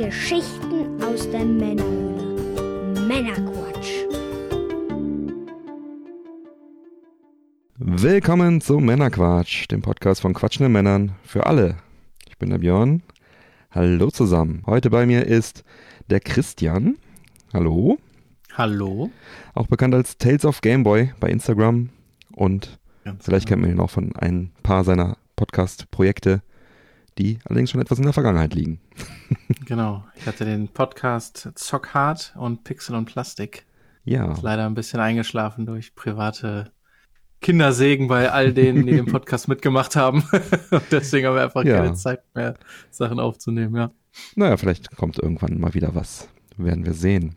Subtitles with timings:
[0.00, 3.02] Geschichten aus der Männerhöhle.
[3.06, 4.06] Männerquatsch.
[7.76, 11.76] Willkommen zu Männerquatsch, dem Podcast von quatschenden Männern für alle.
[12.26, 13.02] Ich bin der Björn.
[13.72, 14.62] Hallo zusammen.
[14.64, 15.64] Heute bei mir ist
[16.08, 16.96] der Christian.
[17.52, 17.98] Hallo.
[18.54, 19.10] Hallo.
[19.52, 21.90] Auch bekannt als Tales of Gameboy bei Instagram.
[22.32, 23.56] Und Ganz vielleicht genau.
[23.56, 26.40] kennt man ihn auch von ein paar seiner Podcast-Projekte,
[27.20, 28.80] die allerdings schon etwas in der Vergangenheit liegen.
[29.66, 30.04] Genau.
[30.16, 33.66] Ich hatte den Podcast Zock Hard und Pixel und Plastik.
[34.04, 34.32] Ja.
[34.32, 36.72] Ist leider ein bisschen eingeschlafen durch private
[37.40, 40.24] Kindersegen bei all denen, die den Podcast mitgemacht haben.
[40.72, 41.76] und deswegen haben wir einfach Ja.
[41.76, 42.54] keine Zeit mehr,
[42.90, 43.90] Sachen aufzunehmen, ja.
[44.34, 46.28] Naja, vielleicht kommt irgendwann mal wieder was.
[46.56, 47.36] Werden wir sehen.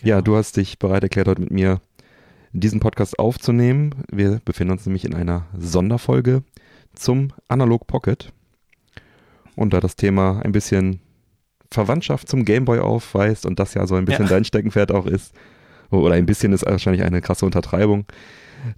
[0.00, 0.08] Genau.
[0.08, 1.80] Ja, du hast dich bereit erklärt, heute mit mir
[2.52, 3.94] diesen Podcast aufzunehmen.
[4.10, 6.44] Wir befinden uns nämlich in einer Sonderfolge
[6.94, 8.32] zum Analog Pocket.
[9.56, 11.00] Und da das Thema ein bisschen
[11.72, 14.30] Verwandtschaft zum Gameboy aufweist und das ja so ein bisschen Ja.
[14.30, 15.34] dein Steckenpferd auch ist,
[15.90, 18.06] oder ein bisschen ist wahrscheinlich eine krasse Untertreibung,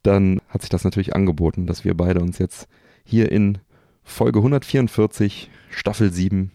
[0.02, 2.68] dann hat sich das natürlich angeboten, dass wir beide uns jetzt
[3.04, 3.58] hier in
[4.04, 6.50] Folge 144, Staffel 7,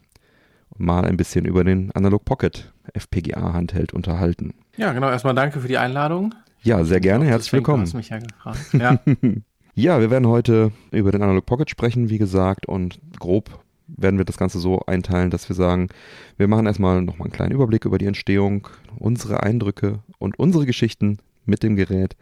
[0.78, 4.54] mal ein bisschen über den Analog Pocket FPGA Handheld unterhalten.
[4.78, 5.10] Ja, genau.
[5.10, 6.34] Erstmal danke für die Einladung.
[6.64, 7.84] Ja, sehr gerne, herzlich Deswegen, willkommen.
[7.84, 8.60] Du hast mich ja gefragt.
[8.74, 9.00] Ja,
[9.76, 14.26] Ja, wir werden heute über den Analog Pocket sprechen, wie gesagt, und grob werden wir
[14.26, 15.90] das Ganze so einteilen, dass wir sagen,
[16.38, 18.68] wir machen erstmal nochmal einen kleinen Überblick über die Entstehung,
[18.98, 22.16] unsere Eindrücke und unsere Geschichten mit dem Gerät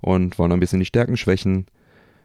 [0.00, 1.66] und wollen ein bisschen die Stärken, Schwächen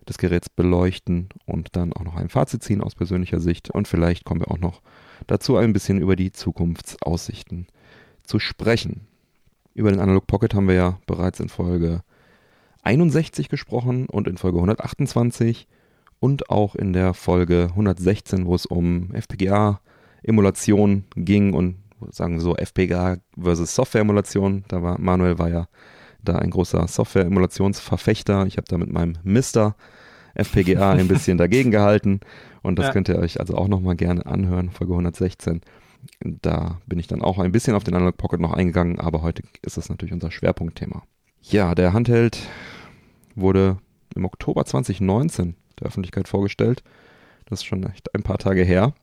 [0.08, 4.24] des Geräts beleuchten und dann auch noch ein Fazit ziehen aus persönlicher Sicht und vielleicht
[4.24, 4.82] kommen wir auch noch
[5.28, 7.68] dazu ein bisschen über die Zukunftsaussichten
[8.24, 9.08] zu sprechen.
[9.74, 12.04] Über den Analog Pocket haben wir ja bereits in Folge
[12.84, 15.68] 61 gesprochen und in Folge 128
[16.20, 21.76] und auch in der Folge 116, wo es um FPGA-Emulation ging und
[22.12, 24.66] sagen wir so FPGA versus Software-Emulation.
[24.68, 25.68] Da war Manuel war ja
[26.24, 28.46] da ein großer Software-Emulationsverfechter.
[28.48, 29.76] Ich habe da mit meinem Mister
[30.34, 32.20] FPGA ein bisschen dagegen gehalten
[32.62, 32.92] und das Ja.
[32.94, 35.62] könnt ihr euch also auch nochmal gerne anhören, Folge 116.
[36.22, 39.44] Da bin ich dann auch ein bisschen auf den Analog Pocket noch eingegangen, aber heute
[39.64, 41.04] ist das natürlich unser Schwerpunktthema.
[41.42, 42.38] Ja, der Handheld
[43.36, 43.78] wurde
[44.16, 46.84] im Oktober 2019 der Öffentlichkeit vorgestellt.
[47.46, 48.94] Das ist schon echt ein paar Tage her.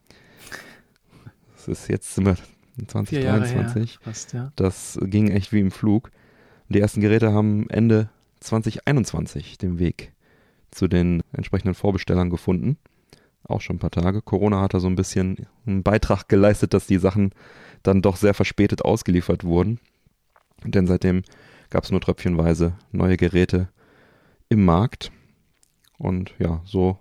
[1.54, 2.36] Das ist jetzt sind wir
[2.76, 3.68] in vier Jahre her.
[3.68, 3.98] 2023.
[4.02, 4.52] Fast, ja.
[4.56, 6.10] Das ging echt wie im Flug.
[6.68, 8.08] Die ersten Geräte haben Ende
[8.40, 10.12] 2021 den Weg
[10.70, 12.78] zu den entsprechenden Vorbestellern gefunden.
[13.44, 14.22] Auch schon ein paar Tage.
[14.22, 17.32] Corona hat da so ein bisschen einen Beitrag geleistet, dass die Sachen
[17.82, 19.80] dann doch sehr verspätet ausgeliefert wurden.
[20.64, 21.22] Denn seitdem
[21.70, 23.68] gab es nur tröpfchenweise neue Geräte
[24.48, 25.10] im Markt.
[26.02, 26.98] Und ja, so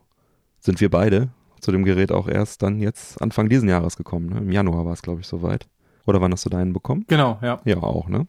[0.60, 1.30] sind wir beide
[1.60, 4.28] zu dem Gerät auch erst dann jetzt Anfang diesen Jahres gekommen.
[4.30, 4.38] Ne?
[4.40, 5.68] Im Januar war es, glaube ich, soweit.
[6.06, 7.06] Oder wann hast du deinen bekommen?
[7.08, 7.60] Genau, ja.
[7.66, 8.28] Ja, auch, ne?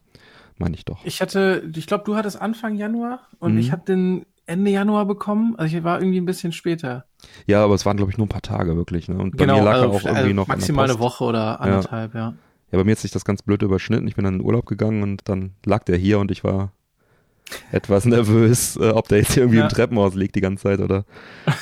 [0.57, 1.03] Meine ich doch.
[1.03, 3.59] Ich hatte, ich glaube, du hattest Anfang Januar und Mhm.
[3.59, 5.55] ich habe den Ende Januar bekommen.
[5.57, 7.05] Also ich war irgendwie ein bisschen später.
[7.47, 9.17] Ja, aber es waren, glaube ich, nur ein paar Tage wirklich, ne?
[9.17, 10.99] Und bei mir lag er auch also, irgendwie also noch maximal eine.
[10.99, 12.33] Woche oder anderthalb, ja.
[12.71, 14.07] Ja, bei mir hat sich das ganz blöd überschnitten.
[14.07, 16.71] Ich bin dann in den Urlaub gegangen und dann lag der hier und ich war
[17.71, 19.63] etwas nervös, äh, ob der jetzt hier irgendwie Ja.
[19.65, 21.05] im Treppenhaus liegt die ganze Zeit oder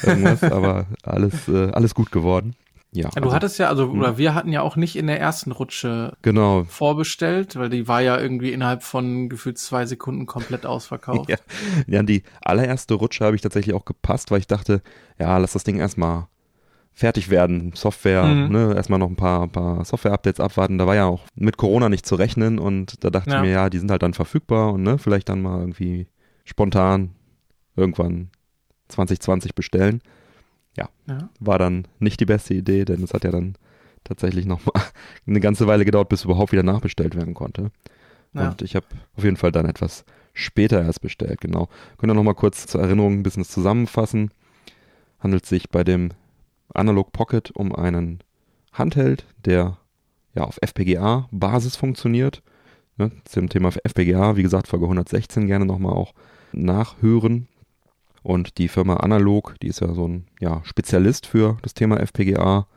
[0.04, 0.44] irgendwas.
[0.52, 2.56] aber alles, äh, alles gut geworden.
[2.94, 4.00] Ja, Ja, du also, hattest ja, also, Mhm.
[4.00, 6.66] oder wir hatten ja auch nicht in der ersten Rutsche genau.
[6.66, 11.30] vorbestellt, weil die war ja irgendwie innerhalb von gefühlt zwei Sekunden komplett ausverkauft.
[11.88, 14.82] Ja, die allererste Rutsche habe ich tatsächlich auch gepasst, weil ich dachte,
[15.20, 16.28] ja, lass das Ding erstmal
[16.94, 17.72] fertig werden.
[17.76, 18.52] Software, Mhm.
[18.52, 20.78] ne, erstmal noch ein paar, paar Software-Updates abwarten.
[20.78, 23.38] Da war ja auch mit Corona nicht zu rechnen und da dachte Ja.
[23.38, 26.08] ich mir, ja, die sind halt dann verfügbar und ne, vielleicht dann mal irgendwie
[26.44, 27.12] spontan
[27.76, 28.30] irgendwann
[28.90, 30.02] 2020 bestellen.
[30.78, 30.90] Ja.
[31.40, 33.56] War dann nicht die beste Idee, denn es hat ja dann
[34.06, 34.72] tatsächlich noch mal
[35.28, 37.72] eine ganze Weile gedauert, bis überhaupt wieder nachbestellt werden konnte.
[38.34, 38.50] Ja.
[38.50, 38.86] Und ich habe
[39.18, 41.68] auf jeden Fall dann etwas später erst bestellt, genau.
[41.98, 44.32] Können wir noch mal kurz zur Erinnerung ein bisschen zusammenfassen.
[45.20, 46.12] Handelt sich bei dem
[46.74, 48.20] Analog Pocket um einen
[48.72, 49.78] Handheld, der
[50.34, 52.42] ja auf FPGA-Basis funktioniert.
[52.98, 56.14] Ne, zum Thema FPGA, wie gesagt, Folge 116 gerne nochmal auch
[56.52, 57.48] nachhören.
[58.24, 62.68] Und die Firma Analog, die ist ja so ein ja, Spezialist für das Thema FPGA.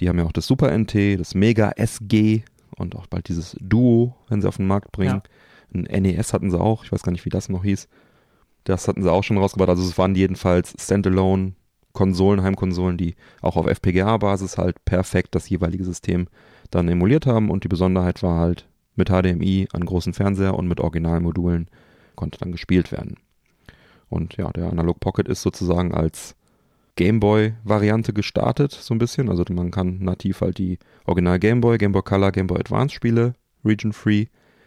[0.00, 2.42] Die haben ja auch das Super NT, das Mega SG
[2.76, 5.22] und auch bald dieses Duo, wenn sie auf den Markt bringen.
[5.74, 7.88] Ein NES hatten sie auch, ich weiß gar nicht, wie das noch hieß.
[8.64, 9.68] Das hatten sie auch schon rausgebracht.
[9.68, 11.52] Also es waren jedenfalls Standalone
[11.92, 16.28] Konsolen, Heimkonsolen, die auch auf FPGA-Basis halt perfekt das jeweilige System
[16.70, 17.50] dann emuliert haben.
[17.50, 21.68] Und die Besonderheit war halt mit HDMI an großen Fernseher und mit Originalmodulen
[22.14, 23.16] konnte dann gespielt werden.
[24.08, 26.34] Und ja, der Analog Pocket ist sozusagen als
[26.96, 29.28] Game Boy-Variante gestartet, so ein bisschen.
[29.28, 32.94] Also man kann nativ halt die Original Game Boy, Game Boy Color, Game Boy Advance
[32.94, 34.26] Spiele, Region Free,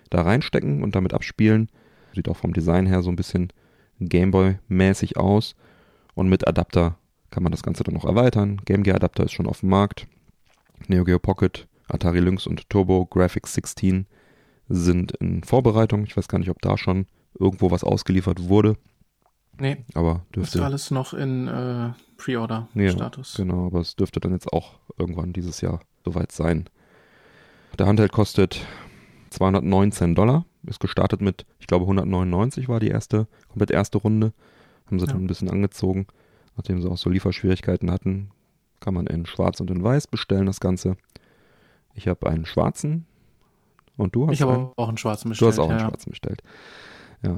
[0.09, 1.69] da reinstecken und damit abspielen.
[2.15, 3.51] Sieht auch vom Design her so ein bisschen
[3.99, 5.55] Game Boy-mäßig aus.
[6.13, 6.97] Und mit Adapter
[7.31, 8.61] kann man das Ganze dann noch erweitern.
[8.65, 10.07] Game Gear Adapter ist schon auf dem Markt.
[10.87, 14.05] Neo Geo Pocket, Atari Lynx und Turbo Graphics 16
[14.69, 16.03] sind in Vorbereitung.
[16.05, 17.07] Ich weiß gar nicht, ob da schon
[17.39, 18.77] irgendwo was ausgeliefert wurde.
[19.59, 20.65] Nee, Aber ist dürfte.
[20.65, 23.35] alles noch in äh, Ja, Pre-Order-Status.
[23.35, 26.65] Genau, aber es dürfte dann jetzt auch irgendwann dieses Jahr soweit sein.
[27.77, 28.65] Der Handheld kostet
[29.29, 30.45] 219 Dollar.
[30.63, 34.33] Ist gestartet mit, ich glaube, 199 war die erste, komplett erste Runde.
[34.87, 35.13] Haben sie Ja.
[35.13, 36.07] dann ein bisschen angezogen.
[36.55, 38.31] Nachdem sie auch so Lieferschwierigkeiten hatten,
[38.79, 40.97] kann man in schwarz und in weiß bestellen das Ganze.
[41.93, 43.05] Ich habe einen schwarzen
[43.97, 44.69] und du hast Ich einen?
[44.75, 45.51] auch einen schwarzen Du bestellt.
[45.51, 45.87] hast auch einen ja.
[45.87, 46.41] schwarzen bestellt.
[47.23, 47.37] Ja.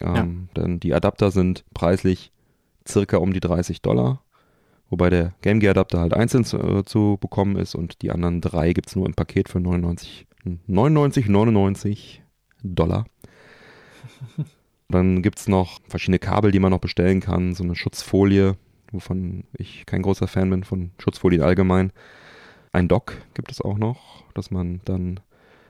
[0.00, 2.32] Ähm, Denn die Adapter sind preislich
[2.86, 4.22] circa um die 30 Dollar.
[4.90, 8.42] Wobei der Game Gear Adapter halt einzeln zu, äh, zu bekommen ist und die anderen
[8.42, 10.26] drei gibt es nur im Paket für 99,
[10.66, 12.22] 99, 99
[12.62, 13.06] Dollar.
[14.92, 17.54] Dann gibt es noch verschiedene Kabel, die man noch bestellen kann.
[17.54, 18.56] So eine Schutzfolie,
[18.92, 21.92] wovon ich kein großer Fan bin, von Schutzfolien allgemein.
[22.72, 25.20] Ein Dock gibt es auch noch, das man dann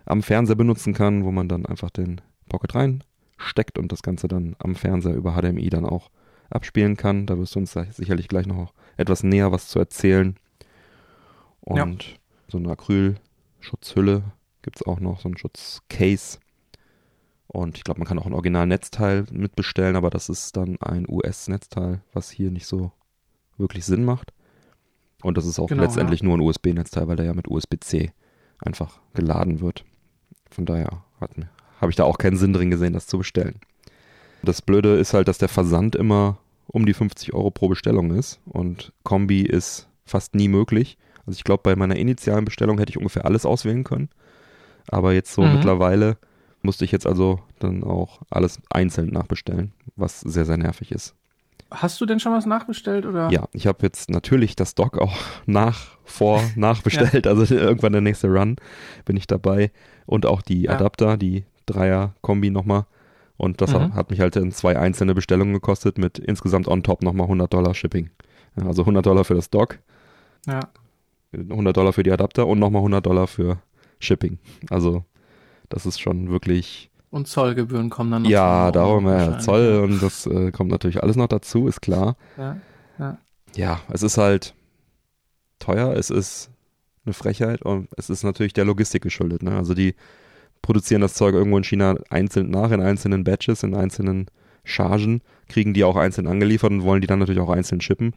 [0.04, 4.56] am Fernseher benutzen kann, wo man dann einfach den Pocket reinsteckt und das Ganze dann
[4.58, 6.10] am Fernseher über HDMI dann auch
[6.50, 7.26] abspielen kann.
[7.26, 10.36] Da wirst du uns sicherlich gleich noch etwas näher was zu erzählen.
[11.60, 14.22] Und so eine Acrylschutzhülle
[14.62, 16.38] gibt es auch noch, so ein Schutzcase.
[17.52, 22.00] Und ich glaube, man kann auch ein Original-Netzteil mitbestellen, aber das ist dann ein US-Netzteil,
[22.14, 22.93] was hier nicht so
[23.58, 24.32] wirklich Sinn macht.
[25.22, 28.10] Und das ist auch Genau, letztendlich nur ein USB-Netzteil, weil der ja mit USB-C
[28.58, 29.84] einfach geladen wird.
[30.50, 31.04] Von daher
[31.81, 33.60] habe ich da auch keinen Sinn drin gesehen, das zu bestellen.
[34.43, 38.40] Das Blöde ist halt, dass der Versand immer um die 50 Euro pro Bestellung ist
[38.46, 40.96] und Kombi ist fast nie möglich.
[41.26, 44.08] Also ich glaube, bei meiner initialen Bestellung hätte ich ungefähr alles auswählen können.
[44.88, 45.52] Aber jetzt so Mhm.
[45.52, 46.16] mittlerweile
[46.62, 51.14] musste ich jetzt also dann auch alles einzeln nachbestellen, was sehr, sehr nervig ist.
[51.70, 53.30] Hast du denn schon was nachbestellt oder?
[53.30, 55.16] Ja, ich habe jetzt natürlich das Dock auch
[55.46, 57.26] nach, vor, nachbestellt.
[57.26, 58.56] Also irgendwann der nächste Run
[59.04, 59.70] bin ich dabei.
[60.06, 60.72] Und auch die Ja.
[60.72, 62.84] Adapter, die Dreier-Kombi nochmal.
[63.38, 63.94] Und das Mhm.
[63.94, 67.74] hat, mich halt in zwei einzelne Bestellungen gekostet mit insgesamt on top nochmal 100 Dollar
[67.74, 68.10] Shipping.
[68.56, 69.78] Ja, also 100 Dollar für das Dock,
[70.46, 70.60] Ja.
[71.32, 73.58] 100 Dollar für die Adapter und nochmal 100 Dollar für
[73.98, 74.38] Shipping.
[74.68, 75.04] Also
[75.72, 78.30] das ist schon wirklich Und Zollgebühren kommen dann noch.
[78.30, 79.38] ja, darum ja.
[79.38, 82.16] Zoll und das äh, kommt natürlich alles noch dazu, ist klar.
[82.36, 82.56] Ja.
[82.98, 83.19] Ja.
[83.54, 84.54] Ja, es ist halt
[85.58, 86.50] teuer, es ist
[87.04, 89.42] eine Frechheit und es ist natürlich der Logistik geschuldet.
[89.42, 89.56] Ne?
[89.56, 89.94] Also die
[90.62, 94.26] produzieren das Zeug irgendwo in China einzeln nach, in einzelnen Batches, in einzelnen
[94.64, 98.14] Chargen, kriegen die auch einzeln angeliefert und wollen die dann natürlich auch einzeln shippen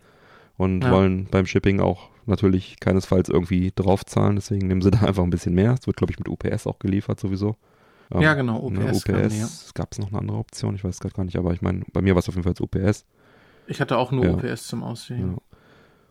[0.57, 0.91] und Ja.
[0.91, 5.53] wollen beim Shipping auch natürlich keinesfalls irgendwie draufzahlen, deswegen nehmen sie da einfach ein bisschen
[5.53, 5.73] mehr.
[5.79, 7.55] Es wird, glaube ich, mit UPS auch geliefert sowieso.
[8.11, 8.77] Ähm, ja, genau, UPS.
[8.77, 9.47] ne, UPS, die, ja.
[9.73, 12.01] gab es noch eine andere Option, ich weiß gerade gar nicht, aber ich meine, bei
[12.01, 13.05] mir war es auf jeden Fall UPS.
[13.67, 14.33] Ich hatte auch nur Ja.
[14.33, 15.31] UPS zum Aussehen.
[15.33, 15.57] Ja.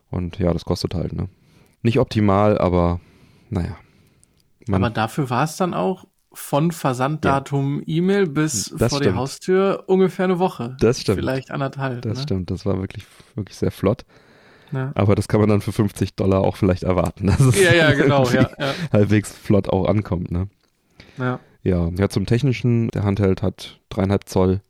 [0.09, 1.29] Und ja, das kostet halt, ne?
[1.83, 2.99] Nicht optimal, aber
[3.49, 3.77] naja.
[4.67, 9.17] Man, Aber dafür war es dann auch von Versanddatum E-Mail bis Das vor die stimmt.
[9.17, 10.75] Haustür ungefähr eine Woche.
[10.79, 11.19] das stimmt.
[11.19, 12.01] Vielleicht anderthalb.
[12.01, 12.23] Das ne?
[12.23, 13.05] stimmt, das war wirklich,
[13.35, 14.05] wirklich sehr flott.
[14.75, 14.91] Ja.
[14.93, 17.27] Aber das kann man dann für 50 Dollar auch vielleicht erwarten.
[17.27, 18.49] Dass es ja, ja, genau, ja,
[18.91, 20.47] halbwegs flott auch ankommt, ne?
[21.17, 21.39] ja.
[21.63, 24.61] Ja, zum Technischen, der Handheld hat 3,5 Zoll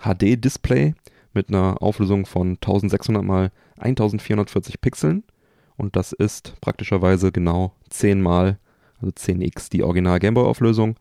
[0.00, 0.94] HD-Display
[1.32, 5.22] mit einer Auflösung von 1600 mal 1440 Pixeln.
[5.76, 8.58] Und das ist praktischerweise genau 10 mal,
[9.00, 10.96] also 10x die Original Gameboy-Auflösung,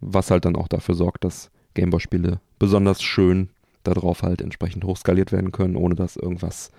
[0.00, 3.50] was halt dann auch dafür sorgt, dass Gameboy-Spiele besonders schön
[3.84, 6.70] darauf halt entsprechend hochskaliert werden können, ohne dass irgendwas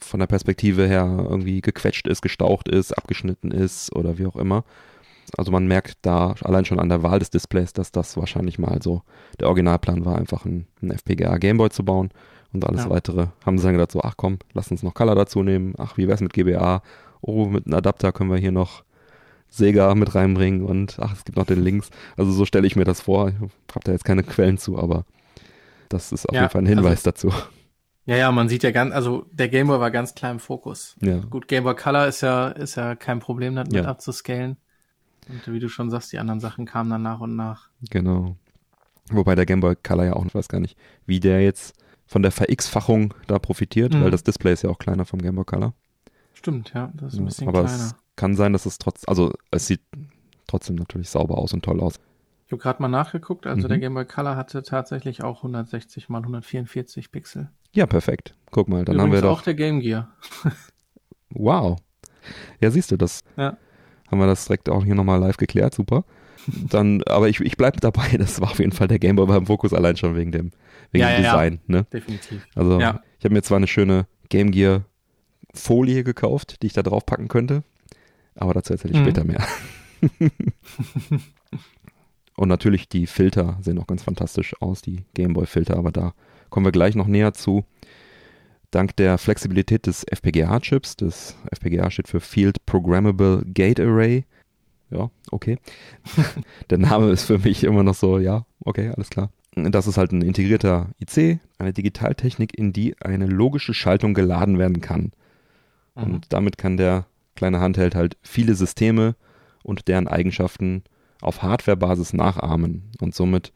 [0.00, 4.64] von der Perspektive her irgendwie gequetscht ist, gestaucht ist, abgeschnitten ist oder wie auch immer.
[5.36, 8.80] Also man merkt da allein schon an der Wahl des Displays, dass das wahrscheinlich mal
[8.82, 9.02] so
[9.38, 12.10] der Originalplan war, einfach ein, ein FPGA Gameboy zu bauen.
[12.52, 12.90] Und alles Ja.
[12.90, 15.74] weitere haben sie dann gedacht, so, ach komm, lass uns noch Color dazu nehmen.
[15.78, 16.82] Ach, wie wär's mit GBA?
[17.20, 18.82] Oh, mit einem Adapter können wir hier noch
[19.50, 21.90] Sega mit reinbringen und ach, es gibt noch den Links.
[22.16, 23.28] Also so stelle ich mir das vor.
[23.28, 23.34] Ich
[23.74, 25.04] habe da jetzt keine Quellen zu, aber
[25.88, 27.32] das ist auf Ja, jeden Fall ein Hinweis dazu.
[28.06, 30.96] Ja, ja, man sieht ja ganz, also der Gameboy war ganz klar im Fokus.
[31.00, 31.18] Ja.
[31.18, 33.84] Gut, Gameboy Color ist ja, ist ja kein Problem, damit Ja.
[33.84, 34.56] abzuscalen.
[35.28, 37.68] Und wie du schon sagst, die anderen Sachen kamen dann nach und nach.
[37.90, 38.36] Genau.
[39.10, 40.76] Wobei der Game Boy Color ja auch, ich weiß gar nicht,
[41.06, 41.74] wie der jetzt
[42.06, 44.02] von der Ver-X-Fachung da profitiert, Mhm.
[44.02, 45.74] weil das Display ist ja auch kleiner vom Game Boy Color.
[46.32, 47.84] Stimmt, ja, das ist ein Ja, bisschen aber kleiner.
[47.84, 49.82] es kann sein, dass es trotz, also es sieht
[50.46, 51.94] trotzdem natürlich sauber aus und toll aus.
[52.46, 53.68] Ich habe gerade mal nachgeguckt, also Mhm.
[53.68, 57.50] der Game Boy Color hatte tatsächlich auch 160 mal 144 Pixel.
[57.72, 58.34] Ja, perfekt.
[58.50, 59.38] Guck mal, dann Übrigens haben wir doch.
[59.38, 60.08] auch der Game Gear.
[61.32, 61.78] Wow.
[62.60, 63.56] Ja, siehst du, das Ja.
[64.10, 66.04] haben wir das direkt auch hier nochmal live geklärt, super.
[66.48, 69.72] Dann, aber ich, ich bleib dabei, das war auf jeden Fall der Gameboy beim Fokus
[69.72, 70.50] allein schon wegen dem,
[70.90, 71.32] wegen Ja, dem ja, ja.
[71.32, 71.84] Design, ne?
[71.92, 72.42] Definitiv.
[72.56, 73.00] Also Ja.
[73.18, 74.84] ich habe mir zwar eine schöne Game Gear
[75.54, 77.62] Folie gekauft, die ich da drauf packen könnte,
[78.34, 79.04] aber dazu erzähle ich Mhm.
[79.04, 79.46] später mehr.
[82.36, 86.14] Und natürlich die Filter sehen auch ganz fantastisch aus, die Gameboy Filter, aber da
[86.50, 87.64] kommen wir gleich noch näher zu.
[88.70, 94.24] Dank der Flexibilität des FPGA-Chips, das FPGA steht für Field Programmable Gate Array.
[94.90, 95.58] Ja, okay.
[96.70, 99.30] der Name ist für mich immer noch so, ja, okay, alles klar.
[99.56, 104.80] Das ist halt ein integrierter IC, eine Digitaltechnik, in die eine logische Schaltung geladen werden
[104.80, 105.12] kann.
[105.96, 106.02] Mhm.
[106.02, 109.16] Und damit kann der kleine Handheld halt viele Systeme
[109.64, 110.84] und deren Eigenschaften
[111.20, 113.52] auf Hardwarebasis nachahmen und somit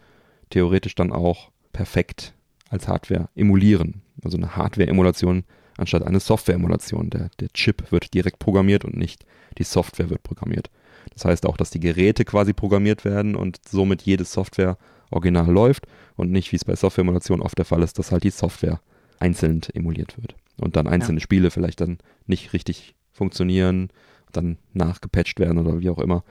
[0.50, 2.34] theoretisch dann auch perfekt
[2.74, 4.02] als Hardware emulieren.
[4.22, 5.44] Also eine Hardware-Emulation
[5.76, 7.10] anstatt eine Software-Emulation.
[7.10, 9.24] Der, der Chip wird direkt programmiert und nicht
[9.58, 10.70] die Software wird programmiert.
[11.12, 14.76] Das heißt auch, dass die Geräte quasi programmiert werden und somit jede Software
[15.10, 18.30] original läuft und nicht, wie es bei Software-Emulation oft der Fall ist, dass halt die
[18.30, 18.80] Software
[19.20, 23.90] einzeln emuliert wird und dann einzelne Spiele vielleicht dann nicht richtig funktionieren,
[24.32, 26.24] dann nachgepatcht werden oder wie auch immer,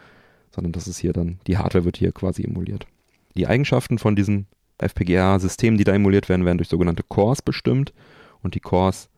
[0.52, 2.86] sondern das ist hier dann, die Hardware wird hier quasi emuliert.
[3.36, 4.48] Die Eigenschaften von diesen
[4.84, 7.94] FPGA-Systemen, die da emuliert werden, werden durch sogenannte Cores bestimmt
[8.42, 9.10] und die Cores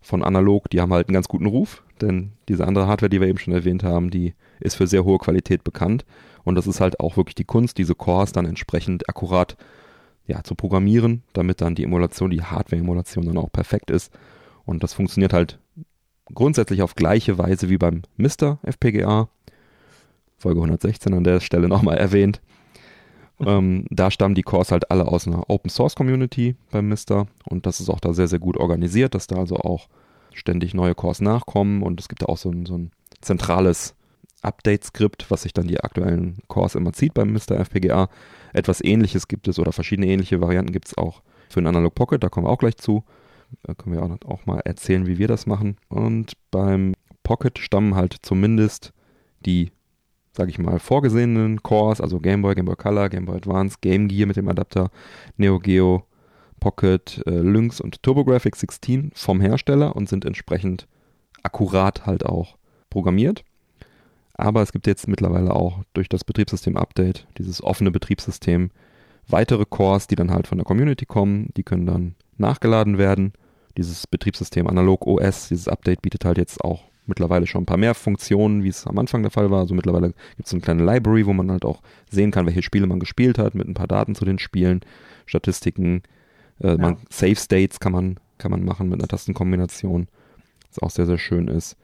[0.00, 3.28] von analog, die haben halt einen ganz guten Ruf, denn diese andere Hardware, die wir
[3.28, 6.04] eben schon erwähnt haben, die ist für sehr hohe Qualität bekannt
[6.44, 9.56] und das ist halt auch wirklich die Kunst, diese Cores dann entsprechend akkurat
[10.26, 14.12] ja, zu programmieren, damit dann die Emulation, die Hardware-Emulation dann auch perfekt ist
[14.64, 15.58] und das funktioniert halt
[16.32, 18.58] grundsätzlich auf gleiche Weise wie beim Mr.
[18.62, 19.28] FPGA.
[20.36, 22.40] Folge 116 an der Stelle nochmal erwähnt.
[23.40, 27.26] Ähm, da stammen die Cores halt alle aus einer Open Source Community beim Mr.
[27.44, 29.88] und das ist auch da sehr, sehr gut organisiert, dass da also auch
[30.32, 33.94] ständig neue Cores nachkommen und es gibt da auch so ein, so ein zentrales
[34.42, 37.58] Update-Skript, was sich dann die aktuellen Cores immer zieht beim Mr.
[37.60, 38.08] FPGA.
[38.52, 42.22] Etwas ähnliches gibt es oder verschiedene ähnliche Varianten gibt es auch für den Analog Pocket,
[42.22, 43.04] da kommen wir auch gleich zu.
[43.62, 45.76] Da können wir auch, auch mal erzählen, wie wir das machen.
[45.88, 48.92] Und beim Pocket stammen halt zumindest
[49.46, 49.70] die,
[50.34, 54.08] sage ich mal, vorgesehenen Cores, also Game Boy, Game Boy Color, Game Boy Advance, Game
[54.08, 54.90] Gear mit dem Adapter,
[55.36, 56.04] Neo Geo,
[56.58, 60.86] Pocket, äh, Lynx und TurboGrafx 16 vom Hersteller und sind entsprechend
[61.42, 62.56] akkurat halt auch
[62.90, 63.44] programmiert.
[64.34, 68.70] Aber es gibt jetzt mittlerweile auch durch das Betriebssystem-Update, dieses offene Betriebssystem,
[69.28, 71.50] weitere Cores, die dann halt von der Community kommen.
[71.56, 73.32] Die können dann nachgeladen werden.
[73.76, 77.94] Dieses Betriebssystem Analog OS, dieses Update bietet halt jetzt auch mittlerweile schon ein paar mehr
[77.94, 79.60] Funktionen, wie es am Anfang der Fall war.
[79.60, 82.62] Also mittlerweile gibt es so eine kleine Library, wo man halt auch sehen kann, welche
[82.62, 84.80] Spiele man gespielt hat, mit ein paar Daten zu den Spielen,
[85.26, 86.02] Statistiken,
[86.60, 90.08] äh, man, Save States kann man, kann man machen mit einer Tastenkombination,
[90.68, 91.76] was auch sehr, sehr schön ist.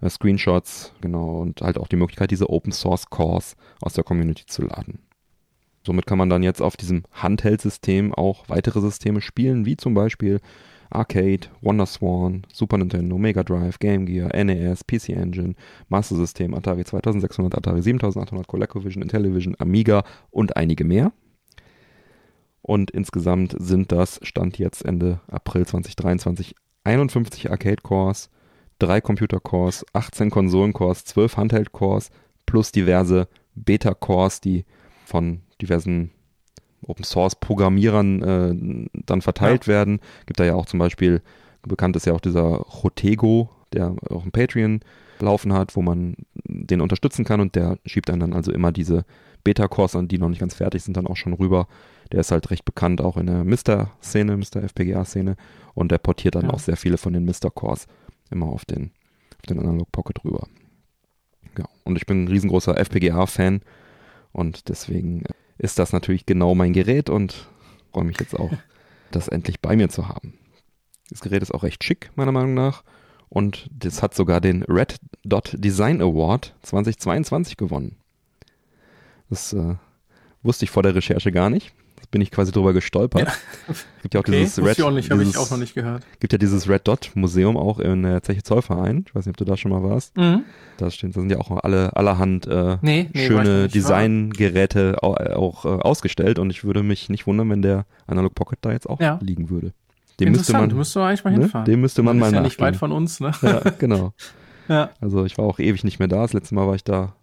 [0.00, 4.44] Äh, Screenshots, genau, und halt auch die Möglichkeit, diese Open Source Cores aus der Community
[4.46, 5.00] zu laden.
[5.84, 10.40] Somit kann man dann jetzt auf diesem Handheld-System auch weitere Systeme spielen, wie zum Beispiel
[10.96, 15.54] Arcade, WonderSwan, Super Nintendo, Mega Drive, Game Gear, NES, PC Engine,
[15.88, 21.12] Master System, Atari 2600, Atari 7800, ColecoVision, Intellivision, Amiga und einige mehr.
[22.62, 28.30] Und insgesamt sind das, Stand jetzt Ende April 2023, 51 Arcade-Cores,
[28.78, 32.10] drei Computer-Cores, 18 Konsolen-Cores, 12 Handheld-Cores
[32.46, 34.64] plus diverse Beta-Cores, die
[35.04, 36.10] von diversen
[36.86, 39.72] Open Source Programmierern äh, dann verteilt Ja.
[39.74, 40.00] werden.
[40.26, 41.22] Gibt da ja auch zum Beispiel,
[41.62, 44.80] bekannt ist ja auch dieser Rotego, der auch ein Patreon
[45.18, 46.14] laufen hat, wo man
[46.44, 49.04] den unterstützen kann und der schiebt dann, dann also immer diese
[49.44, 51.66] Beta-Cores an, die noch nicht ganz fertig sind, dann auch schon rüber.
[52.12, 55.36] Der ist halt recht bekannt auch in der Mister-Szene, Mister FPGA-Szene
[55.74, 56.50] und der portiert dann Ja.
[56.50, 57.86] auch sehr viele von den Mister-Cores
[58.30, 58.90] immer auf den,
[59.38, 60.46] auf den Analog Pocket rüber.
[61.58, 63.62] Ja, und ich bin ein riesengroßer FPGA-Fan
[64.32, 65.24] und deswegen
[65.58, 67.48] ist das natürlich genau mein Gerät und
[67.92, 68.52] freue mich jetzt auch,
[69.10, 70.34] das endlich bei mir zu haben.
[71.08, 72.82] Das Gerät ist auch recht schick, meiner Meinung nach.
[73.28, 77.96] Und das hat sogar den Red Dot Design Award 2022 gewonnen.
[79.28, 79.74] Das äh,
[80.42, 81.72] wusste ich vor der Recherche gar nicht.
[82.10, 83.26] Bin ich quasi drüber gestolpert.
[84.02, 85.74] Gibt ja auch Okay, dieses Red, ich auch nicht, habe ich dieses- auch noch nicht
[85.74, 86.04] gehört.
[86.20, 89.04] gibt ja dieses Red Dot Museum auch in der Zeche Zollverein.
[89.08, 90.16] Ich weiß nicht, ob du da schon mal warst.
[90.16, 90.44] Mhm.
[90.76, 93.68] Da, stehen, da sind ja auch alle allerhand äh, Nee, nee, schöne.
[93.68, 98.34] Designgeräte au- äh, auch äh, ausgestellt und ich würde mich nicht wundern, wenn der Analog
[98.34, 99.18] Pocket da jetzt auch Ja.
[99.22, 99.72] liegen würde.
[100.20, 101.64] Dem müsste Interessant, man, müsste man eigentlich mal ne, hinfahren.
[101.66, 103.32] dem müsste man Das mal ist ja nicht weit von uns, ne?
[103.42, 104.12] Ja, genau.
[104.68, 104.90] Ja.
[105.00, 106.22] Also ich war auch ewig nicht mehr da.
[106.22, 107.14] Das letzte Mal war ich da.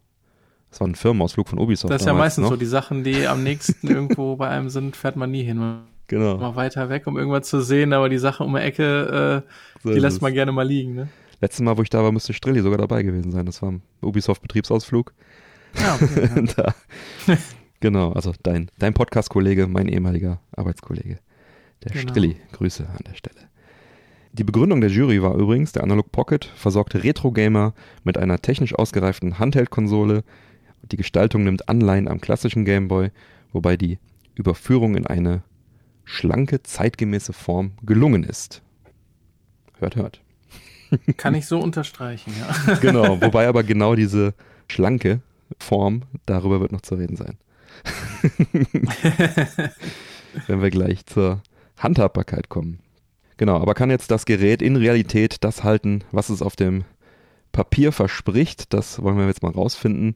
[0.74, 1.94] Das war ein Firmenausflug von Ubisoft.
[1.94, 2.50] Das ist ja damals meistens noch.
[2.52, 5.58] so, die Sachen, die am nächsten irgendwo bei einem sind, fährt man nie hin.
[5.58, 6.38] Man Genau.
[6.38, 9.50] Mal weiter weg, um irgendwas zu sehen, aber die Sache um die Ecke, äh,
[9.84, 11.10] So die lässt man gerne mal liegen, ne?
[11.42, 13.46] Letztes Mal, wo ich da war, müsste Strilli sogar dabei gewesen sein.
[13.46, 15.14] Das war ein Ubisoft-Betriebsausflug.
[15.76, 16.46] Ja, okay,
[17.28, 17.38] ja.
[17.80, 21.18] genau, also dein, dein Podcast-Kollege, mein ehemaliger Arbeitskollege,
[21.84, 22.02] der Genau.
[22.12, 22.36] Strilli.
[22.52, 23.40] Grüße an der Stelle.
[24.34, 29.38] Die Begründung der Jury war übrigens, der Analog Pocket versorgte Retro-Gamer mit einer technisch ausgereiften
[29.40, 30.24] Handheld-Konsole.
[30.92, 33.12] Die Gestaltung nimmt Anleihen am klassischen Gameboy,
[33.52, 34.00] wobei die
[34.36, 35.44] Überführung in eine
[36.04, 38.62] schlanke, zeitgemäße Form gelungen ist.
[39.80, 40.22] Hört, hört.
[41.18, 42.76] Kann ich so unterstreichen, ja.
[42.82, 44.34] Genau, wobei aber genau diese
[44.68, 45.22] schlanke
[45.60, 47.38] Form, darüber wird noch zu reden sein.
[50.48, 51.42] Wenn wir gleich zur
[51.78, 52.80] Handhabbarkeit kommen.
[53.38, 56.86] Genau, aber kann jetzt das Gerät in Realität das halten, was es auf dem
[57.52, 58.74] Papier verspricht?
[58.74, 60.16] Das wollen wir jetzt mal rausfinden.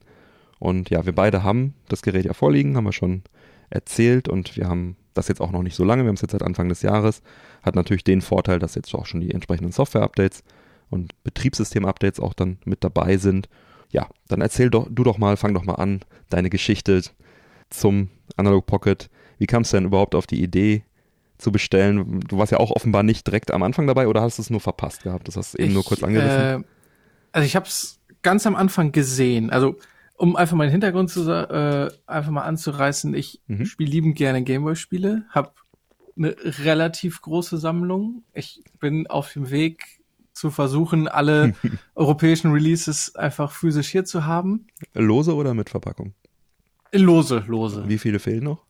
[0.58, 3.22] Und ja, wir beide haben das Gerät ja vorliegen, haben wir schon
[3.70, 6.32] erzählt und wir haben das jetzt auch noch nicht so lange, wir haben es jetzt
[6.32, 7.22] seit Anfang des Jahres.
[7.62, 10.42] Hat natürlich den Vorteil, dass jetzt auch schon die entsprechenden Software-Updates
[10.90, 13.48] und Betriebssystem-Updates auch dann mit dabei sind.
[13.90, 16.00] Ja, dann erzähl doch, du doch mal, fang doch mal an,
[16.30, 17.02] deine Geschichte
[17.70, 19.10] zum Analog Pocket.
[19.38, 20.82] Wie kam es denn überhaupt auf die Idee
[21.38, 22.20] zu bestellen?
[22.20, 24.60] Du warst ja auch offenbar nicht direkt am Anfang dabei oder hast du es nur
[24.60, 25.28] verpasst gehabt?
[25.28, 26.62] Das hast du eben nur kurz angerissen.
[26.62, 26.66] Äh,
[27.32, 29.50] also ich habe es ganz am Anfang gesehen.
[29.50, 29.76] Also
[30.18, 33.64] um einfach mal den Hintergrund zu äh, einfach mal anzureißen, ich Mhm.
[33.64, 35.52] spiele liebend gerne Gameboy-Spiele, habe
[36.16, 36.34] eine
[36.64, 38.24] relativ große Sammlung.
[38.32, 39.84] Ich bin auf dem Weg
[40.32, 41.54] zu versuchen, alle
[41.94, 44.66] europäischen Releases einfach physisch hier zu haben.
[44.94, 46.14] Lose oder mit Verpackung?
[46.92, 47.84] Lose, lose.
[47.88, 48.64] Wie viele fehlen noch?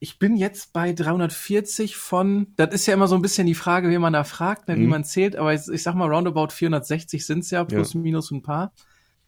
[0.00, 3.88] Ich bin jetzt bei 340 von, das ist ja immer so ein bisschen die Frage,
[3.90, 4.88] wie man da fragt, ne, wie Mhm.
[4.88, 8.00] man zählt, aber ich, ich sag mal, roundabout 460 sind's ja, plus Ja.
[8.00, 8.72] minus ein paar.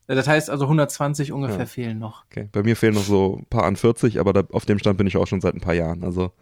[0.06, 1.66] Äh, Das heißt also 120 ungefähr Ja.
[1.66, 2.25] fehlen noch.
[2.26, 2.49] Okay.
[2.52, 5.06] Bei mir fehlen noch so ein paar an 40, aber da, auf dem Stand bin
[5.06, 6.04] ich auch schon seit ein paar Jahren.
[6.04, 6.32] Also,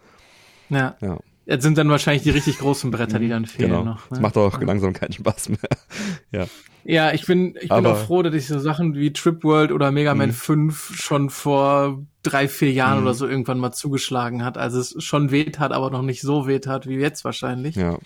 [0.69, 0.97] Ja.
[1.01, 1.19] ja.
[1.45, 3.83] Jetzt sind dann wahrscheinlich die richtig großen Bretter, die dann fehlen genau.
[3.85, 4.07] noch.
[4.09, 4.23] Das Ne?
[4.23, 4.65] macht auch ja.
[4.67, 5.59] langsam keinen Spaß mehr.
[6.31, 6.47] ja.
[6.85, 9.91] Ja, ich bin, ich bin auch froh, dass ich so Sachen wie Trip World oder
[9.93, 10.35] Mega Man Mhm.
[10.35, 13.05] 5 schon vor drei, vier Jahren Mhm.
[13.07, 14.57] oder so irgendwann mal zugeschlagen hat.
[14.59, 17.77] Also es schon weht hat, aber noch nicht so weht hat wie jetzt wahrscheinlich.
[17.77, 17.99] Ja.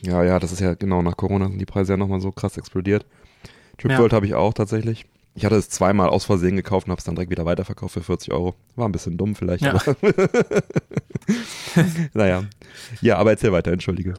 [0.00, 2.56] Ja, ja, das ist ja genau nach Corona sind die Preise ja nochmal so krass
[2.58, 3.06] explodiert.
[3.78, 3.98] Trip Ja.
[3.98, 5.06] World habe ich auch tatsächlich.
[5.36, 8.02] Ich hatte es zweimal aus Versehen gekauft und habe es dann direkt wieder weiterverkauft für
[8.02, 8.54] 40 Euro.
[8.76, 9.72] War ein bisschen dumm vielleicht, Ja.
[9.74, 9.96] aber.
[12.14, 12.44] naja.
[13.00, 14.14] Ja, aber erzähl weiter, entschuldige.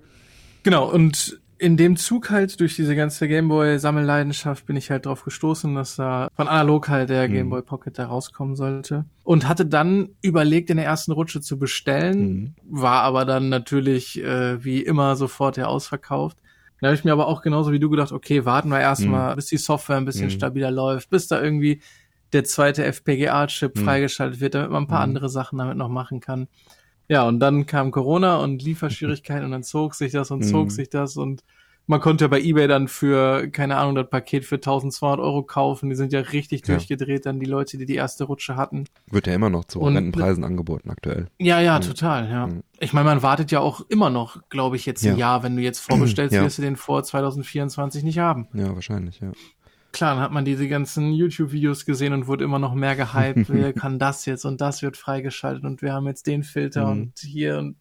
[0.64, 5.74] Genau, und in dem Zug halt durch diese ganze Gameboy-Sammelleidenschaft bin ich halt drauf gestoßen,
[5.74, 7.34] dass da von analog halt der Mhm.
[7.34, 9.06] Gameboy Pocket da rauskommen sollte.
[9.24, 12.54] Und hatte dann überlegt, in der ersten Rutsche zu bestellen, Mhm.
[12.70, 16.40] war aber dann natürlich äh, wie immer sofort ja ausverkauft.
[16.86, 19.48] Da habe ich mir aber auch genauso wie du gedacht, okay, warten wir erstmal, bis
[19.48, 20.34] die Software ein bisschen Mhm.
[20.34, 21.82] stabiler läuft, bis da irgendwie
[22.32, 23.82] der zweite FPGA-Chip Mhm.
[23.82, 25.06] freigeschaltet wird, damit man ein paar Mhm.
[25.06, 26.48] andere Sachen damit noch machen kann.
[27.08, 30.70] Ja, und dann kam Corona und Lieferschwierigkeiten und dann zog sich das und zog Mhm.
[30.70, 31.44] sich das und
[31.88, 35.90] man konnte bei eBay dann für, keine Ahnung, das Paket für 1200 Euro kaufen.
[35.90, 36.76] Die sind ja richtig Ja.
[36.76, 38.86] durchgedreht, dann die Leute, die die erste Rutsche hatten.
[39.12, 41.28] Wird ja immer noch zu Und- horrenden Preisen angeboten aktuell.
[41.40, 41.84] Ja, ja, Mhm.
[41.84, 42.48] total, ja.
[42.48, 42.64] Mhm.
[42.80, 45.18] Ich meine, man wartet ja auch immer noch, glaube ich, jetzt ein Ja.
[45.18, 45.44] Jahr.
[45.44, 46.44] Wenn du jetzt vorbestellst, Ja.
[46.44, 48.48] wirst du den vor 2024 nicht haben.
[48.54, 49.32] Ja, wahrscheinlich, ja.
[49.92, 53.46] Klar, dann hat man diese ganzen YouTube-Videos gesehen und wurde immer noch mehr gehypt.
[53.70, 56.92] Wer kann das jetzt und das wird freigeschaltet und wir haben jetzt den Filter Mhm.
[57.02, 57.78] und hier und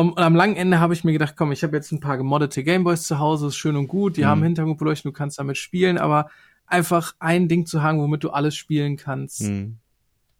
[0.00, 2.16] um, und am langen Ende habe ich mir gedacht, komm, ich habe jetzt ein paar
[2.16, 4.26] gemoddete Gameboys zu Hause, ist schön und gut, die Mhm.
[4.26, 6.30] haben Hintergrundbeleuchtung, du kannst damit spielen, aber
[6.66, 9.78] einfach ein Ding zu haben, womit du alles spielen kannst, Mhm.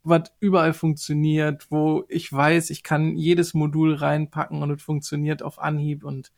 [0.03, 5.59] was überall funktioniert, wo ich weiß, ich kann jedes Modul reinpacken und es funktioniert auf
[5.61, 6.33] Anhieb und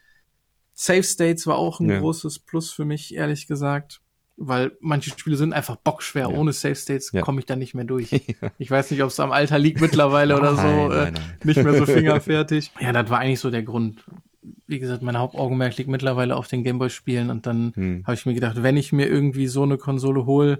[0.74, 1.98] Safe States war auch ein Ja.
[1.98, 4.00] großes Plus für mich, ehrlich gesagt,
[4.40, 6.28] weil manche Spiele sind einfach bockschwer.
[6.30, 6.36] Ja.
[6.36, 7.22] Ohne Safe States Ja.
[7.22, 8.10] komme ich da nicht mehr durch.
[8.58, 10.62] Ich weiß nicht, ob es am Alter liegt mittlerweile oder so.
[10.62, 11.22] Nein, äh, nein, nein.
[11.44, 12.70] Nicht mehr so fingerfertig.
[12.80, 14.04] Ja, das war eigentlich so der Grund.
[14.66, 18.04] Wie gesagt, mein Hauptaugenmerk liegt mittlerweile auf den Gameboy-Spielen und dann Hm.
[18.06, 20.58] habe ich mir gedacht, wenn ich mir irgendwie so eine Konsole hole,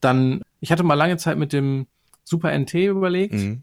[0.00, 0.42] dann.
[0.60, 1.86] Ich hatte mal lange Zeit mit dem
[2.24, 3.34] Super NT überlegt.
[3.34, 3.62] Mhm.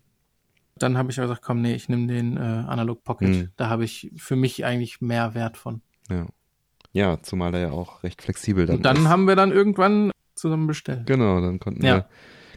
[0.80, 3.28] Dann habe ich aber gesagt, komm, nee, ich nehme den äh, Analog Pocket.
[3.30, 3.50] Mhm.
[3.56, 5.82] Da habe ich für mich eigentlich mehr Wert von.
[6.10, 6.26] Ja.
[6.98, 9.08] Ja, zumal er ja auch recht flexibel dann Und dann ist.
[9.08, 11.06] haben wir dann irgendwann zusammen bestellt.
[11.06, 11.96] Genau, dann konnten Ja.
[11.96, 12.06] wir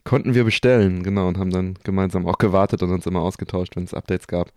[0.05, 3.85] konnten wir bestellen, genau, und haben dann gemeinsam auch gewartet und uns immer ausgetauscht, wenn
[3.85, 4.51] es Updates gab.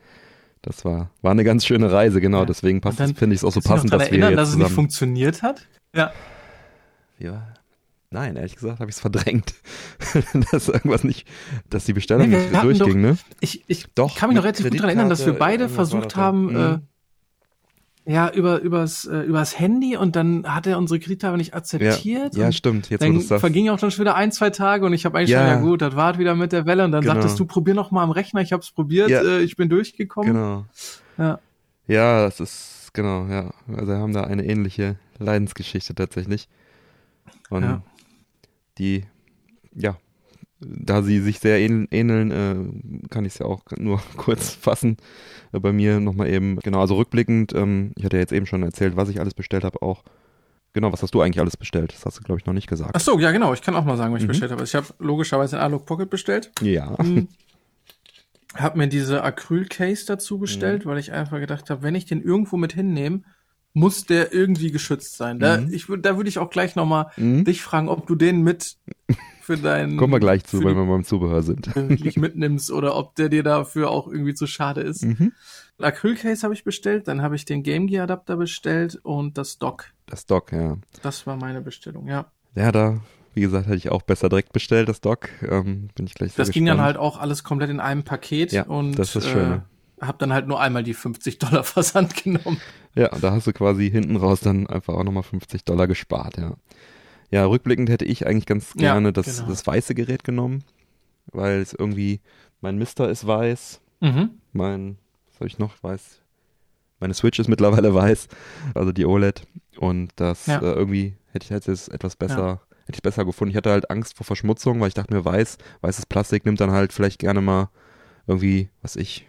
[0.61, 2.45] Das war, war eine ganz schöne Reise, genau, Ja.
[2.45, 4.11] deswegen passt Und dann finde ich es auch so Kannst du dich passend, dass daran
[4.11, 5.67] wir erinnern, jetzt dass es nicht funktioniert hat?
[5.93, 6.11] Ja.
[7.19, 7.47] ja,
[8.09, 9.53] Nein, ehrlich gesagt habe ich es verdrängt,
[10.51, 11.27] dass irgendwas nicht,
[11.69, 13.17] dass die Bestellung Nee, nicht durchging, ne?
[13.39, 16.45] Ich, ich Doch, kann mich noch relativ gut daran erinnern, dass wir beide versucht haben,
[16.45, 16.55] Mhm.
[16.55, 16.79] äh,
[18.05, 22.35] Ja, über, übers, äh, übers Handy und dann hat er unsere Kreditkarte nicht akzeptiert.
[22.35, 22.89] Ja, und stimmt.
[22.89, 25.39] Jetzt, dann verging auch dann schon wieder ein, zwei Tage und ich habe eigentlich Ja.
[25.39, 27.13] schon, ja gut, das war wieder mit der Welle und dann Genau.
[27.13, 29.21] sagtest du, probier noch mal am Rechner, ich habe es probiert, Ja.
[29.21, 30.33] äh, ich bin durchgekommen.
[30.33, 30.65] Genau.
[31.17, 31.39] Ja.
[31.87, 33.51] Ja, das ist, genau, ja.
[33.69, 36.49] Also wir haben da eine ähnliche Leidensgeschichte tatsächlich.
[37.49, 37.81] Und Ja.
[38.79, 39.05] die,
[39.75, 39.95] ja,
[40.67, 44.97] da sie sich sehr ähn- ähneln, äh, kann ich es ja auch nur kurz fassen.
[45.51, 48.63] Äh, bei mir nochmal eben, genau, also rückblickend, ähm, ich hatte ja jetzt eben schon
[48.63, 50.03] erzählt, was ich alles bestellt habe auch.
[50.73, 51.93] Genau, was hast du eigentlich alles bestellt?
[51.93, 52.91] Das hast du, glaube ich, noch nicht gesagt.
[52.95, 54.29] Ach so, ja genau, ich kann auch mal sagen, was ich Mhm.
[54.31, 54.61] bestellt habe.
[54.61, 56.51] Also Ich habe logischerweise ein Alog Pocket bestellt.
[56.61, 56.97] Ja.
[56.97, 57.27] Hm.
[58.55, 60.41] Hab mir diese Acryl-Case dazu Mhm.
[60.41, 63.21] bestellt, weil ich einfach gedacht habe, wenn ich den irgendwo mit hinnehme,
[63.75, 65.39] muss der irgendwie geschützt sein.
[65.39, 65.73] Da, Mhm.
[65.73, 67.45] ich, da würde ich auch gleich nochmal Mhm.
[67.45, 68.77] dich fragen, ob du den mit
[69.43, 71.75] für deinen Kommen wir gleich zu, die- wir beim Zubehör sind.
[71.75, 75.03] wirklich mitnimmst oder ob der dir dafür auch irgendwie zu schade ist.
[75.03, 75.31] Mhm.
[75.79, 79.85] Acryl-Case habe ich bestellt, dann habe ich den Game Gear Adapter bestellt und das Dock.
[80.05, 80.77] Das Dock, ja.
[81.01, 82.25] Das war meine Bestellung, ja.
[82.55, 82.99] Ja, da,
[83.33, 85.29] wie gesagt, hätte ich auch besser direkt bestellt, das Dock.
[85.41, 86.85] Ähm, bin ich gleich Das ging dann gespannt.
[86.85, 89.25] halt auch alles komplett in einem Paket Ja, und das ist.
[89.33, 89.59] Äh,
[90.01, 92.59] hab dann halt nur einmal die 50 Dollar Versand genommen.
[92.95, 96.55] Ja, da hast du quasi hinten raus dann einfach auch nochmal 50 Dollar gespart, ja.
[97.33, 99.49] Ja, rückblickend hätte ich eigentlich ganz Ja, gerne das, genau.
[99.49, 100.63] das weiße Gerät genommen,
[101.31, 102.19] weil es irgendwie,
[102.61, 104.29] mein Mister ist weiß, Mhm.
[104.51, 106.19] mein, was habe ich noch, weiß,
[106.99, 108.27] meine Switch ist mittlerweile weiß,
[108.75, 110.59] also die OLED und das Ja.
[110.59, 113.49] äh, irgendwie hätte ich hätte es etwas besser, hätte ich besser gefunden.
[113.49, 116.69] Ich hatte halt Angst vor Verschmutzung, weil ich dachte mir, weiß, weißes Plastik nimmt dann
[116.69, 117.69] halt vielleicht gerne mal
[118.27, 119.27] irgendwie, was ich,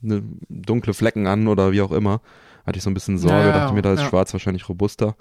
[0.00, 2.22] ne, dunkle Flecken an oder wie auch immer.
[2.64, 4.08] Hatte ich so ein bisschen Sorge, Ja, ja, dachte mir, da ist ja.
[4.08, 5.14] schwarz wahrscheinlich robuster.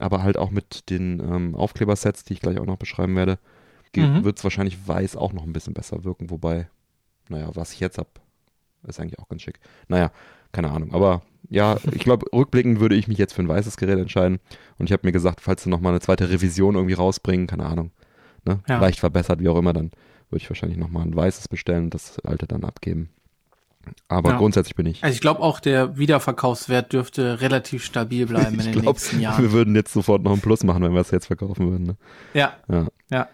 [0.00, 3.38] Aber halt auch mit den ähm, Aufklebersets, die ich gleich auch noch beschreiben werde,
[3.96, 4.22] Mhm.
[4.22, 6.30] wird es wahrscheinlich weiß auch noch ein bisschen besser wirken.
[6.30, 6.68] Wobei,
[7.28, 8.20] naja, was ich jetzt hab,
[8.86, 9.58] ist eigentlich auch ganz schick.
[9.88, 10.12] Naja,
[10.52, 10.94] keine Ahnung.
[10.94, 14.38] Aber ja, ich glaube, rückblickend würde ich mich jetzt für ein weißes Gerät entscheiden.
[14.78, 17.90] Und ich habe mir gesagt, falls sie nochmal eine zweite Revision irgendwie rausbringen, keine Ahnung,
[18.44, 18.78] ne, Ja.
[18.78, 19.90] leicht verbessert, wie auch immer, dann
[20.30, 23.10] würde ich wahrscheinlich nochmal ein weißes bestellen und das alte dann abgeben.
[24.08, 24.38] Aber Ja.
[24.38, 25.02] grundsätzlich bin ich.
[25.02, 29.20] Also ich glaube auch, der Wiederverkaufswert dürfte relativ stabil bleiben in Ich den glaube, nächsten
[29.20, 29.42] Jahren.
[29.42, 31.86] wir würden jetzt sofort noch ein Plus machen, wenn wir es jetzt verkaufen würden.
[31.86, 31.96] Ne?
[32.34, 32.86] Ja, Ja.
[33.10, 33.28] ja.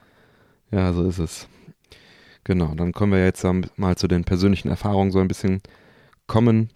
[0.70, 1.48] Ja, so ist es.
[2.44, 3.44] Genau, dann können wir jetzt
[3.76, 5.62] mal zu den persönlichen Erfahrungen so ein bisschen
[6.26, 6.70] kommen.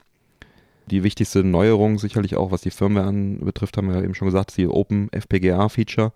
[0.90, 4.50] Die wichtigste Neuerung sicherlich auch, was die Firmware anbetrifft, haben wir ja eben schon gesagt,
[4.50, 6.12] ist die Open FPGA Feature,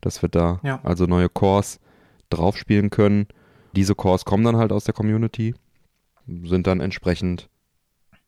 [0.00, 0.80] dass wir da Ja.
[0.82, 1.78] also neue Cores
[2.30, 3.26] draufspielen können.
[3.76, 5.54] Diese Cores kommen dann halt aus der Community,
[6.26, 7.48] sind dann entsprechend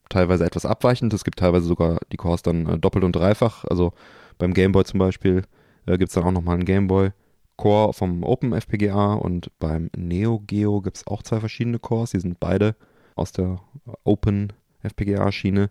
[0.09, 1.13] teilweise etwas abweichend.
[1.15, 3.65] Es gibt teilweise sogar die Cores dann äh, doppelt und dreifach.
[3.65, 3.93] Also
[4.39, 5.43] beim Gameboy zum Beispiel
[5.87, 7.13] äh, gibt es dann auch nochmal einen Gameboy
[7.57, 12.11] Core vom Open FPGA und beim Neo Geo gibt es auch zwei verschiedene Cores.
[12.11, 12.75] Die sind beide
[13.15, 13.61] aus der
[14.05, 14.53] Open
[14.83, 15.71] FPGA Schiene.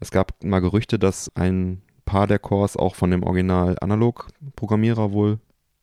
[0.00, 5.12] Es gab mal Gerüchte, dass ein paar der Cores auch von dem Original Analog Programmierer
[5.12, 5.38] wohl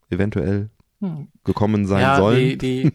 [0.10, 0.70] eventuell.
[1.44, 2.38] Gekommen sein ja, sollen.
[2.38, 2.92] Die, die,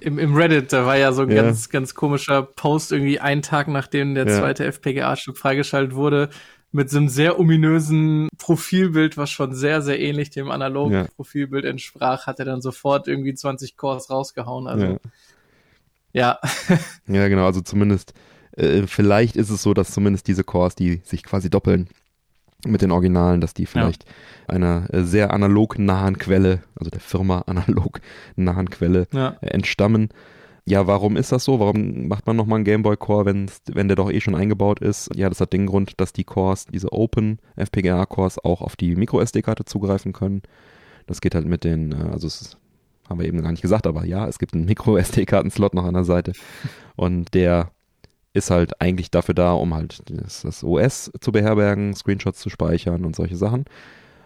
[0.00, 1.42] im, Im Reddit, da war ja so ein Ja.
[1.42, 4.38] ganz, ganz komischer Post irgendwie einen Tag nachdem der Ja.
[4.38, 6.30] zweite FPGA-Stück freigeschaltet wurde,
[6.70, 11.08] mit so einem sehr ominösen Profilbild, was schon sehr, sehr ähnlich dem analogen.
[11.16, 14.66] Profilbild entsprach, hat er dann sofort irgendwie 20 Cores rausgehauen.
[14.66, 14.98] Also,
[16.12, 16.38] ja.
[17.08, 17.14] ja.
[17.14, 18.12] ja, genau, also zumindest,
[18.52, 21.88] äh, vielleicht ist es so, dass zumindest diese Cores, die sich quasi doppeln
[22.66, 24.04] mit den Originalen, dass die vielleicht
[24.46, 28.00] einer äh, sehr analog nahen Quelle, also der Firma analog
[28.36, 29.36] nahen Quelle ja.
[29.40, 30.08] äh, entstammen.
[30.64, 31.60] Ja, warum ist das so?
[31.60, 35.08] Warum macht man nochmal einen Gameboy Core, wenn's, wenn der doch eh schon eingebaut ist?
[35.14, 38.94] Ja, das hat den Grund, dass die Cores, diese Open FPGA Cores auch auf die
[38.94, 40.42] Micro SD-Karte zugreifen können.
[41.06, 42.58] Das geht halt mit den, äh, also es
[43.08, 45.94] haben wir eben gar nicht gesagt, aber ja, es gibt einen Micro SD-Karten-Slot noch an
[45.94, 46.32] der Seite
[46.96, 47.70] und der
[48.34, 53.16] ist halt eigentlich dafür da, um halt das, OS zu beherbergen, Screenshots zu speichern und
[53.16, 53.64] solche Sachen.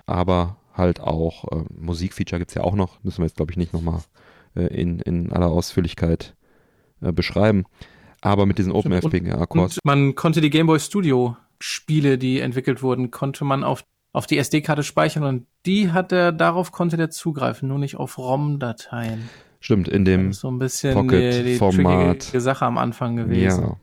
[0.06, 3.72] Aber halt auch äh, Musikfeature gibt's ja auch noch, müssen wir jetzt glaube ich nicht
[3.72, 4.00] nochmal
[4.56, 6.34] äh, in, in aller Ausführlichkeit
[7.00, 7.64] äh, beschreiben.
[8.20, 12.18] Aber mit diesen Open Und- FPGA Cores, Und man konnte die Game Boy Studio Spiele,
[12.18, 16.72] die entwickelt wurden, konnte man auf, auf die SD-Karte speichern und die hat er, darauf
[16.72, 19.28] konnte der zugreifen, nur nicht auf ROM-Dateien.
[19.60, 22.18] stimmt, in dem, so ein bisschen Pocket- die, die Format.
[22.20, 23.62] trickige Sache am Anfang gewesen.
[23.62, 23.76] ja,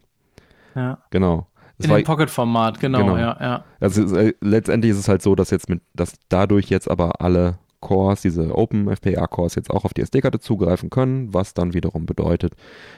[0.76, 1.00] Ja.
[1.12, 1.48] genau.
[1.78, 3.18] Es In war- dem Pocket-Format, genau, Genau.
[3.18, 3.64] ja, ja.
[3.80, 7.58] Also äh, letztendlich ist es halt so, dass jetzt mit, dass dadurch jetzt aber alle
[7.80, 12.06] Cores, diese Open FPGA Cores jetzt auch auf die SD-Karte zugreifen können, was dann wiederum
[12.06, 12.54] bedeutet,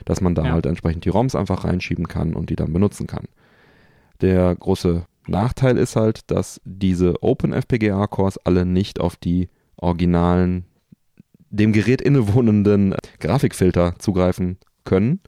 [0.05, 0.51] dass man da Ja.
[0.53, 3.25] halt entsprechend die ROMs einfach reinschieben kann und die dann benutzen kann.
[4.21, 10.65] Der große Nachteil ist halt, dass diese Open FPGA Cores alle nicht auf die originalen,
[11.51, 15.19] dem Gerät innewohnenden Grafikfilter zugreifen können.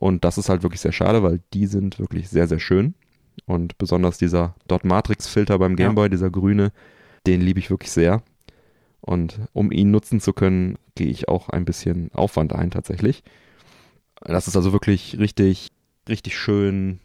[0.00, 2.94] Und das ist halt wirklich sehr schade, weil die sind wirklich sehr, sehr schön.
[3.46, 6.08] Und besonders dieser Dot Matrix Filter beim Gameboy, ja.
[6.08, 6.70] dieser grüne,
[7.26, 8.22] den liebe ich wirklich sehr.
[9.00, 13.24] Und um ihn nutzen zu können, gehe ich auch ein bisschen Aufwand ein tatsächlich.
[14.20, 15.72] Das ist also wirklich richtig,
[16.08, 17.00] richtig schön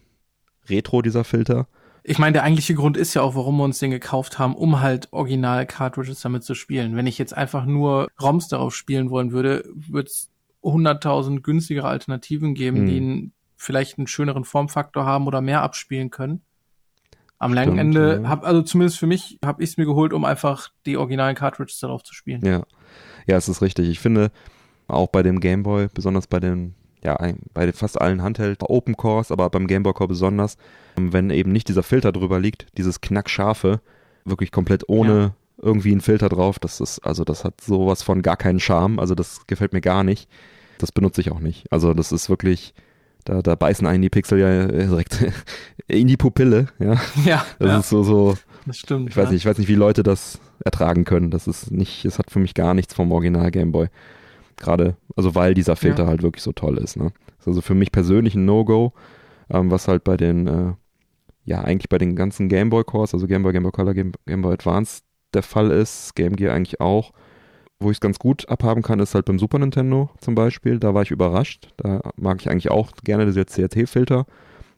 [0.68, 1.66] retro, dieser Filter.
[2.04, 4.80] Ich meine, der eigentliche Grund ist ja auch, warum wir uns den gekauft haben, um
[4.80, 6.94] halt Original-Cartridges damit zu spielen.
[6.94, 10.30] Wenn ich jetzt einfach nur ROMs darauf spielen wollen würde, würde es
[10.64, 12.86] 100.000 günstigere Alternativen geben, hm.
[12.86, 16.42] die einen, vielleicht einen schöneren Formfaktor haben oder mehr abspielen können.
[17.38, 18.28] Am Stimmt, langen Ende ja.
[18.28, 21.78] hab also zumindest für mich habe ich es mir geholt, um einfach die originalen Cartridges
[21.80, 22.44] darauf zu spielen.
[22.44, 22.62] Ja,
[23.26, 23.88] ja, es ist richtig.
[23.88, 24.30] Ich finde
[24.86, 26.74] auch bei dem Gameboy, besonders bei den
[27.04, 27.18] ja,
[27.52, 30.56] bei fast allen Handheld Open Cores, aber beim Game Boy Core besonders,
[30.96, 33.80] wenn eben nicht dieser Filter drüber liegt, dieses knackscharfe,
[34.24, 35.34] wirklich komplett ohne ja.
[35.60, 39.14] Irgendwie einen Filter drauf, das ist, also das hat sowas von gar keinen Charme, also
[39.14, 40.28] das gefällt mir gar nicht.
[40.78, 41.70] Das benutze ich auch nicht.
[41.70, 42.74] Also das ist wirklich,
[43.24, 45.24] da, da beißen einen die Pixel ja direkt
[45.86, 47.00] in die Pupille, ja.
[47.24, 47.46] Ja.
[47.58, 47.78] Das ja.
[47.78, 48.34] ist so, so.
[48.66, 49.10] Das stimmt.
[49.10, 49.32] Ich weiß ja.
[49.32, 51.30] nicht, ich weiß nicht, wie Leute das ertragen können.
[51.30, 53.88] Das ist nicht, es hat für mich gar nichts vom Original Game Boy.
[54.56, 56.08] Gerade, also weil dieser Filter ja.
[56.08, 56.96] halt wirklich so toll ist.
[56.96, 57.12] Ne?
[57.44, 58.92] ist also für mich persönlich ein No-Go,
[59.50, 60.72] ähm, was halt bei den, äh,
[61.44, 64.12] ja, eigentlich bei den ganzen Game Boy Cores, also Game Boy, Game Boy Color, Game,
[64.26, 65.02] Game Boy Advance
[65.34, 67.12] der Fall ist, Game Gear eigentlich auch.
[67.80, 70.78] Wo ich es ganz gut abhaben kann, ist halt beim Super Nintendo zum Beispiel.
[70.78, 71.68] Da war ich überrascht.
[71.76, 74.26] Da mag ich eigentlich auch gerne diese CRT-Filter.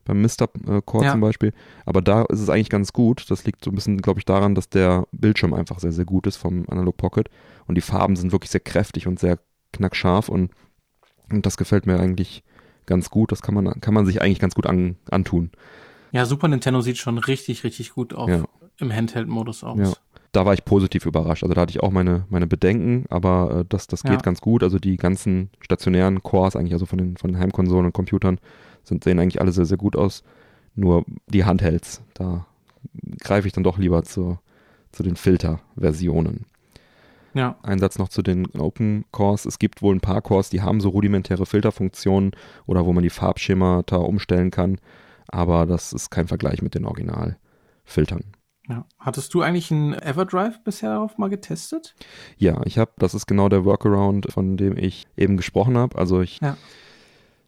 [0.04, 0.48] Beim Mr.
[0.68, 1.12] Äh, Core ja.
[1.12, 1.52] zum Beispiel.
[1.84, 3.30] Aber da ist es eigentlich ganz gut.
[3.30, 6.26] Das liegt so ein bisschen, glaube ich, daran, dass der Bildschirm einfach sehr, sehr gut
[6.26, 7.28] ist vom Analog Pocket.
[7.66, 9.38] Und die Farben sind wirklich sehr kräftig und sehr
[9.72, 10.52] knackscharf und,
[11.30, 12.44] und das gefällt mir eigentlich
[12.86, 13.32] ganz gut.
[13.32, 15.50] Das kann man, kann man sich eigentlich ganz gut an, antun.
[16.12, 18.44] Ja, Super Nintendo sieht schon richtig, richtig gut auf, ja.
[18.78, 19.78] im Handheld-Modus aus.
[19.78, 19.92] Ja.
[20.36, 21.44] Da war ich positiv überrascht.
[21.44, 24.20] Also da hatte ich auch meine, meine Bedenken, aber äh, das, das geht ja.
[24.20, 24.62] ganz gut.
[24.62, 28.38] Also die ganzen stationären Cores, eigentlich also von den, von den Heimkonsolen und Computern,
[28.82, 30.24] sind, sehen eigentlich alle sehr, sehr gut aus.
[30.74, 32.44] Nur die Handhelds, da
[33.20, 34.38] greife ich dann doch lieber zu,
[34.92, 36.44] zu den Filter-Versionen.
[37.32, 37.56] Ja.
[37.62, 39.46] Ein Satz noch zu den Open Cores.
[39.46, 42.32] Es gibt wohl ein paar Cores, die haben so rudimentäre Filterfunktionen
[42.66, 44.76] oder wo man die Farbschemata umstellen kann,
[45.28, 48.35] aber das ist kein Vergleich mit den Originalfiltern.
[48.68, 48.84] Ja.
[48.98, 51.94] Hattest du eigentlich einen Everdrive bisher darauf mal getestet?
[52.36, 55.96] Ja, ich habe, das ist genau der Workaround, von dem ich eben gesprochen habe.
[55.96, 56.56] Also ich ja.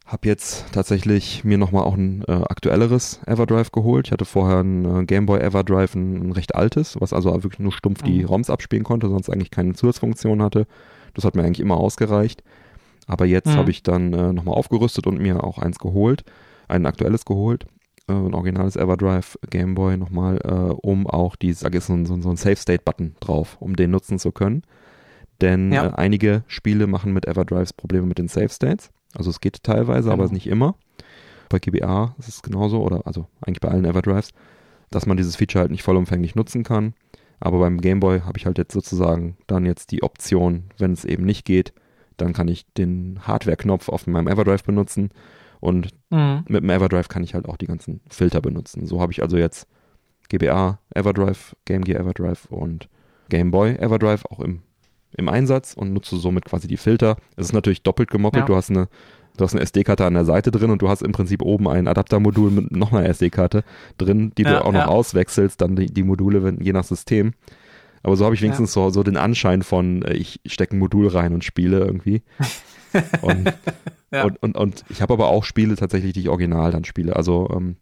[0.09, 4.07] Hab jetzt tatsächlich mir nochmal auch ein äh, aktuelleres Everdrive geholt.
[4.07, 7.59] Ich hatte vorher ein äh, Game Boy Everdrive, ein, ein, recht altes, was also wirklich
[7.59, 8.25] nur stumpf die mhm.
[8.25, 10.67] ROMs abspielen konnte, sonst eigentlich keine Zusatzfunktion hatte.
[11.13, 12.43] Das hat mir eigentlich immer ausgereicht.
[13.07, 13.57] Aber jetzt mhm.
[13.57, 16.25] habe ich dann äh, nochmal aufgerüstet und mir auch eins geholt,
[16.69, 17.67] ein aktuelles geholt,
[18.09, 22.21] äh, ein originales Everdrive Game Boy nochmal, äh, um auch die, sag ich so, so,
[22.21, 24.63] so ein Save State Button drauf, um den nutzen zu können.
[25.41, 25.87] Denn ja.
[25.87, 28.91] äh, einige Spiele machen mit Everdrives Probleme mit den Save States.
[29.15, 30.23] Also es geht teilweise, genau.
[30.23, 30.75] aber nicht immer.
[31.49, 34.33] Bei GBA ist es genauso, oder also eigentlich bei allen Everdrives,
[34.91, 36.95] dass man dieses Feature halt nicht vollumfänglich nutzen kann.
[37.41, 41.25] Aber beim Gameboy habe ich halt jetzt sozusagen dann jetzt die Option, wenn es eben
[41.25, 41.73] nicht geht,
[42.17, 45.11] dann kann ich den Hardware-Knopf auf meinem Everdrive benutzen
[45.61, 46.45] und mhm.
[46.49, 48.87] mit dem Everdrive kann ich halt auch die ganzen Filter benutzen.
[48.87, 49.67] So habe ich also jetzt
[50.29, 52.89] GBA Everdrive, Game Gear Everdrive und
[53.29, 54.63] Game Boy Everdrive auch im
[55.17, 57.17] im Einsatz und nutze somit quasi die Filter.
[57.37, 58.43] Es ist natürlich doppelt gemoppelt.
[58.43, 58.47] Ja.
[58.47, 58.89] Du hast eine
[59.39, 61.87] Du hast eine SD-Karte an der Seite drin und du hast im Prinzip oben ein
[61.87, 63.63] Adaptermodul mit noch einer SD-Karte
[63.97, 67.35] drin, die ja, du auch noch auswechselst, dann die, die Module, wenn, je nach System.
[68.03, 68.85] Aber so habe ich wenigstens ja.
[68.85, 72.23] so, so den Anschein von, äh, ich stecke ein Modul rein und spiele irgendwie.
[73.23, 73.53] und,
[74.13, 74.25] ja.
[74.25, 77.17] und, und, und, ich habe aber auch Spiele tatsächlich, die ich original dann spiele.
[77.17, 77.77] Also ähm,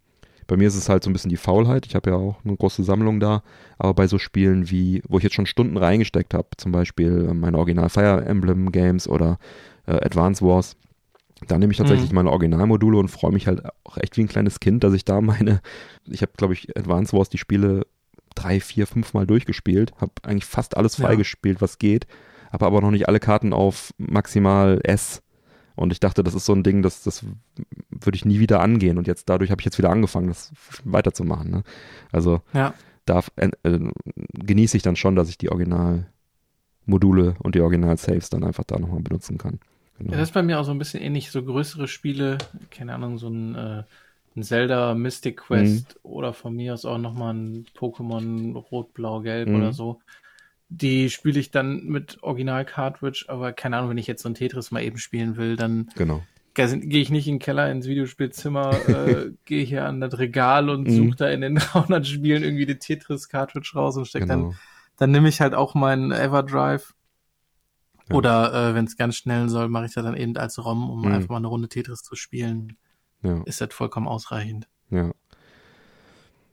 [0.47, 1.87] bei mir ist es halt so ein bisschen die Faulheit.
[1.87, 3.43] Ich habe ja auch eine große Sammlung da.
[3.79, 7.59] Aber bei so Spielen wie, wo ich jetzt schon Stunden reingesteckt habe, zum Beispiel meine
[7.59, 9.39] Original Fire Emblem Games oder
[9.87, 10.77] äh, Advance Wars,
[11.49, 12.17] da nehme ich tatsächlich mhm.
[12.17, 15.21] meine Originalmodule und freue mich halt auch echt wie ein kleines Kind, dass ich da
[15.21, 15.61] meine,
[16.07, 17.87] ich habe glaube ich Advance Wars die Spiele
[18.37, 21.61] drei, vier, fünf Mal durchgespielt, habe eigentlich fast alles freigespielt, ja.
[21.63, 22.07] was geht,
[22.53, 25.23] habe aber noch nicht alle Karten auf maximal S
[25.77, 27.25] und ich dachte, das ist so ein Ding, das, das
[27.91, 28.97] würde ich nie wieder angehen.
[28.97, 30.51] Und jetzt dadurch habe ich jetzt wieder angefangen, das
[30.85, 31.51] weiterzumachen.
[31.51, 31.63] Ne?
[32.11, 32.73] Also ja.
[33.05, 33.51] darf, äh,
[34.33, 39.03] genieße ich dann schon, dass ich die Originalmodule und die Original-Saves dann einfach da nochmal
[39.03, 39.61] benutzen kann.
[39.99, 40.13] Genau.
[40.13, 41.31] Ja, das ist bei mir auch so ein bisschen ähnlich.
[41.31, 42.39] So größere Spiele,
[42.71, 43.83] keine Ahnung, so ein, äh,
[44.37, 46.11] ein Zelda Mystic Quest mhm.
[46.11, 49.57] oder von mir aus auch nochmal ein Pokémon Rot, Blau, Gelb mhm.
[49.57, 50.01] oder so
[50.69, 54.71] die spiele ich dann mit Original-Cartridge, aber keine Ahnung, wenn ich jetzt so ein Tetris
[54.71, 56.23] mal eben spielen will, dann genau.
[56.55, 60.89] gehe ich nicht in den Keller ins Videospielzimmer, äh, gehe hier an das Regal und
[60.89, 60.97] mhm.
[60.97, 64.49] suche da in den 300 Spielen irgendwie die Tetris-Cartridge raus und stecke genau.
[64.49, 64.59] dann,
[64.97, 66.95] dann nehme ich halt auch meinen Everdrive.
[68.09, 68.15] Ja.
[68.17, 71.03] Oder äh, wenn es ganz schnell soll, mache ich das dann eben als ROM, um
[71.03, 71.13] mhm.
[71.13, 72.77] einfach mal eine Runde Tetris zu spielen.
[73.27, 73.43] Ja.
[73.45, 74.69] Ist das vollkommen ausreichend.
[74.91, 75.13] Ja.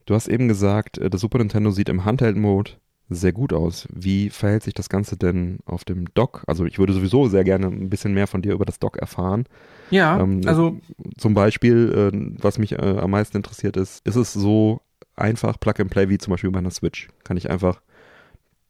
[0.05, 2.71] Du hast eben gesagt, äh, das Super Nintendo sieht im Handheld-Mode
[3.09, 3.87] sehr gut aus.
[3.91, 6.43] Wie verhält sich das Ganze denn auf dem Dock?
[6.47, 9.45] Also ich würde sowieso sehr gerne ein bisschen mehr von dir über das Dock erfahren.
[9.91, 10.79] Ja, ähm, also
[11.17, 14.81] zum Beispiel, äh, was mich äh, am meisten interessiert ist, ist es so
[15.15, 17.09] einfach Plug and Play wie zum Beispiel bei einer Switch?
[17.23, 17.81] Kann ich einfach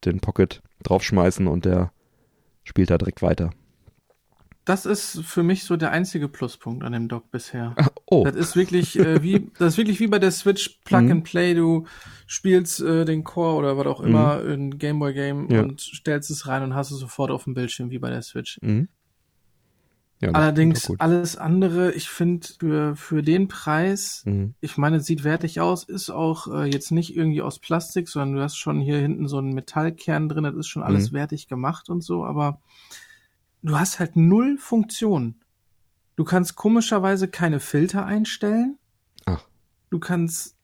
[0.03, 1.91] den Pocket draufschmeißen und der
[2.63, 3.51] spielt da direkt weiter?
[4.65, 7.75] Das ist für mich so der einzige Pluspunkt an dem Dock bisher.
[8.05, 8.23] Oh.
[8.23, 11.11] Das ist wirklich äh, wie das ist wirklich wie bei der Switch Plug mhm.
[11.11, 11.53] and Play.
[11.53, 11.85] Du
[12.27, 14.51] spielst äh, den Core oder was auch immer mhm.
[14.51, 15.61] in Gameboy Game ja.
[15.61, 18.57] und stellst es rein und hast es sofort auf dem Bildschirm wie bei der Switch.
[18.61, 18.87] Mhm.
[20.21, 24.53] Ja, Allerdings alles andere, ich finde für für den Preis, mhm.
[24.61, 28.37] ich meine, es sieht wertig aus, ist auch äh, jetzt nicht irgendwie aus Plastik, sondern
[28.37, 30.45] du hast schon hier hinten so einen Metallkern drin.
[30.45, 31.15] Das ist schon alles mhm.
[31.15, 32.61] wertig gemacht und so, aber
[33.63, 35.35] du hast halt null Funktion.
[36.15, 38.77] Du kannst komischerweise keine Filter einstellen.
[39.25, 39.43] Ach.
[39.89, 40.55] Du kannst,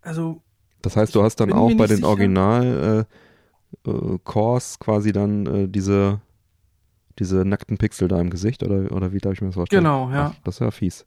[0.00, 0.42] also.
[0.80, 2.08] Das heißt, du hast dann auch bei den sicher.
[2.08, 3.06] Original
[3.84, 6.20] äh, äh, Cores quasi dann äh, diese
[7.18, 9.84] diese nackten Pixel da im Gesicht oder oder wie darf ich mir das vorstellen?
[9.84, 10.32] Genau, ja.
[10.34, 11.06] Ach, das ist ja fies.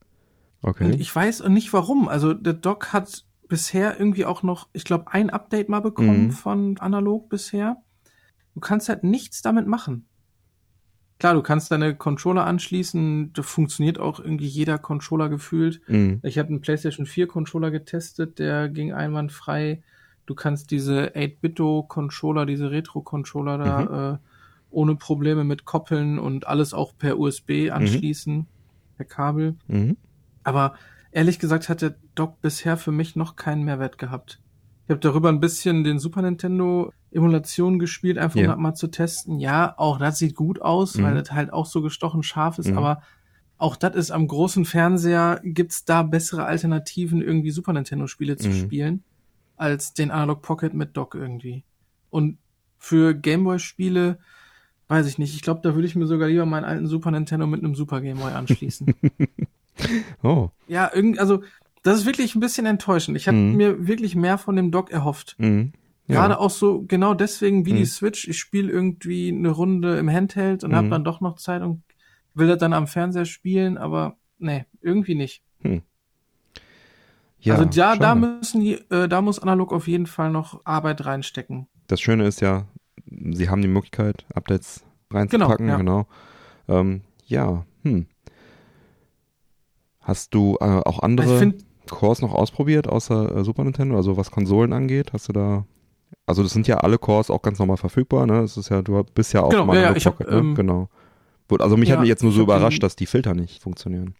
[0.62, 0.86] Okay.
[0.86, 2.08] Und ich weiß nicht warum.
[2.08, 6.32] Also der Doc hat bisher irgendwie auch noch, ich glaube, ein Update mal bekommen mhm.
[6.32, 7.78] von analog bisher.
[8.54, 10.08] Du kannst halt nichts damit machen.
[11.20, 15.82] Klar, du kannst deine Controller anschließen, da funktioniert auch irgendwie jeder Controller gefühlt.
[15.88, 16.20] Mhm.
[16.24, 19.82] Ich habe einen PlayStation 4 Controller getestet, der ging einwandfrei.
[20.28, 24.16] Du kannst diese 8-Bit-Controller, diese Retro-Controller da mhm.
[24.16, 24.18] äh,
[24.70, 27.72] ohne Probleme mit koppeln und alles auch per USB mhm.
[27.72, 28.46] anschließen, mhm.
[28.98, 29.56] per Kabel.
[29.68, 29.98] Mhm.
[30.44, 30.76] Aber
[31.12, 34.40] ehrlich gesagt hat der Dock bisher für mich noch keinen Mehrwert gehabt.
[34.86, 38.56] Ich habe darüber ein bisschen den Super Nintendo Emulation gespielt, einfach ja.
[38.56, 39.40] mal zu testen.
[39.40, 41.04] Ja, auch das sieht gut aus, mhm.
[41.04, 42.78] weil das halt auch so gestochen scharf ist, mhm.
[42.78, 43.02] aber
[43.58, 48.54] auch das ist am großen Fernseher, gibt's da bessere Alternativen, irgendwie Super Nintendo-Spiele zu mhm.
[48.54, 49.04] spielen,
[49.56, 51.64] als den Analog Pocket mit Dock irgendwie.
[52.10, 52.38] Und
[52.78, 54.20] für Gameboy-Spiele,
[54.88, 57.48] weiß ich nicht, ich glaube, da würde ich mir sogar lieber meinen alten Super Nintendo
[57.48, 58.94] mit einem Super Gameboy anschließen.
[60.24, 60.50] oh.
[60.68, 61.42] Ja, irgendwie, also,
[61.82, 63.18] das ist wirklich ein bisschen enttäuschend.
[63.18, 63.56] Ich habe mhm.
[63.56, 65.36] mir wirklich mehr von dem Dock erhofft.
[65.40, 65.74] Mhm.
[66.08, 66.40] Gerade ja.
[66.40, 67.78] auch so, genau deswegen wie hm.
[67.78, 68.28] die Switch.
[68.28, 70.78] Ich spiele irgendwie eine Runde im Handheld und hm.
[70.78, 71.84] habe dann doch noch Zeit und
[72.34, 75.44] will das dann am Fernseher spielen, aber nee, irgendwie nicht.
[75.62, 75.82] Hm.
[77.40, 81.06] Ja, also ja, da müssen die, äh, da muss analog auf jeden Fall noch Arbeit
[81.06, 81.68] reinstecken.
[81.88, 82.66] Das Schöne ist ja,
[83.06, 85.72] sie haben die Möglichkeit, Updates reinzupacken, genau.
[85.72, 86.08] Ja, genau.
[86.68, 88.08] Ähm, ja hm.
[90.00, 91.54] Hast du äh, auch andere
[91.90, 95.12] Cores noch ausprobiert, außer äh, Super Nintendo, also was Konsolen angeht?
[95.14, 95.66] Hast du da
[96.28, 98.42] also das sind ja alle Cores auch ganz normal verfügbar, ne?
[98.42, 100.38] Das ist ja, du bist ja auch genau, mal ja, ja, Pocket, hab, ne?
[100.38, 100.90] ähm, Genau.
[101.50, 104.16] Also mich ja, hat mich jetzt nur so überrascht, dass die Filter nicht funktionieren.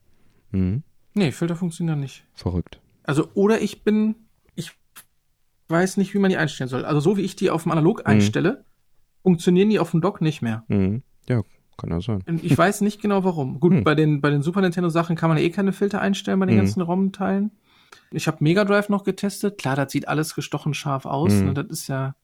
[0.52, 0.84] Mhm.
[1.14, 2.24] Nee, Filter funktionieren nicht.
[2.34, 2.80] Verrückt.
[3.04, 4.16] Also, oder ich bin,
[4.56, 4.72] ich
[5.68, 6.86] weiß nicht, wie man die einstellen soll.
[6.86, 8.06] Also so wie ich die auf dem Analog mhm.
[8.06, 8.64] einstelle,
[9.24, 10.64] funktionieren die auf dem Dock nicht mehr.
[10.70, 11.04] Mhm.
[11.28, 11.42] Ja,
[11.76, 12.24] kann ja sein.
[12.42, 13.60] Ich weiß nicht genau warum.
[13.60, 13.84] Gut, mhm.
[13.84, 16.46] bei den, bei den Super Nintendo Sachen kann man ja eh keine Filter einstellen bei
[16.46, 16.60] den mhm.
[16.60, 17.52] ganzen ROM-Teilen.
[18.12, 19.58] Ich habe Mega Drive noch getestet.
[19.58, 21.34] Klar, das sieht alles gestochen scharf aus.
[21.34, 21.46] Mhm.
[21.46, 21.54] Ne?
[21.54, 22.16] Das ist ja.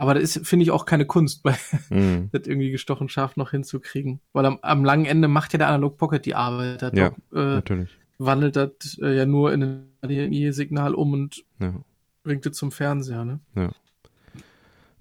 [0.00, 1.56] Aber das ist, finde ich, auch keine Kunst, bei
[1.90, 2.28] mhm.
[2.32, 4.20] das irgendwie gestochen scharf noch hinzukriegen.
[4.32, 6.82] Weil am, am langen Ende macht ja der Analog Pocket die Arbeit.
[6.82, 7.90] Das ja, doch, äh, natürlich.
[8.18, 11.74] Wandelt das äh, ja nur in ein HDMI-Signal um und ja.
[12.22, 13.40] bringt es zum Fernseher, ne?
[13.54, 13.70] Ja.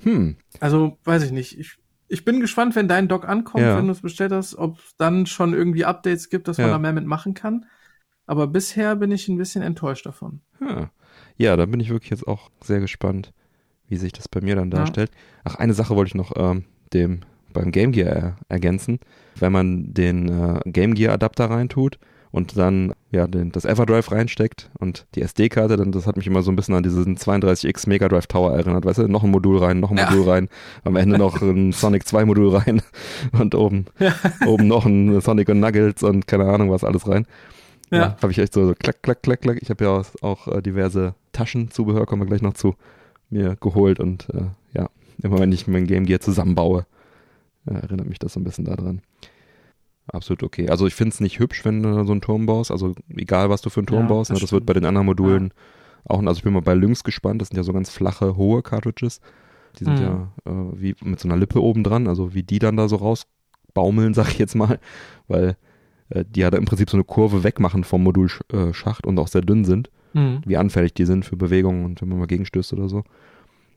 [0.03, 0.37] Hm.
[0.59, 1.59] Also, weiß ich nicht.
[1.59, 3.77] Ich, ich bin gespannt, wenn dein Dock ankommt, ja.
[3.77, 6.79] wenn du es bestellt hast, ob es dann schon irgendwie Updates gibt, dass man da
[6.79, 7.65] mehr mitmachen kann.
[8.27, 10.41] Aber bisher bin ich ein bisschen enttäuscht davon.
[10.61, 10.91] Ja,
[11.37, 13.33] ja da bin ich wirklich jetzt auch sehr gespannt,
[13.87, 15.11] wie sich das bei mir dann darstellt.
[15.13, 15.41] Ja.
[15.45, 17.21] Ach, eine Sache wollte ich noch ähm, dem
[17.53, 18.99] beim Game Gear er ergänzen.
[19.39, 21.97] Wenn man den äh, Game Gear Adapter reintut
[22.31, 26.41] und dann ja den, das Everdrive reinsteckt und die SD-Karte, dann das hat mich immer
[26.41, 29.57] so ein bisschen an diesen 32X Mega Drive Tower erinnert, weißt du, noch ein Modul
[29.57, 30.33] rein, noch ein Modul ja.
[30.33, 30.49] rein,
[30.83, 32.81] am Ende noch ein Sonic 2 Modul rein
[33.31, 34.13] und oben ja.
[34.45, 37.25] oben noch ein Sonic und Nuggets und keine Ahnung was alles rein.
[37.91, 37.97] Ja.
[37.97, 39.59] ja habe ich echt so, so klack, klack, klack, klack.
[39.61, 42.75] Ich habe ja auch, auch äh, diverse Taschenzubehör, kommen wir gleich noch zu,
[43.29, 44.89] mir geholt und äh, ja,
[45.21, 46.85] immer wenn ich mein Game Gear zusammenbaue,
[47.65, 49.01] äh, erinnert mich das so ein bisschen daran.
[50.07, 50.69] Absolut okay.
[50.69, 53.61] Also ich finde es nicht hübsch, wenn du so einen Turm baust, also egal was
[53.61, 56.15] du für einen Turm ja, baust, das, ne, das wird bei den anderen Modulen ja.
[56.15, 58.61] auch, also ich bin mal bei Lynx gespannt, das sind ja so ganz flache, hohe
[58.61, 59.19] Cartridges.
[59.79, 60.01] Die sind mhm.
[60.01, 62.95] ja äh, wie mit so einer Lippe oben dran, also wie die dann da so
[62.95, 64.79] rausbaumeln, sag ich jetzt mal,
[65.27, 65.57] weil
[66.09, 69.65] die ja da im Prinzip so eine Kurve wegmachen vom Modulschacht und auch sehr dünn
[69.65, 70.41] sind, mhm.
[70.45, 73.03] wie anfällig die sind für Bewegungen und wenn man mal gegenstößt oder so.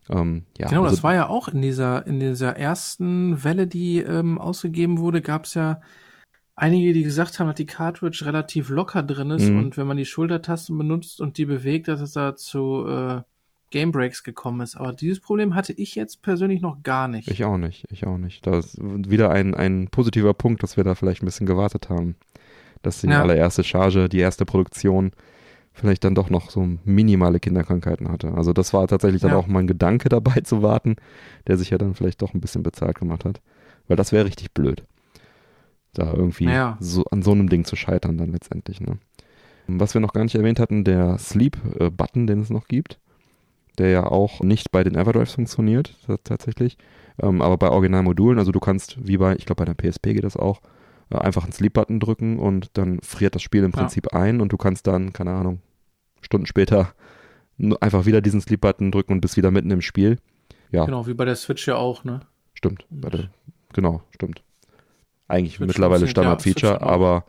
[0.08, 3.98] Ähm, ja, genau, also, das war ja auch in dieser, in dieser ersten Welle, die
[3.98, 5.80] ähm, ausgegeben wurde, gab es ja
[6.56, 9.58] einige, die gesagt haben, dass die Cartridge relativ locker drin ist Mhm.
[9.58, 13.22] und wenn man die Schultertasten benutzt und die bewegt, dass es da zu äh,
[13.70, 14.76] Game Breaks gekommen ist.
[14.76, 17.28] Aber dieses Problem hatte ich jetzt persönlich noch gar nicht.
[17.30, 18.46] Ich auch nicht, ich auch nicht.
[18.46, 22.16] Da ist wieder ein, ein positiver Punkt, dass wir da vielleicht ein bisschen gewartet haben.
[22.82, 23.20] Dass die Ja.
[23.22, 25.12] allererste Charge, die erste Produktion
[25.72, 28.34] vielleicht dann doch noch so minimale Kinderkrankheiten hatte.
[28.34, 29.36] Also das war tatsächlich dann Ja.
[29.36, 30.96] auch mein Gedanke dabei zu warten,
[31.46, 33.40] der sich ja dann vielleicht doch ein bisschen bezahlt gemacht hat.
[33.86, 34.82] Weil das wäre richtig blöd.
[35.94, 36.76] Da irgendwie Ja.
[36.80, 38.80] so an so einem Ding zu scheitern dann letztendlich.
[38.80, 38.98] Ne?
[39.66, 42.98] Was wir noch gar nicht erwähnt hatten, der Sleep-Button, den es noch gibt,
[43.80, 46.78] der ja auch nicht bei den Everdrives funktioniert, tatsächlich,
[47.20, 50.24] ähm, aber bei Originalmodulen, also du kannst, wie bei, ich glaube bei der PSP geht
[50.24, 50.60] das auch,
[51.10, 53.78] äh, einfach einen Sleep-Button drücken und dann friert das Spiel im Ja.
[53.78, 55.60] Prinzip ein und du kannst dann, keine Ahnung,
[56.20, 56.92] Stunden später
[57.80, 60.18] einfach wieder diesen Sleep-Button drücken und bist wieder mitten im Spiel.
[60.70, 62.20] Ja, Genau, wie bei der Switch ja auch, ne?
[62.54, 62.84] stimmt.
[62.90, 63.30] Der,
[63.72, 64.42] genau, stimmt.
[65.28, 66.86] Eigentlich Switch mittlerweile ja, Standard-Feature, auch.
[66.86, 67.24] aber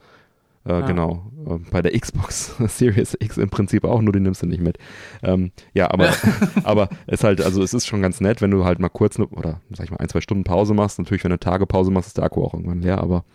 [0.66, 0.82] äh, Ja.
[0.82, 4.62] genau, äh, bei der Xbox Series X im Prinzip auch, nur die nimmst du nicht
[4.62, 4.78] mit.
[5.24, 6.10] Ähm, ja, aber,
[6.64, 9.28] aber es halt, also es ist schon ganz nett, wenn du halt mal kurz ne,
[9.28, 11.00] oder sag ich mal ein, zwei Stunden Pause machst.
[11.00, 13.26] Natürlich, wenn du Tage Pause machst, ist der Akku auch irgendwann leer, aber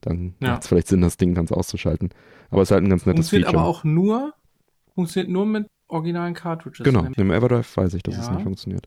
[0.00, 0.50] dann Ja.
[0.52, 2.10] macht es vielleicht Sinn, das Ding ganz auszuschalten.
[2.50, 3.62] Aber es ist halt ein ganz nettes Funktioniert Feature.
[3.62, 4.34] aber auch nur,
[4.94, 6.84] funktioniert nur mit originalen Cartridges.
[6.84, 7.18] Genau, nämlich.
[7.18, 8.32] im Everdrive weiß ich, dass es Ja.
[8.34, 8.86] nicht funktioniert.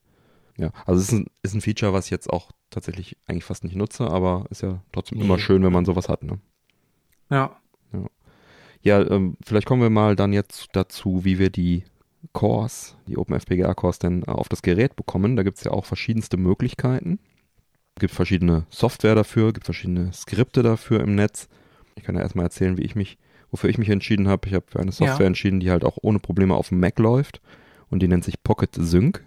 [0.60, 3.64] Ja, also es ist ein, ist ein Feature, was ich jetzt auch tatsächlich eigentlich fast
[3.64, 5.24] nicht nutze, aber ist ja trotzdem Nee.
[5.26, 6.24] immer schön, wenn man sowas hat.
[6.24, 6.40] Ne?
[7.30, 7.56] Ja.
[8.88, 11.84] Ja, ähm, vielleicht kommen wir mal dann jetzt dazu, wie wir die
[12.32, 15.36] Cores, die OpenFPGA-Cores denn äh, auf das Gerät bekommen.
[15.36, 17.20] Da gibt es ja auch verschiedenste Möglichkeiten.
[17.98, 21.50] Es gibt verschiedene Software dafür, gibt verschiedene Skripte dafür im Netz.
[21.96, 23.18] Ich kann ja erstmal erzählen, wie ich mich,
[23.52, 24.48] wofür ich mich entschieden habe.
[24.48, 25.28] Ich habe für eine Software Ja.
[25.28, 27.42] entschieden, die halt auch ohne Probleme auf dem Mac läuft
[27.90, 29.22] und die nennt sich Pocket Sync.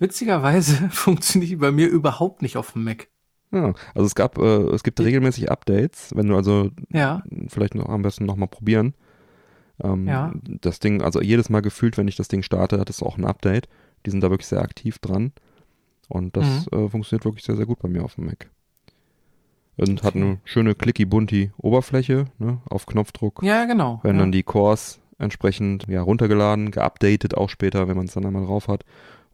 [0.00, 3.06] Witzigerweise funktioniert die bei mir überhaupt nicht auf dem Mac.
[3.52, 4.42] Ja, also es gab, äh,
[4.74, 7.22] es gibt regelmäßig Updates, wenn du also Ja.
[7.48, 8.94] vielleicht noch am besten nochmal probieren.
[9.82, 10.32] Ähm, Ja.
[10.60, 13.24] Das Ding, also jedes Mal gefühlt, wenn ich das Ding starte, hat es auch ein
[13.24, 13.68] Update.
[14.04, 15.32] Die sind da wirklich sehr aktiv dran.
[16.08, 16.78] Und das Mhm.
[16.86, 18.48] äh, funktioniert wirklich sehr, sehr gut bei mir auf dem Mac.
[19.76, 23.42] Und hat eine schöne clicky-bunti Oberfläche, ne, auf Knopfdruck.
[23.42, 24.00] Ja, genau.
[24.02, 24.22] Werden ja.
[24.22, 28.68] dann die Cores entsprechend ja, runtergeladen, geupdatet auch später, wenn man es dann einmal drauf
[28.68, 28.84] hat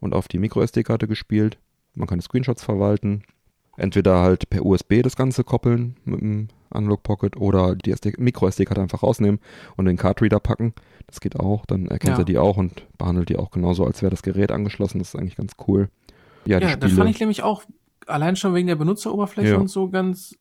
[0.01, 1.57] und auf die MicroSD-Karte gespielt.
[1.93, 3.23] Man kann die Screenshots verwalten.
[3.75, 8.81] Entweder halt per USB das Ganze koppeln mit dem Analog Pocket oder die SD Micro-SD-Karte
[8.81, 9.39] einfach rausnehmen
[9.77, 10.73] und den Cardreader packen.
[11.07, 11.65] Das geht auch.
[11.65, 12.21] Dann erkennt Ja.
[12.21, 14.99] er die auch und behandelt die auch genauso, als wäre das Gerät angeschlossen.
[14.99, 15.89] Das ist eigentlich ganz cool.
[16.45, 17.63] Ja, die Ja, das fand ich nämlich auch
[18.07, 19.57] allein schon wegen der Benutzeroberfläche Ja.
[19.57, 20.35] und so ganz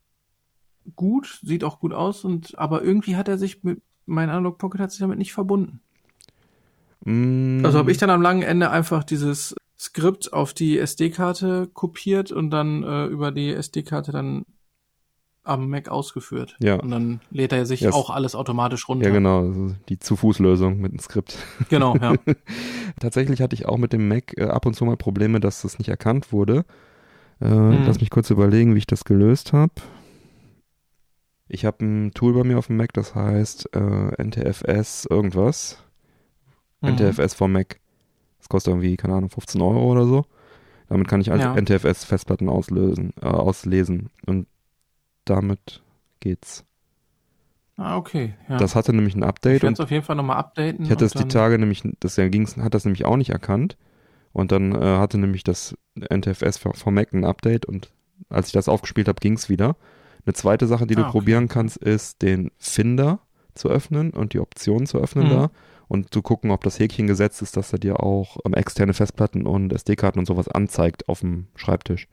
[0.96, 4.80] gut, sieht auch gut aus und aber irgendwie hat er sich mit mein Analog Pocket
[4.80, 5.80] hat sich damit nicht verbunden.
[7.04, 12.30] Mm, Also habe ich dann am langen Ende einfach dieses Skript auf die SD-Karte kopiert
[12.30, 14.44] und dann äh, über die SD-Karte dann
[15.44, 16.56] am Mac ausgeführt.
[16.60, 16.76] Ja.
[16.76, 19.08] Und dann lädt er sich Ja, es- auch alles automatisch runter.
[19.08, 19.40] Ja, genau.
[19.40, 21.36] also Die Zu-Fuß-Lösung mit dem Skript.
[21.68, 22.14] Genau, ja.
[23.00, 25.78] Tatsächlich hatte ich auch mit dem Mac äh, ab und zu mal Probleme, dass das
[25.80, 26.64] nicht erkannt wurde.
[27.40, 27.82] Äh, Hm.
[27.86, 29.72] Lass mich kurz überlegen, wie ich das gelöst habe.
[31.48, 35.82] Ich habe ein Tool bei mir auf dem Mac, das heißt äh, NTFS irgendwas.
[36.82, 36.90] Mhm.
[36.90, 37.80] NTFS vom Mac.
[38.52, 40.24] Kostet irgendwie, keine Ahnung, 15 Euro oder so.
[40.88, 41.54] Damit kann ich also Ja.
[41.56, 44.10] NTFS-Festplatten auslösen, äh, auslesen.
[44.26, 44.46] Und
[45.24, 45.82] damit
[46.20, 46.64] geht's.
[47.76, 48.34] Ah, okay.
[48.48, 48.58] Ja.
[48.58, 50.84] Das hatte nämlich ein Update ich werde es auf jeden Fall nochmal updaten.
[50.84, 53.76] Ich hatte es die Tage nämlich, das ja ging's, hat das nämlich auch nicht erkannt.
[54.32, 57.90] Und dann äh, hatte nämlich das NTFS vom Mac ein Update und
[58.28, 59.76] als ich das aufgespielt habe, ging's wieder.
[60.24, 61.12] Eine zweite Sache, die du Ah, okay.
[61.12, 63.18] probieren kannst, ist den Finder
[63.54, 65.30] zu öffnen und die Optionen zu öffnen Mhm.
[65.30, 65.50] da
[65.92, 69.46] und zu gucken, ob das Häkchen gesetzt ist, dass er dir auch ähm, externe Festplatten
[69.46, 72.08] und SD-Karten und sowas anzeigt auf dem Schreibtisch.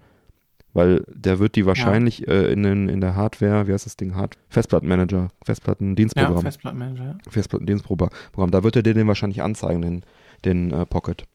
[0.73, 4.15] Weil der wird die wahrscheinlich äh, in, den, in der Hardware, wie heißt das Ding,
[4.15, 6.41] Hard Festplattenmanager, Ja, Festplattendienstprogramm.
[6.43, 7.03] Festplattenmanager.
[7.05, 7.17] ja.
[7.31, 8.51] Festplattendienstprogramm.
[8.51, 10.03] Da wird er dir den wahrscheinlich anzeigen, den,
[10.45, 11.25] den äh, Pocket.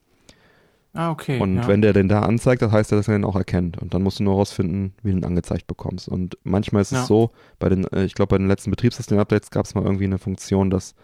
[0.93, 1.39] Ah, okay.
[1.41, 1.67] und ja.
[1.67, 3.77] wenn der den da anzeigt, das heißt, dass er den auch erkennt.
[3.81, 6.07] Und dann musst du nur rausfinden, wie du ihn angezeigt bekommst.
[6.07, 7.01] Und manchmal ist Ja.
[7.01, 10.05] es so, bei den, äh, ich glaube, bei den letzten Betriebssystem-Updates gab es mal irgendwie
[10.05, 10.95] eine Funktion, dass,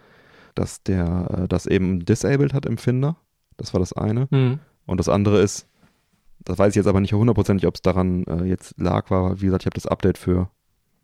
[0.56, 3.16] dass der äh, das eben disabled hat im Finder.
[3.58, 4.28] Das war das eine.
[4.32, 4.60] Hm.
[4.86, 5.68] Und das andere ist,
[6.40, 9.46] das weiß ich jetzt aber nicht hundertprozentig, ob es daran äh, jetzt lag, war, wie
[9.46, 10.50] gesagt, ich habe das Update für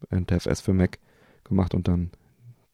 [0.10, 1.00] NTFS für Mac
[1.44, 2.12] gemacht und dann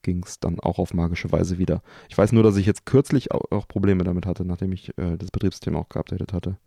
[0.01, 1.82] ging es dann auch auf magische Weise wieder.
[2.09, 5.17] Ich weiß nur, dass ich jetzt kürzlich auch, auch Probleme damit hatte, nachdem ich äh,
[5.17, 6.57] das Betriebssystem auch geupdatet hatte.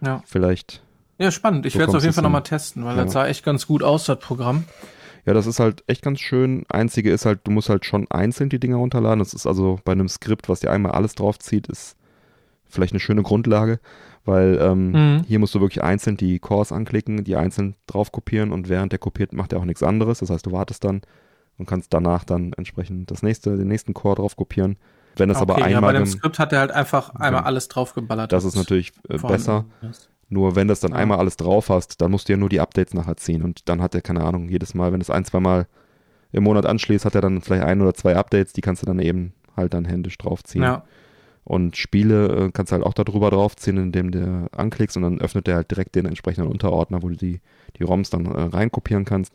[0.00, 0.22] Ja.
[0.26, 0.82] Vielleicht,
[1.18, 1.64] ja, spannend.
[1.64, 3.04] Ich So werde es auf jeden Fall nochmal testen, weil Ja.
[3.04, 4.64] das sah echt ganz gut aus, das Programm.
[5.26, 6.64] Ja, das ist halt echt ganz schön.
[6.68, 9.18] Einzige ist halt, du musst halt schon einzeln die Dinger runterladen.
[9.18, 11.96] Das ist also bei einem Skript, was dir einmal alles draufzieht, ist
[12.64, 13.78] vielleicht eine schöne Grundlage,
[14.24, 15.22] Weil ähm, Mhm.
[15.24, 18.98] hier musst du wirklich einzeln die Cores anklicken, die einzeln drauf kopieren und während der
[18.98, 20.18] kopiert, macht er auch nichts anderes.
[20.18, 21.02] Das heißt, du wartest dann
[21.58, 24.78] und kannst danach dann entsprechend das nächste, den nächsten Core drauf kopieren.
[25.16, 27.46] Wenn das aber Okay, ja, bei einmal, dem Skript hat er halt einfach einmal Ja.
[27.46, 28.32] alles draufgeballert.
[28.32, 29.64] das ist natürlich äh, besser.
[29.88, 30.10] ist.
[30.28, 32.94] Nur wenn das dann einmal alles drauf hast, dann musst du ja nur die Updates
[32.94, 35.66] nachher ziehen und dann hat er, keine Ahnung, jedes Mal, wenn es ein, zwei Mal
[36.32, 38.98] im Monat anschließt, hat er dann vielleicht ein oder zwei Updates, die kannst du dann
[38.98, 40.64] eben halt dann händisch draufziehen.
[40.64, 40.82] Ja,
[41.44, 45.46] Und Spiele äh, kannst du halt auch darüber draufziehen, indem du anklickst und dann öffnet
[45.46, 47.40] er halt direkt den entsprechenden Unterordner, wo du die,
[47.78, 49.32] die ROMs dann äh, reinkopieren kannst.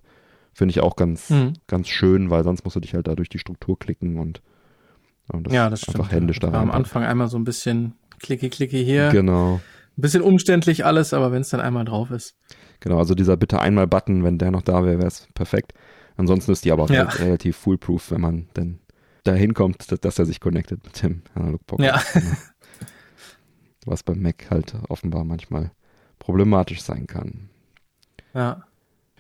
[0.54, 1.54] Finde ich auch ganz, Mhm.
[1.68, 4.42] ganz schön, weil sonst musst du dich halt da durch die Struktur klicken und,
[5.30, 5.96] und ja, das stimmt.
[6.02, 6.80] einfach händisch da War am rein.
[6.80, 9.10] Anfang einmal so ein bisschen klicke, klicke hier.
[9.10, 9.62] Genau.
[10.02, 12.36] Ein bisschen umständlich alles, aber wenn es dann einmal drauf ist.
[12.80, 15.74] Genau, also dieser bitte einmal Button, wenn der noch da wäre, wäre es perfekt.
[16.18, 17.04] Ansonsten ist die aber auch Ja.
[17.04, 18.80] re- relativ foolproof, wenn man denn
[19.24, 21.86] dahin kommt, dass, dass er sich connectet mit dem Analog Pocket.
[21.86, 22.02] Ja.
[22.14, 22.32] Genau.
[23.86, 25.72] Was beim Mac halt offenbar manchmal
[26.20, 27.50] problematisch sein kann.
[28.34, 28.64] Ja.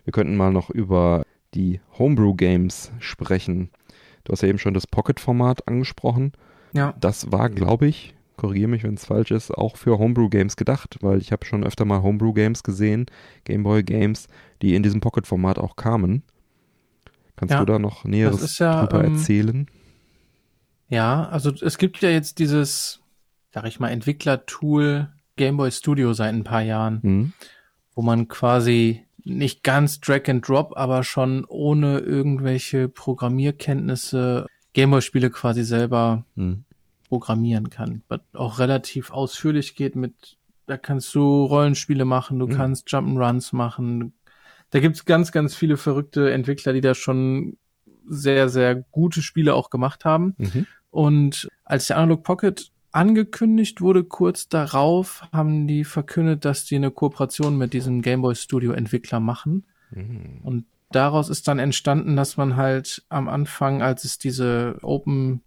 [0.03, 1.23] Wir könnten mal noch über
[1.53, 3.69] die Homebrew Games sprechen.
[4.23, 6.31] Du hast ja eben schon das Pocket-Format angesprochen.
[6.73, 6.93] Ja.
[6.99, 10.97] Das war, glaube ich, korrigiere mich, wenn es falsch ist, auch für Homebrew Games gedacht,
[11.01, 13.05] weil ich habe schon öfter mal Homebrew Games gesehen,
[13.45, 14.27] Gameboy Games,
[14.61, 16.23] die in diesem Pocket-Format auch kamen.
[17.35, 19.67] Kannst Ja, du da noch Näheres ja, drüber ähm, erzählen?
[20.89, 22.99] Ja, also es gibt ja jetzt dieses,
[23.53, 27.33] sag ich mal, Entwicklertool Gameboy Studio seit ein paar Jahren, Hm?
[27.95, 35.63] wo man quasi nicht ganz Drag and Drop, aber schon ohne irgendwelche Programmierkenntnisse Gameboy-Spiele quasi
[35.63, 36.65] selber Hm.
[37.11, 38.03] Programmieren kann.
[38.07, 42.51] Was auch relativ ausführlich geht mit, da kannst du Rollenspiele machen, du Mhm.
[42.53, 44.13] kannst Jump'n'Runs machen.
[44.69, 47.57] Da gibt's ganz, ganz viele verrückte Entwickler, die da schon
[48.07, 50.35] sehr, sehr gute Spiele auch gemacht haben.
[50.37, 50.67] Mhm.
[50.89, 56.91] Und als der Analog Pocket angekündigt wurde, kurz darauf haben die verkündet, dass die eine
[56.91, 59.65] Kooperation mit diesem Gameboy Studio Entwickler machen.
[59.91, 60.39] Mhm.
[60.43, 65.41] Und daraus ist dann entstanden, dass man halt am Anfang, als es diese Open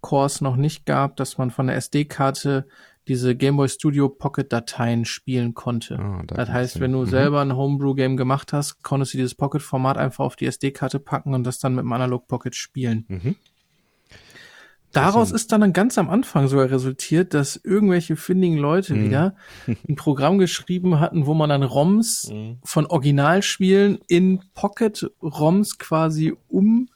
[0.00, 2.66] Cores noch nicht gab, dass man von der SD-Karte
[3.08, 5.96] diese Gameboy Studio Pocket Dateien spielen konnte.
[6.26, 7.06] Da Das heißt, wenn du Mhm.
[7.06, 11.44] selber ein Homebrew-Game gemacht hast, konntest du dieses Pocket-Format einfach auf die SD-Karte packen und
[11.44, 13.04] das dann mit dem Analog Pocket spielen.
[13.08, 13.36] Mhm.
[14.92, 19.04] Daraus ist dann ganz am Anfang sogar resultiert, dass irgendwelche findigen Leute Mhm.
[19.04, 19.36] wieder
[19.88, 22.58] ein Programm geschrieben hatten, wo man dann ROMs Mhm.
[22.64, 26.88] von Originalspielen in Pocket-ROMs quasi um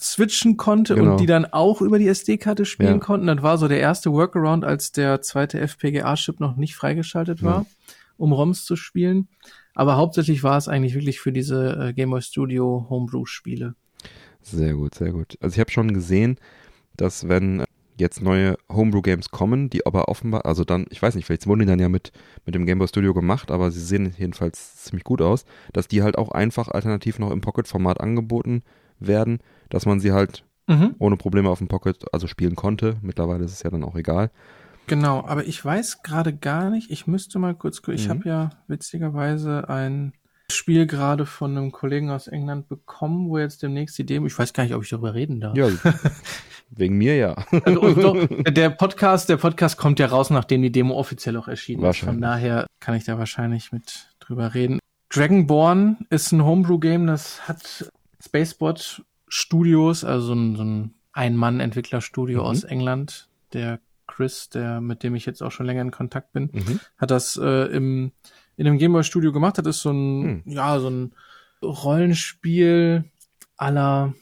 [0.00, 1.12] switchen konnte Genau.
[1.12, 2.98] und die dann auch über die SD-Karte spielen Ja.
[2.98, 3.26] konnten.
[3.26, 7.66] Das war so der erste Workaround, als der zweite FPGA-Chip noch nicht freigeschaltet war, Ja.
[8.16, 9.28] um ROMs zu spielen.
[9.74, 13.74] Aber hauptsächlich war es eigentlich wirklich für diese äh, Game Boy Studio Homebrew-Spiele.
[14.42, 15.36] Sehr gut, sehr gut.
[15.40, 16.38] Also ich habe schon gesehen,
[16.96, 17.64] dass wenn
[17.96, 21.66] jetzt neue Homebrew-Games kommen, die aber offenbar, also dann, ich weiß nicht, vielleicht wurden die
[21.66, 22.12] dann ja mit,
[22.46, 26.02] mit dem Game Boy Studio gemacht, aber sie sehen jedenfalls ziemlich gut aus, dass die
[26.02, 28.62] halt auch einfach alternativ noch im Pocket-Format angeboten
[29.00, 29.38] werden,
[29.70, 30.94] dass man sie halt Mhm.
[30.98, 32.96] ohne Probleme auf dem Pocket also spielen konnte.
[33.00, 34.30] Mittlerweile ist es ja dann auch egal.
[34.86, 38.10] Genau, aber ich weiß gerade gar nicht, ich müsste mal kurz, ich Mhm.
[38.10, 40.12] habe ja witzigerweise ein
[40.50, 44.52] Spiel gerade von einem Kollegen aus England bekommen, wo jetzt demnächst die Demo, ich weiß
[44.54, 45.54] gar nicht, ob ich darüber reden darf.
[45.56, 45.68] Ja,
[46.70, 47.34] wegen mir ja.
[47.64, 48.16] Also, und doch,
[48.52, 51.98] der Podcast, der Podcast kommt ja raus, nachdem die Demo offiziell auch erschienen ist.
[51.98, 54.78] Von daher kann ich da wahrscheinlich mit drüber reden.
[55.10, 57.90] Dragonborn ist ein Homebrew-Game, das hat
[58.24, 62.44] Spacebot Studios, also so ein, so ein Ein-Mann-Entwicklerstudio Mhm.
[62.46, 63.28] aus England.
[63.52, 66.80] Der Chris, der, mit dem ich jetzt auch schon länger in Kontakt bin, Mhm.
[66.96, 68.12] hat das äh, im,
[68.56, 69.58] in einem Gameboy Studio gemacht.
[69.58, 70.52] Das ist so ein, Hm.
[70.52, 71.12] ja, so ein
[71.62, 73.04] Rollenspiel
[73.56, 74.14] aller,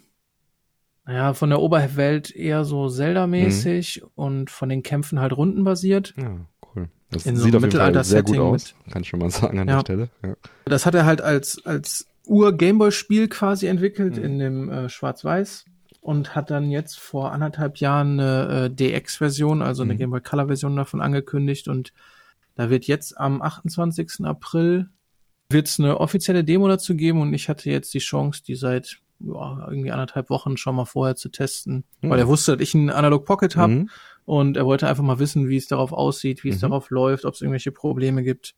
[1.04, 4.08] naja, von der Oberwelt eher so Zelda-mäßig Mhm.
[4.14, 6.14] und von den Kämpfen halt rundenbasiert.
[6.16, 6.40] Ja,
[6.74, 6.88] cool.
[7.10, 8.74] Das In so sieht einem auf jeden Fall sehr gut aus.
[8.90, 9.74] Kann ich schon mal sagen an Ja.
[9.76, 10.08] der Stelle.
[10.22, 10.34] Ja.
[10.64, 14.24] Das hat er halt als, als Ur-Gameboy-Spiel quasi entwickelt Mhm.
[14.24, 15.64] in dem äh, Schwarz-Weiß
[16.00, 19.98] und hat dann jetzt vor anderthalb Jahren eine äh, DX-Version, also eine Mhm.
[19.98, 21.92] Game Boy Color-Version davon angekündigt und
[22.54, 24.24] da wird jetzt am 28.
[24.24, 24.88] April
[25.50, 28.98] wird es eine offizielle Demo dazu geben und ich hatte jetzt die Chance, die seit
[29.20, 32.10] ja, irgendwie anderthalb Wochen schon mal vorher zu testen, Mhm.
[32.10, 33.90] weil er wusste, dass ich einen Analog Pocket habe Mhm.
[34.26, 36.60] und er wollte einfach mal wissen, wie es darauf aussieht, wie es Mhm.
[36.62, 38.54] darauf läuft, ob es irgendwelche Probleme gibt.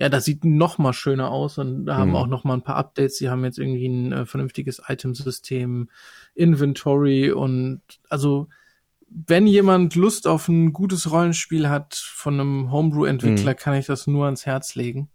[0.00, 2.14] Ja, das sieht noch mal schöner aus und da haben Mhm.
[2.16, 3.18] auch noch mal ein paar Updates.
[3.18, 5.90] Sie haben jetzt irgendwie ein äh, vernünftiges Itemsystem,
[6.34, 8.48] Inventory und also
[9.10, 14.26] wenn jemand Lust auf ein gutes Rollenspiel hat von einem Homebrew-Entwickler, kann ich das nur
[14.26, 15.08] ans Herz legen.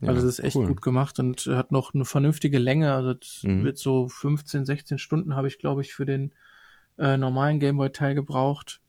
[0.00, 0.68] Ja, also das ist echt cool.
[0.68, 2.94] gut gemacht und hat noch eine vernünftige Länge.
[2.94, 3.64] Also das Mhm.
[3.64, 6.32] wird so 15, 16 Stunden habe ich, glaube ich, für den
[6.96, 8.80] äh, normalen Gameboy-Teil gebraucht.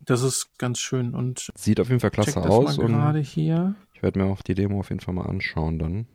[0.00, 3.74] Das ist ganz schön und Sieht auf jeden Fall klasse aus und gerade hier.
[4.00, 6.06] Ich werde mir auch die Demo auf jeden Fall mal anschauen dann.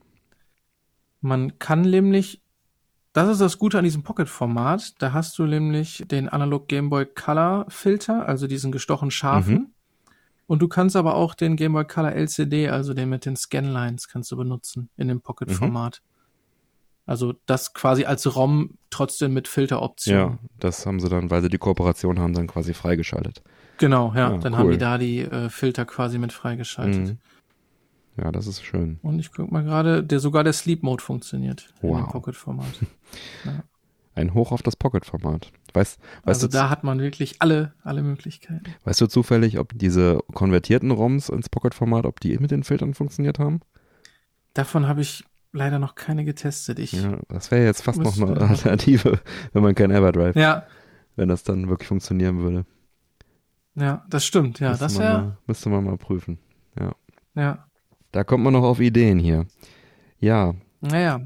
[1.21, 2.41] Man kann nämlich,
[3.13, 7.05] das ist das Gute an diesem Pocket-Format, da hast du nämlich den Analog Game Boy
[7.05, 9.53] Color Filter, also diesen gestochen scharfen.
[9.53, 9.67] Mhm.
[10.47, 14.07] Und du kannst aber auch den Game Boy Color LCD, also den mit den Scanlines,
[14.07, 16.01] kannst du benutzen in dem Pocket-Format.
[16.03, 16.09] Mhm.
[17.05, 20.17] Also das quasi als ROM trotzdem mit Filteroption.
[20.17, 23.43] Ja, das haben sie dann, weil sie die Kooperation haben, dann quasi freigeschaltet.
[23.77, 24.31] Genau, ja.
[24.31, 24.59] Ja, dann cool.
[24.59, 27.09] haben die da die äh, Filter quasi mit freigeschaltet.
[27.09, 27.19] Mhm.
[28.17, 28.99] Ja, das ist schön.
[29.01, 32.11] Und ich guck mal gerade, der sogar der Sleep Mode funktioniert in dem Wow.
[32.11, 32.65] Pocket-Format.
[34.15, 35.51] Ein Hoch auf das Pocket-Format.
[35.73, 38.63] Weißt, weißt, Also du, da hat man wirklich alle, alle Möglichkeiten.
[38.85, 43.39] weißt du zufällig, ob diese konvertierten ROMs ins Pocket-Format, ob die mit den Filtern funktioniert
[43.39, 43.59] haben?
[44.53, 46.79] Davon habe ich leider noch keine getestet.
[46.79, 49.19] Ich, ja, Ja, das wäre jetzt fast noch eine Alternative,
[49.53, 50.65] wenn man kein Everdrive, ja,
[51.17, 52.65] wenn das dann wirklich funktionieren würde.
[54.09, 54.61] das stimmt.
[54.61, 56.39] Ja, müsste das wäre, mal, müsste man mal prüfen.
[57.35, 57.64] ja,
[58.15, 59.45] Da kommt man noch auf Ideen hier.
[60.19, 61.19] Ja, naja.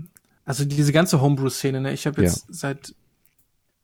[0.43, 1.93] Also diese ganze Homebrew-Szene, ne?
[1.93, 2.95] Ich habe jetzt seit,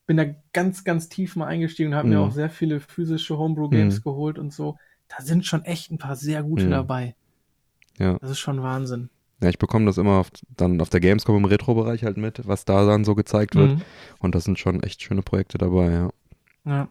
[0.08, 2.24] bin da ganz, ganz tief mal eingestiegen und habe mir Mhm.
[2.24, 4.04] auch sehr viele physische Homebrew-Games Mhm.
[4.04, 4.78] geholt und so.
[5.08, 6.72] Da sind schon echt ein paar sehr gute Mhm.
[6.72, 7.16] dabei.
[8.00, 8.18] Ja.
[8.20, 9.10] Das ist schon Wahnsinn.
[9.42, 12.66] ja ich bekomme das immer auf, dann auf der Gamescom im Retro-Bereich halt mit, was
[12.66, 13.74] da dann so gezeigt wird.
[13.76, 13.82] Mhm.
[14.18, 16.10] Und das sind schon echt schöne Projekte dabei, ja.
[16.66, 16.88] Ja.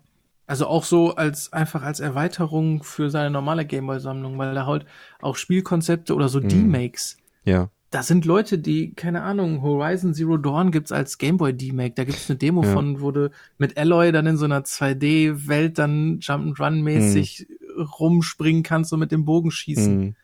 [0.46, 4.84] Also auch so als einfach als Erweiterung für seine normale Gameboy-Sammlung, weil da halt
[5.22, 6.48] auch Spielkonzepte oder so Mhm.
[6.48, 7.16] D-Makes.
[7.44, 11.94] Ja, Da sind Leute, die, keine Ahnung, Horizon Zero Dawn gibt's als Gameboy D-Make.
[11.94, 12.72] Da gibt's eine Demo Ja.
[12.72, 17.46] von, wo du mit Alloy dann in so einer 2D-Welt dann Jump'n'Run-mäßig
[17.98, 19.96] rumspringen kannst und mit dem Bogen schießen.
[20.00, 20.14] Mhm.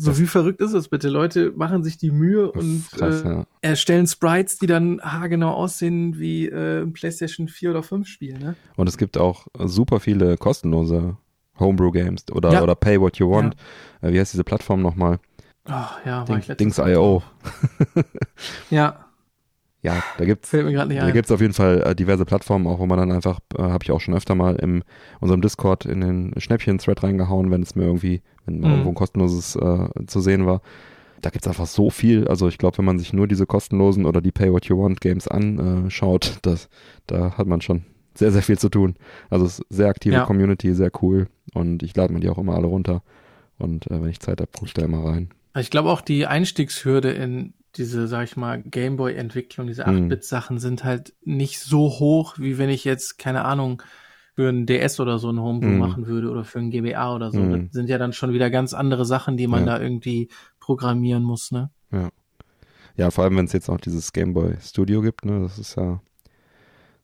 [0.00, 1.08] So wie verrückt ist das bitte?
[1.08, 3.44] Leute machen sich die Mühe und krass, äh, ja.
[3.60, 8.56] erstellen Sprites, die dann haargenau aussehen wie äh, ein PlayStation 4 oder 5 Spiel, ne?
[8.76, 11.16] Und es gibt auch super viele kostenlose
[11.58, 12.62] Homebrew-Games oder, Ja.
[12.62, 13.54] oder Pay What You Want.
[14.00, 15.18] Äh, wie heißt diese Plattform nochmal?
[15.64, 17.22] Ach ja, war Ding, Dings.io.
[18.70, 19.09] Ja,
[19.82, 23.12] Ja, da gibt's Da gibt's auf jeden Fall äh, diverse Plattformen, auch wo man dann
[23.12, 24.84] einfach, äh, habe ich auch schon öfter mal in
[25.20, 28.64] unserem Discord in den Schnäppchen-Thread reingehauen, wenn es mir irgendwie, wenn Mhm.
[28.64, 30.60] irgendwo ein kostenloses äh, zu sehen war.
[31.22, 32.28] Da gibt's einfach so viel.
[32.28, 35.00] Also ich glaube, wenn man sich nur diese kostenlosen oder die Pay What You Want
[35.00, 36.68] Games anschaut, das,
[37.06, 38.96] da hat man schon sehr, sehr viel zu tun.
[39.30, 40.24] Also es ist sehr aktive Ja.
[40.26, 41.28] Community, sehr cool.
[41.54, 43.02] Und ich lade mir die auch immer alle runter.
[43.58, 45.30] Und äh, wenn ich Zeit habe, gucke ich da immer rein.
[45.58, 50.06] Ich glaube auch die Einstiegshürde in diese, sag ich mal, Gameboy-Entwicklung, diese Mhm.
[50.06, 53.82] 8-Bit-Sachen sind halt nicht so hoch, wie wenn ich jetzt, keine Ahnung,
[54.34, 55.78] für ein DS oder so ein Homebrew Mhm.
[55.78, 57.40] machen würde oder für ein GBA oder so.
[57.40, 57.50] Mhm.
[57.66, 59.76] Das sind ja dann schon wieder ganz andere Sachen, die man Ja.
[59.76, 60.28] da irgendwie
[60.60, 61.70] programmieren muss, ne?
[62.96, 65.76] Ja, vor allem, wenn es jetzt auch dieses Game Boy Studio gibt, ne, das ist
[65.76, 66.00] ja,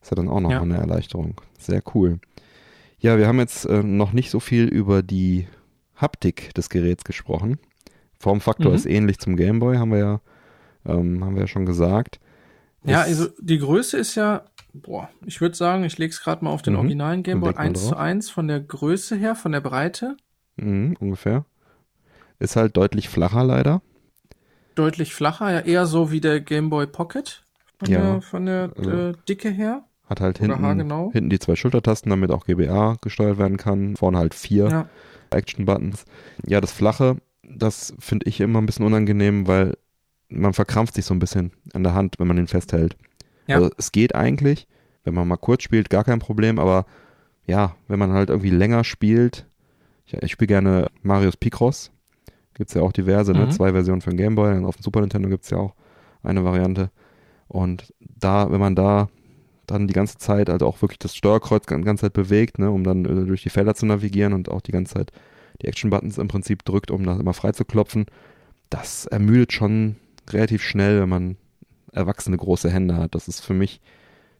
[0.03, 0.61] ist ja dann auch noch Ja.
[0.61, 1.41] eine Erleichterung.
[1.59, 2.19] Sehr cool.
[2.99, 5.47] Ja, wir haben jetzt äh, noch nicht so viel über die
[5.95, 7.59] Haptik des Geräts gesprochen.
[8.19, 8.77] Formfaktor Mhm.
[8.77, 10.21] ist ähnlich zum Game Boy, haben wir ja,
[10.87, 12.21] ähm, haben wir ja schon gesagt.
[12.85, 16.45] Ja, Ist- also die Größe ist ja, boah, ich würde sagen, ich lege es gerade
[16.45, 16.79] mal auf den Mhm.
[16.81, 17.99] originalen Gameboy Leg mal 1 zu drauf.
[17.99, 20.17] 1 von der Größe her, von der Breite,
[20.57, 21.45] Mhm, ungefähr.
[22.39, 23.83] Ist halt deutlich flacher leider.
[24.75, 27.45] deutlich flacher, ja eher so wie der Gameboy Pocket
[27.79, 29.85] von Ja, der, von der also- äh, Dicke her.
[30.09, 33.97] Hat halt Oder hinten, hinten die zwei Schultertasten, damit auch GBA gesteuert werden kann.
[33.97, 34.69] Vorne halt vier.
[34.69, 34.89] Ja.
[35.31, 36.05] Action-Buttons.
[36.47, 39.77] Ja, das Flache, das finde ich immer ein bisschen unangenehm, weil
[40.29, 42.97] man verkrampft sich so ein bisschen an der Hand, wenn man den festhält.
[43.47, 43.57] Ja.
[43.57, 44.67] Also es geht eigentlich,
[45.05, 46.87] wenn man mal kurz spielt, gar kein Problem, aber
[47.47, 49.47] ja, wenn man halt irgendwie länger spielt,
[50.05, 51.93] ich, ich spiele gerne Marius Picross,
[52.55, 53.47] gibt's ja auch diverse, ne?
[53.47, 53.51] Mhm.
[53.51, 55.75] zwei Versionen für den Gameboy, und auf dem Super Nintendo gibt's ja auch
[56.23, 56.91] eine Variante.
[57.49, 59.09] Und da, wenn man da
[59.67, 62.85] dann die ganze Zeit halt auch wirklich das Steuerkreuz die ganze Zeit bewegt, ne, um
[62.85, 65.13] dann äh, durch die Felder zu navigieren und auch die ganze Zeit
[65.63, 68.07] die Action-Buttons im Prinzip drückt, um das immer frei zu klopfen,
[68.71, 69.97] das ermüdet schon
[70.31, 71.37] relativ schnell, wenn man
[71.93, 73.15] erwachsene große Hände hat.
[73.15, 73.81] Das ist für mich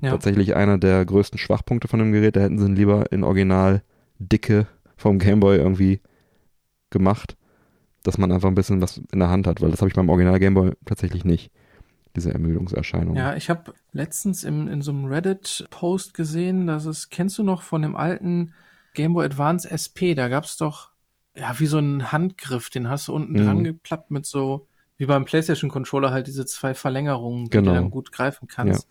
[0.01, 0.11] Ja.
[0.11, 2.37] tatsächlich einer der größten Schwachpunkte von dem Gerät.
[2.37, 3.83] Da hätten sie ihn lieber in Original
[4.19, 4.67] Dicke
[4.97, 6.01] vom Gameboy irgendwie
[6.91, 7.37] gemacht,
[8.03, 10.09] dass man einfach ein bisschen was in der Hand hat, weil das habe ich beim
[10.09, 11.51] Original Gameboy tatsächlich nicht,
[12.15, 13.17] diese Ermüdungserscheinung.
[13.17, 17.63] Ja, ich habe letztens im, in so einem Reddit-Post gesehen, dass es, kennst du noch
[17.63, 18.53] von dem alten
[18.95, 20.91] Game Boy Advance SP, da gab's doch,
[21.37, 23.45] ja, wie so einen Handgriff, den hast du unten Mhm.
[23.45, 24.69] dran geklappt mit so,
[24.99, 27.71] wie beim PlayStation-Controller halt diese zwei Verlängerungen, die Genau.
[27.73, 28.89] du dann gut greifen kannst.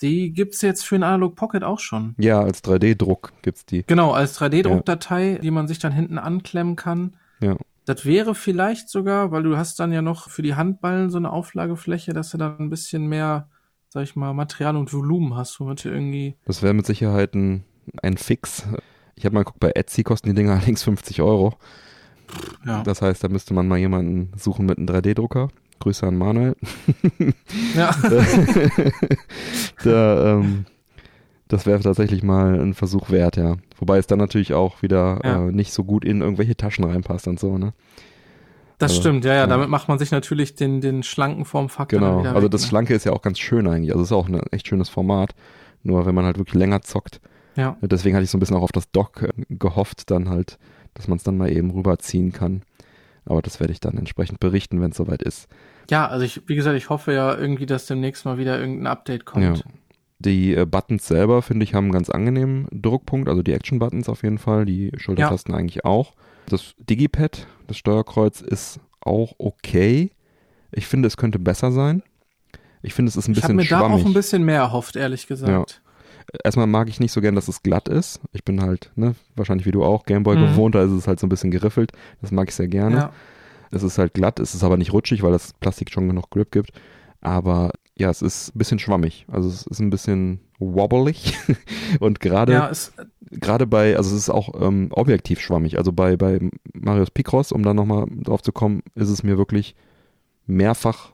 [0.00, 2.14] Die gibt's jetzt für den Analog Pocket auch schon.
[2.18, 3.84] Ja, als 3D-Druck gibt's die.
[3.86, 7.16] Genau, als 3D-Druckdatei, die man sich dann hinten anklemmen kann.
[7.42, 7.56] Ja.
[7.84, 11.30] Das wäre vielleicht sogar, weil du hast dann ja noch für die Handballen so eine
[11.30, 13.48] Auflagefläche, dass du dann ein bisschen mehr,
[13.88, 16.36] sag ich mal, Material und Volumen hast, womit du irgendwie.
[16.46, 17.64] Das wäre mit Sicherheit ein,
[18.02, 18.66] ein Fix.
[19.16, 21.58] Ich habe mal geguckt, bei Etsy kosten die Dinger allerdings 50 Euro.
[22.66, 22.82] Ja.
[22.82, 25.48] Das heißt, da müsste man mal jemanden suchen mit einem 3D-Drucker.
[25.80, 26.56] Grüße an Manuel.
[27.74, 27.94] ja.
[29.84, 30.66] da, ähm,
[31.48, 33.56] das wäre tatsächlich mal ein Versuch wert, ja.
[33.78, 35.48] Wobei es dann natürlich auch wieder Ja.
[35.48, 37.72] äh, nicht so gut in irgendwelche Taschen reinpasst und so, ne?
[38.78, 39.46] Das Also, stimmt, ja, ja, ja.
[39.46, 42.22] damit macht man sich natürlich den, den schlanken Formfaktor Genau.
[42.22, 42.68] Also weg, das ne?
[42.68, 43.90] Schlanke ist ja auch ganz schön eigentlich.
[43.90, 45.34] Also es ist auch ein echt schönes Format.
[45.82, 47.20] Nur wenn man halt wirklich länger zockt.
[47.56, 47.76] Ja.
[47.82, 50.58] Deswegen hatte ich so ein bisschen auch auf das Dock äh, gehofft, dann halt,
[50.94, 52.62] dass man es dann mal eben rüberziehen kann.
[53.24, 55.48] Aber das werde ich dann entsprechend berichten, wenn es soweit ist.
[55.90, 59.24] Ja, also ich, wie gesagt, ich hoffe ja irgendwie, dass demnächst mal wieder irgendein Update
[59.24, 59.58] kommt.
[59.58, 59.64] Ja.
[60.18, 63.28] Die äh, Buttons selber, finde ich, haben einen ganz angenehmen Druckpunkt.
[63.28, 66.14] Also die Action-Buttons auf jeden Fall, die Schultertasten eigentlich auch.
[66.46, 70.10] Das Digipad, das Steuerkreuz, ist auch okay.
[70.72, 72.02] Ich finde, es könnte besser sein.
[72.82, 74.02] Ich finde, es ist ein Ich habe bisschen mir da schwammig.
[74.02, 75.82] auch ein bisschen mehr erhofft, ehrlich gesagt.
[76.44, 78.20] Erstmal mag ich nicht so gern, dass es glatt ist.
[78.32, 80.40] Ich bin halt, ne, wahrscheinlich wie du auch, Gameboy Mhm.
[80.46, 81.92] gewohnt, da ist es halt so ein bisschen geriffelt.
[82.20, 82.96] Das mag ich sehr gerne.
[82.96, 83.12] Ja.
[83.70, 86.50] Es ist halt glatt, es ist aber nicht rutschig, weil das Plastik schon genug Grip
[86.50, 86.70] gibt.
[87.20, 89.26] Aber ja, es ist ein bisschen schwammig.
[89.30, 91.36] Also es ist ein bisschen wobbelig.
[92.00, 92.70] Und gerade Ja,
[93.30, 95.78] gerade bei, also es ist auch ähm, objektiv schwammig.
[95.78, 96.40] Also bei, bei
[96.72, 99.74] Marius Picross, um da nochmal drauf zu kommen, ist es mir wirklich
[100.46, 101.12] mehrfach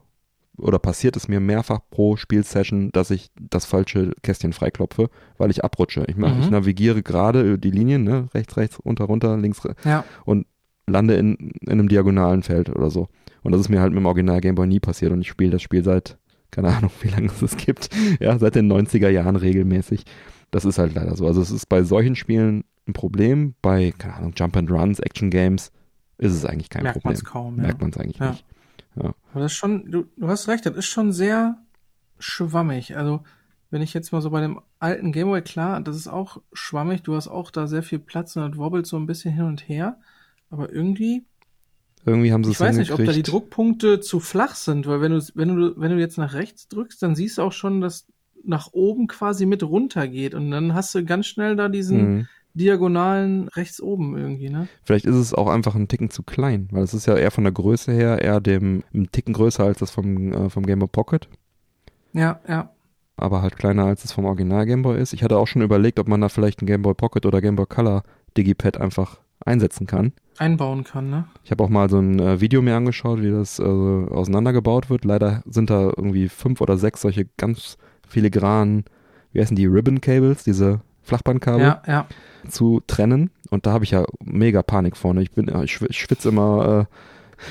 [0.59, 5.65] oder passiert es mir mehrfach pro Spielsession, dass ich das falsche Kästchen freiklopfe, weil ich
[5.65, 6.05] abrutsche.
[6.09, 6.41] Ich, mach, Mhm.
[6.43, 8.29] ich navigiere gerade die Linien, ne?
[8.35, 10.05] rechts, rechts, runter, runter, links, re- ja.
[10.87, 13.09] lande in, in einem diagonalen Feld oder so.
[13.43, 15.63] Und das ist mir halt mit dem Original Gameboy nie passiert und ich spiele das
[15.63, 16.19] Spiel seit,
[16.51, 17.91] keine Ahnung, wie lange es es gibt,
[18.21, 20.05] ja, seit den 90er Jahren regelmäßig.
[20.53, 21.27] Das ist halt leider so.
[21.27, 25.31] Also es ist bei solchen Spielen ein Problem, bei, keine Ahnung, Jump and Runs, Action
[25.31, 25.73] Games
[26.19, 27.15] ist es eigentlich kein Merkt man Problem.
[27.17, 27.57] es kaum.
[27.57, 27.63] Ja.
[27.65, 28.31] Merkt man es eigentlich Ja.
[28.31, 28.45] nicht.
[29.33, 31.59] Aber das ist schon, du, du hast recht, das ist schon sehr
[32.19, 32.97] schwammig.
[32.97, 33.21] Also,
[33.71, 37.15] wenn ich jetzt mal so bei dem alten Gameboy, klar, das ist auch schwammig, du
[37.17, 39.99] hast auch da sehr viel Platz und das wobbelt so ein bisschen hin und her.
[40.51, 41.25] Aber irgendwie,
[42.05, 43.23] Irgendwie haben sie ich es weiß nicht, ob da die.
[43.23, 47.03] Druckpunkte zu flach sind, weil wenn du, wenn du, wenn du jetzt nach rechts drückst,
[47.03, 48.07] dann siehst du auch schon, dass
[48.45, 52.29] nach oben quasi mit runter geht und dann hast du ganz schnell da diesen Mhm.
[52.57, 54.69] Diagonalen rechts oben irgendwie, ne?
[54.83, 57.45] Vielleicht ist es auch einfach ein Ticken zu klein, weil es ist ja eher von
[57.45, 60.89] der Größe her eher dem, ein Ticken größer als das vom, äh, vom Game Boy
[60.89, 61.29] Pocket.
[62.13, 62.71] Ja, ja.
[63.17, 65.13] aber halt kleiner als es vom Original Game Boy ist.
[65.13, 67.57] Ich hatte auch schon überlegt, ob man da vielleicht ein Game Boy Pocket oder Game
[67.57, 68.03] Boy Color
[68.37, 70.13] Digipad einfach einsetzen kann.
[70.39, 71.27] Einbauen kann, ne?
[71.45, 75.05] Ich habe auch mal so ein äh, Video mir angeschaut, wie das äh, auseinandergebaut wird.
[75.05, 78.85] Leider sind da irgendwie fünf oder sechs solche ganz filigranen,
[79.33, 82.07] wie heißen die, Ribbon Cables, diese Flachbandkabel Ja, ja.
[82.49, 83.31] zu trennen.
[83.51, 85.23] Und da habe ich ja mega Panik vorne.
[85.23, 86.95] Ich bin, ich schw- ich schwitze immer, äh,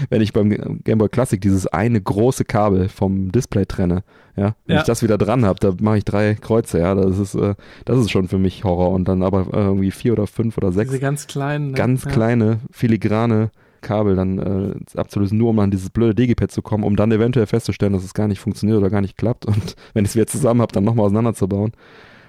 [0.10, 0.50] wenn ich beim
[0.84, 4.04] Game Boy Classic dieses eine große Kabel vom Display trenne.
[4.36, 4.82] Ja, wenn Ja.
[4.82, 6.80] ich das wieder dran habe, da mache ich drei Kreuze.
[6.80, 8.90] Ja, das ist, äh, das ist schon für mich Horror.
[8.92, 11.68] Und dann aber äh, irgendwie vier oder fünf oder sechs Diese ganz kleinen.
[11.68, 11.74] ne?
[11.74, 13.52] ganz kleine filigrane
[13.82, 17.46] Kabel dann äh, abzulösen, nur um an dieses blöde Digipad zu kommen, um dann eventuell
[17.46, 20.26] festzustellen, dass es gar nicht funktioniert oder gar nicht klappt und wenn ich es wieder
[20.28, 21.72] zusammen habe, dann nochmal auseinanderzubauen.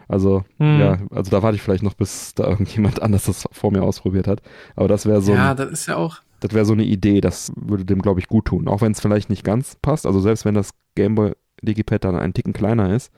[0.09, 0.81] Also, Hm.
[0.81, 4.29] ja, also da warte ich vielleicht noch, bis da irgendjemand anders das vor mir ausprobiert
[4.29, 4.41] hat.
[4.77, 6.19] Aber das wäre so, ja, ein, das ist ja auch.
[6.41, 8.69] das wäre so eine Idee, das würde dem, glaube ich, gut tun.
[8.69, 10.07] Auch wenn es vielleicht nicht ganz passt.
[10.07, 11.33] Also selbst wenn das Gameboy
[11.63, 13.11] Digipad dann einen Ticken kleiner ist,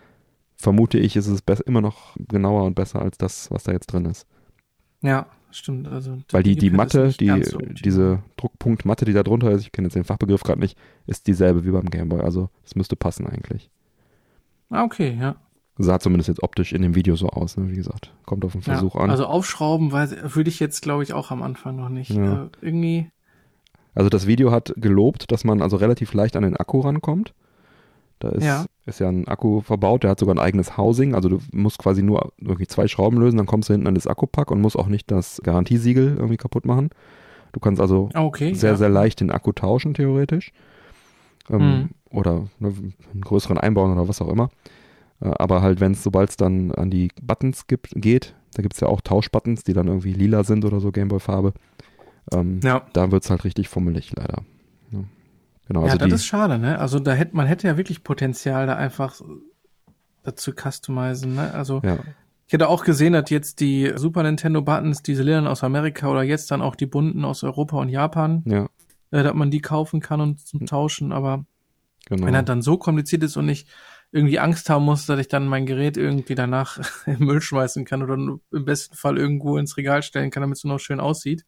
[0.56, 4.06] vermute ich, ist es immer noch genauer und besser als das, was da jetzt drin
[4.06, 4.26] ist.
[5.02, 5.88] Ja, stimmt.
[5.88, 9.86] Also Weil die, die Matte, die, so diese Druckpunktmatte, die da drunter ist, ich kenne
[9.86, 10.76] jetzt den Fachbegriff gerade nicht,
[11.06, 12.20] ist dieselbe wie beim Gameboy.
[12.22, 13.70] Also es müsste passen eigentlich.
[14.70, 15.36] Ah, okay, ja.
[15.80, 17.70] Sah zumindest jetzt optisch in dem Video so aus, ne?
[17.70, 18.12] wie gesagt.
[18.26, 19.02] Kommt auf den Versuch ja.
[19.02, 19.10] an.
[19.10, 22.10] Also aufschrauben würde ich jetzt, glaube ich, auch am Anfang noch nicht.
[22.10, 22.44] Ja.
[22.44, 23.10] Äh, irgendwie.
[23.94, 27.32] Also das Video hat gelobt, dass man also relativ leicht an den Akku rankommt.
[28.18, 28.66] Da ist Ja.
[28.86, 31.14] ist ja ein Akku verbaut, der hat sogar ein eigenes Housing.
[31.14, 34.08] Also du musst quasi nur irgendwie zwei Schrauben lösen, dann kommst du hinten an das
[34.08, 36.90] Akkupack und musst auch nicht das Garantiesiegel irgendwie kaputt machen.
[37.52, 38.52] Du kannst also Ah, okay.
[38.54, 38.76] sehr, ja.
[38.76, 40.52] sehr leicht den Akku tauschen, theoretisch.
[41.48, 41.88] Ähm, Mhm.
[42.10, 42.68] Oder ne,
[43.12, 44.50] einen größeren einbauen oder was auch immer.
[45.20, 48.74] Äh, aber halt, wenn es, sobald es dann an die Buttons gibt, geht, da gibt
[48.74, 51.52] es ja auch Tauschbuttons, die dann irgendwie lila sind oder so, Gameboy-Farbe.
[52.32, 52.86] Ähm, Ja.
[52.92, 54.42] Da wird es halt richtig fummelig, leider.
[54.90, 55.04] Ja.
[55.66, 56.78] Genau, ja, also das die, ist schade, ne?
[56.78, 59.20] Also da hätte man hätte ja wirklich Potenzial, da einfach
[60.22, 61.52] dazu customizen, ne?
[61.52, 61.98] Also ja,
[62.46, 66.22] ich hätte auch gesehen, dass jetzt die Super Nintendo Buttons, diese lilanen aus Amerika oder
[66.22, 68.68] jetzt dann auch die bunten aus Europa und Japan, ja,
[69.10, 71.44] äh, dass man die kaufen kann und zum Tauschen, aber
[72.06, 72.26] genau.
[72.26, 73.66] wenn das dann so kompliziert ist und ich
[74.12, 78.02] irgendwie Angst haben muss, dass ich dann mein Gerät irgendwie danach im Müll schmeißen kann
[78.02, 81.44] oder im besten Fall irgendwo ins Regal stellen kann, damit es nur noch schön aussieht.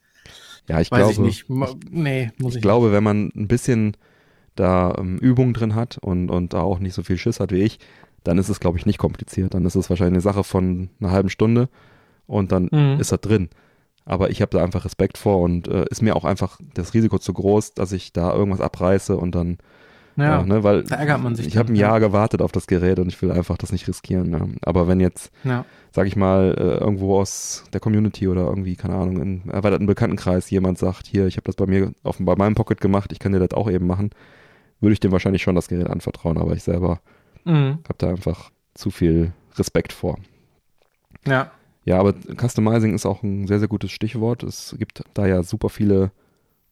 [0.68, 1.48] ja, ich Weiß glaube, ich nicht.
[1.48, 3.96] Ma- Nee, muss ich ich, glaube, wenn man ein bisschen
[4.56, 7.62] da ähm, Übung drin hat und, und da auch nicht so viel Schiss hat wie
[7.62, 7.78] ich,
[8.24, 9.54] dann ist es, glaube ich, nicht kompliziert.
[9.54, 11.68] Dann ist es wahrscheinlich eine Sache von einer halben Stunde
[12.26, 13.00] und dann Mhm.
[13.00, 13.50] ist er drin.
[14.06, 17.18] Aber ich habe da einfach Respekt vor und äh, ist mir auch einfach das Risiko
[17.18, 19.58] zu groß, dass ich da irgendwas abreiße und dann,
[20.20, 21.76] Ja, ja, ne, weil da ärgert man sich ich habe ein.
[21.76, 24.30] Jahr gewartet auf das Gerät und ich will einfach das nicht riskieren.
[24.30, 24.48] Ne?
[24.62, 25.64] Aber wenn jetzt, ja.
[25.92, 30.50] sag ich mal, äh, irgendwo aus der Community oder irgendwie, keine Ahnung, im erweiterten Bekanntenkreis
[30.50, 33.32] jemand sagt, hier, ich habe das bei mir auf, bei meinem Pocket gemacht, ich kann
[33.32, 34.10] dir das auch eben machen,
[34.80, 37.00] würde ich dem wahrscheinlich schon das Gerät anvertrauen, aber ich selber
[37.44, 37.78] Mhm.
[37.84, 40.18] habe da einfach zu viel Respekt vor.
[41.26, 41.50] Ja.
[41.84, 44.42] Ja, aber Customizing ist auch ein sehr, sehr gutes Stichwort.
[44.42, 46.10] Es gibt da ja super viele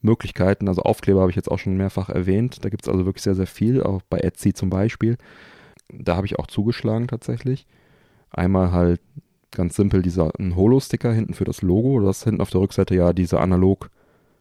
[0.00, 0.68] Möglichkeiten.
[0.68, 2.64] Also Aufkleber habe ich jetzt auch schon mehrfach erwähnt.
[2.64, 5.16] Da gibt es also wirklich sehr, sehr viel, auch bei Etsy zum Beispiel.
[5.92, 7.66] Da habe ich auch zugeschlagen tatsächlich.
[8.30, 9.00] Einmal halt
[9.50, 12.00] ganz simpel dieser ein Holo-Sticker hinten für das Logo.
[12.00, 13.90] Das ist hinten auf der Rückseite ja diese analog,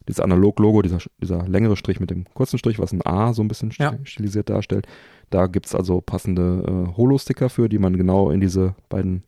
[0.08, 3.47] dieses Analog-Logo, dieser, dieser längere Strich mit dem kurzen Strich, was ein A so ein
[3.47, 3.93] bisschen Ja.
[4.03, 4.88] stilisiert darstellt.
[5.30, 9.24] Da gibt es also passende äh, Holo-Sticker für, die man genau in diese beiden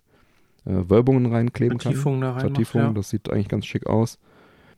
[0.66, 1.94] äh, Wölbungen reinkleben kann.
[1.94, 2.42] Vertiefung da rein.
[2.42, 2.92] Vertiefung, ja.
[2.92, 4.20] das sieht eigentlich ganz schick aus.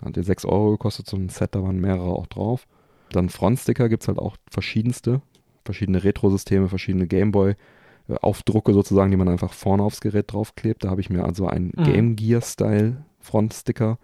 [0.04, 2.68] Hat dir 6 Euro gekostet, so ein Set, da waren mehrere auch drauf.
[3.12, 5.22] Dann Frontsticker gibt es halt auch verschiedenste,
[5.66, 10.84] verschiedene Retro-Systeme, verschiedene Gameboy-Aufdrucke sozusagen, die man einfach vorne aufs Gerät draufklebt.
[10.84, 11.84] Da habe ich mir also einen Mhm.
[11.84, 14.00] Game Gear-Style Frontsticker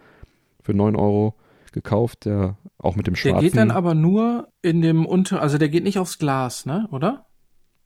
[0.62, 1.36] für 9 Euro
[1.72, 5.58] gekauft, der auch mit dem Der schwarzen, geht dann aber nur in dem unter, also
[5.58, 7.26] der geht nicht aufs Glas, ne, oder?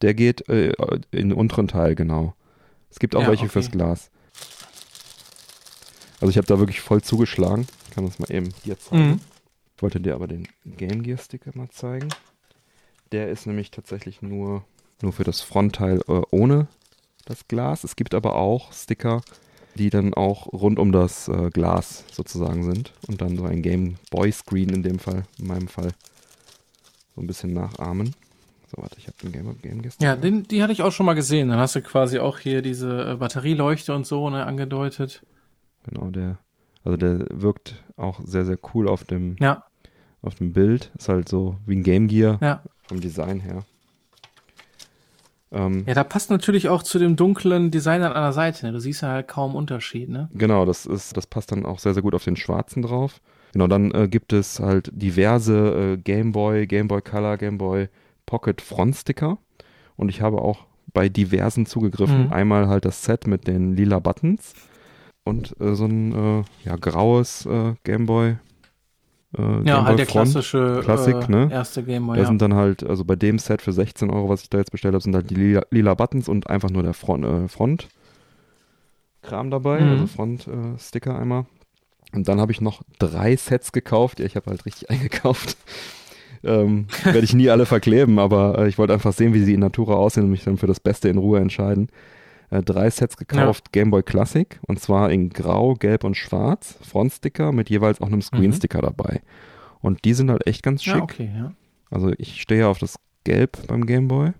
[0.02, 0.72] der geht äh,
[1.12, 2.34] in den unteren Teil, genau.
[2.90, 3.52] Es gibt auch Ja, welche okay.
[3.52, 4.10] fürs Glas.
[6.20, 7.66] Also ich habe da wirklich voll zugeschlagen.
[7.92, 9.10] Kann das mal eben dir zeigen.
[9.10, 9.20] Mhm.
[9.76, 12.08] Ich wollte dir aber den Game Gear Sticker mal zeigen.
[13.12, 14.64] Der ist nämlich tatsächlich nur,
[15.02, 16.68] nur für das Frontteil äh, ohne
[17.26, 17.84] das Glas.
[17.84, 19.20] Es gibt aber auch Sticker,
[19.74, 23.96] die dann auch rund um das äh, Glas sozusagen sind und dann so ein Game
[24.10, 25.92] Boy Screen in dem Fall, in meinem Fall,
[27.14, 28.14] so ein bisschen nachahmen.
[28.74, 30.06] So, warte, ich habe den Game, Game Gear Sticker.
[30.06, 31.50] Ja, den, die hatte ich auch schon mal gesehen.
[31.50, 35.22] Dann hast du quasi auch hier diese äh, Batterieleuchte und so, ne, angedeutet.
[35.84, 36.38] Genau, der,
[36.84, 39.64] also der wirkt auch sehr, sehr cool auf dem, Ja,
[40.22, 40.90] auf dem Bild.
[40.98, 42.62] Ist halt so wie ein Game Gear ja.
[42.82, 43.64] vom Design her.
[45.50, 48.66] Ähm, Ja, da passt natürlich auch zu dem dunklen Design an einer Seite.
[48.66, 48.72] Ne?
[48.72, 50.30] Du siehst ja halt kaum Unterschied, ne?
[50.32, 53.20] Genau, das ist, das passt dann auch sehr, sehr gut auf den schwarzen drauf.
[53.52, 57.88] Genau, dann äh, gibt es halt diverse äh, Game Boy, Game Boy Color, Game Boy
[58.24, 59.38] Pocket Frontsticker.
[59.96, 60.64] Und ich habe auch
[60.94, 62.26] bei diversen zugegriffen.
[62.26, 62.32] Mhm.
[62.32, 64.54] Einmal halt das Set mit den lila Buttons
[65.24, 68.36] und äh, so ein äh, ja, graues äh, Game Boy.
[69.36, 70.26] Äh, Ja, Game Boy halt der Front.
[70.32, 71.48] klassische Classic, äh, ne?
[71.50, 72.16] erste Gameboy.
[72.16, 72.26] Da Ja.
[72.28, 74.94] sind dann halt, also bei dem Set für 16 Euro, was ich da jetzt bestellt
[74.94, 77.88] habe, sind halt die lila, lila Buttons und einfach nur der Front, Front
[79.22, 79.90] Kram dabei, Mhm.
[79.92, 81.46] also Front äh, Sticker einmal.
[82.12, 84.18] Und dann habe ich noch drei Sets gekauft.
[84.20, 85.56] Ja, ich habe halt richtig eingekauft.
[86.44, 89.60] ähm, Werde ich nie alle verkleben, aber äh, ich wollte einfach sehen, wie sie in
[89.60, 91.88] Natura aussehen und mich dann für das Beste in Ruhe entscheiden.
[92.52, 96.76] Äh, drei Sets gekauft, Game Boy Classic, und zwar in Grau, Gelb und Schwarz.
[96.82, 99.22] Frontsticker mit jeweils auch einem Screen-Sticker dabei.
[99.80, 100.94] Und die sind halt echt ganz schick.
[100.94, 101.52] ja, okay, ja.
[101.90, 104.32] Also ich stehe auf das Gelb beim Gameboy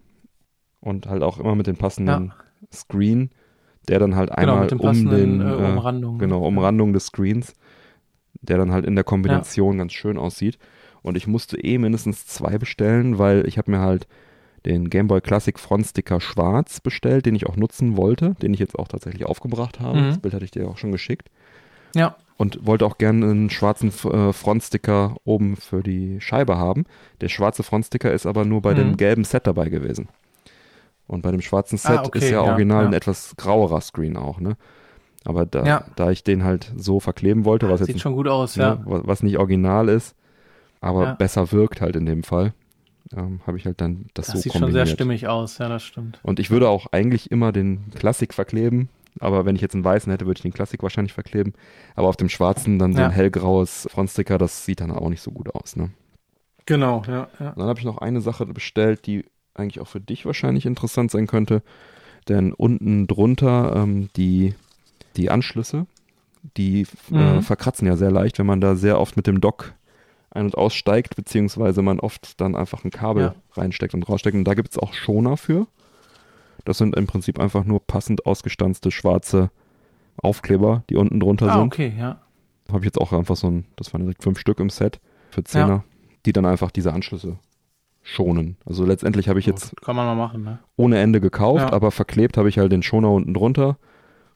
[0.81, 2.33] und halt auch immer mit dem passenden
[2.71, 3.31] Screen,
[3.89, 6.19] der dann halt Genau, einmal mit dem um passenden den äh, äh, Umrandung.
[6.19, 7.55] genau Umrandung des Screens,
[8.43, 10.59] der dann halt in der Kombination ganz schön aussieht.
[11.01, 14.07] Und ich musste eh mindestens zwei bestellen, weil ich habe mir halt
[14.67, 18.89] den Gameboy Classic Frontsticker schwarz bestellt, den ich auch nutzen wollte, den ich jetzt auch
[18.89, 19.99] tatsächlich aufgebracht habe.
[20.01, 20.07] Mhm.
[20.09, 21.29] Das Bild hatte ich dir auch schon geschickt
[21.95, 26.85] Ja, und wollte auch gerne einen schwarzen äh, Frontsticker oben für die Scheibe haben.
[27.21, 28.77] Der schwarze Frontsticker ist aber nur bei Mhm.
[28.79, 30.09] dem gelben Set dabei gewesen.
[31.09, 32.89] Und bei dem schwarzen Set Ah, okay, ist ja ja, original ja.
[32.89, 34.57] ein etwas grauerer Screen auch, ne?
[35.25, 35.85] Aber da, Ja.
[35.97, 38.81] da ich den halt so verkleben wollte, was sieht jetzt schon gut aus, ne, ja.
[38.85, 40.17] was, nicht original ist,
[40.81, 42.55] aber besser wirkt halt in dem Fall,
[43.17, 44.87] ähm, habe ich halt dann das, Das so sieht schon kombiniert.
[44.89, 46.21] sehr stimmig aus, ja, das stimmt.
[46.23, 48.89] Und ich würde auch eigentlich immer den Klassik verkleben,
[49.21, 51.53] aber wenn ich jetzt einen weißen hätte, würde ich den Klassik wahrscheinlich verkleben.
[51.95, 53.07] Aber auf dem schwarzen dann so Ja.
[53.09, 55.77] ein hellgraues Frontsticker, das sieht dann auch nicht so gut aus.
[55.77, 55.91] Ne?
[56.67, 57.53] Genau, ja, ja.
[57.57, 59.25] Dann habe ich noch eine Sache bestellt, die
[59.55, 61.63] eigentlich auch für dich wahrscheinlich interessant sein könnte.
[62.29, 64.55] Denn unten drunter ähm, die,
[65.17, 65.87] die Anschlüsse,
[66.57, 67.43] die äh, Mhm.
[67.43, 69.75] verkratzen ja sehr leicht, wenn man da sehr oft mit dem Dock
[70.35, 73.35] ein- und aussteigt, beziehungsweise man oft dann einfach ein Kabel Ja.
[73.53, 74.35] reinsteckt und raussteckt.
[74.37, 75.67] Und da gibt es auch Schoner für.
[76.65, 79.51] Das sind im Prinzip einfach nur passend ausgestanzte schwarze
[80.23, 81.63] Aufkleber, die unten drunter Ah, sind.
[81.63, 82.21] okay, ja.
[82.69, 85.43] Habe ich jetzt auch einfach so ein, das waren direkt fünf Stück im Set für
[85.45, 85.85] Zehner, Ja.
[86.27, 87.39] die dann einfach diese Anschlüsse
[88.03, 88.57] schonen.
[88.65, 90.59] Also letztendlich habe ich jetzt Gut, kann man mal machen, ne?
[90.77, 91.73] ohne Ende gekauft, Ja.
[91.73, 93.77] aber verklebt habe ich halt den Schoner unten drunter,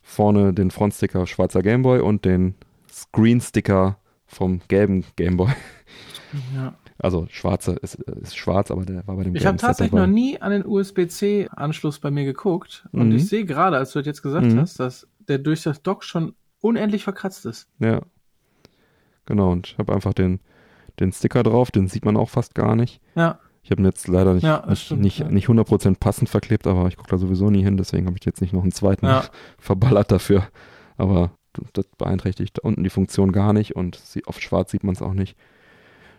[0.02, 2.54] vorne den Frontsticker schwarzer Gameboy und den
[2.90, 5.50] Screensticker vom gelben Gameboy.
[6.54, 6.74] Ja.
[6.98, 10.06] Also schwarze ist, ist schwarz, aber der war bei dem Ich habe tatsächlich dabei.
[10.06, 12.86] noch nie an den USB-C-Anschluss bei mir geguckt.
[12.92, 13.16] Und Mhm.
[13.16, 14.60] ich sehe gerade, als du das jetzt gesagt Mhm.
[14.60, 17.68] hast, dass der durch das Dock schon unendlich verkratzt ist.
[17.78, 18.00] Ja.
[19.26, 20.40] Genau, und ich habe einfach den,
[21.00, 23.00] den Sticker drauf, den sieht man auch fast gar nicht.
[23.14, 23.38] Ja.
[23.62, 25.28] Ich habe ihn jetzt leider nicht, Ja, nicht, stimmt, nicht, ja.
[25.28, 28.40] nicht 100% passend verklebt, aber ich gucke da sowieso nie hin, deswegen habe ich jetzt
[28.40, 29.24] nicht noch einen zweiten Ja.
[29.58, 30.46] verballert dafür.
[30.96, 31.32] Aber
[31.72, 35.02] das beeinträchtigt da unten die Funktion gar nicht und sie, auf schwarz sieht man es
[35.02, 35.36] auch nicht.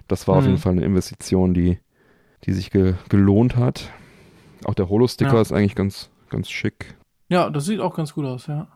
[0.08, 0.50] Das war auf Mhm.
[0.52, 1.80] jeden Fall eine Investition, die,
[2.44, 3.90] die sich ge, gelohnt hat.
[4.66, 5.42] Auch der Holo-Sticker Ja.
[5.42, 6.96] ist eigentlich ganz, ganz schick.
[7.30, 8.68] Ja, das sieht auch ganz gut aus, ja.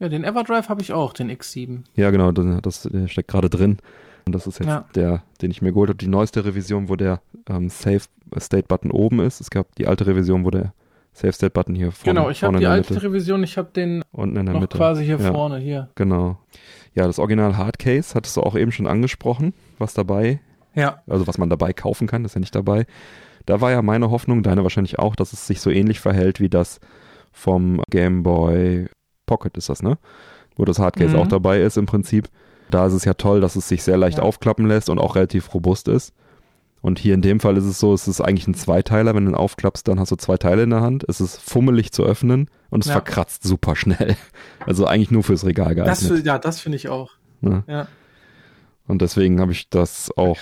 [0.00, 1.84] Ja, den Everdrive habe ich auch, den X7.
[1.94, 3.78] Ja, genau, das, das der steckt gerade drin.
[4.26, 4.84] Und das ist jetzt Ja.
[4.94, 5.96] der, den ich mir geholt habe.
[5.96, 8.02] Die neueste Revision, wo der ähm, Save
[8.38, 9.40] State Button oben ist.
[9.40, 10.72] Es gab die alte Revision, wo der
[11.14, 14.04] Save State Button hier vorne, genau, ich habe die alte Mitte Revision, ich habe den
[14.12, 14.76] unten in der noch Mitte.
[14.76, 15.32] quasi hier Ja.
[15.32, 15.88] vorne, hier.
[15.96, 16.38] Genau.
[16.94, 20.40] Ja, das Original Hardcase hattest du auch eben schon angesprochen, was dabei,
[20.74, 22.86] Ja, also was man dabei kaufen kann, ist ja nicht dabei.
[23.46, 26.48] Da war ja meine Hoffnung, deine wahrscheinlich auch, dass es sich so ähnlich verhält wie
[26.48, 26.80] das
[27.32, 28.88] vom Game Boy
[29.26, 29.98] Pocket ist das, ne?
[30.56, 31.22] Wo das Hardcase Mhm.
[31.22, 32.28] auch dabei ist im Prinzip.
[32.70, 34.24] Da ist es ja toll, dass es sich sehr leicht Ja.
[34.24, 36.12] aufklappen lässt und auch relativ robust ist.
[36.80, 39.14] Und hier in dem Fall ist es so, es ist eigentlich ein Zweiteiler.
[39.14, 41.04] Wenn du ihn aufklappst, dann hast du zwei Teile in der Hand.
[41.08, 42.92] Es ist fummelig zu öffnen und es Ja.
[42.94, 44.16] verkratzt super schnell.
[44.66, 46.26] Also eigentlich nur fürs Regal das, geeignet.
[46.26, 47.12] ja, das finde ich auch.
[47.40, 47.64] ne?
[47.66, 47.86] Ja.
[48.88, 50.38] Und deswegen habe ich das auch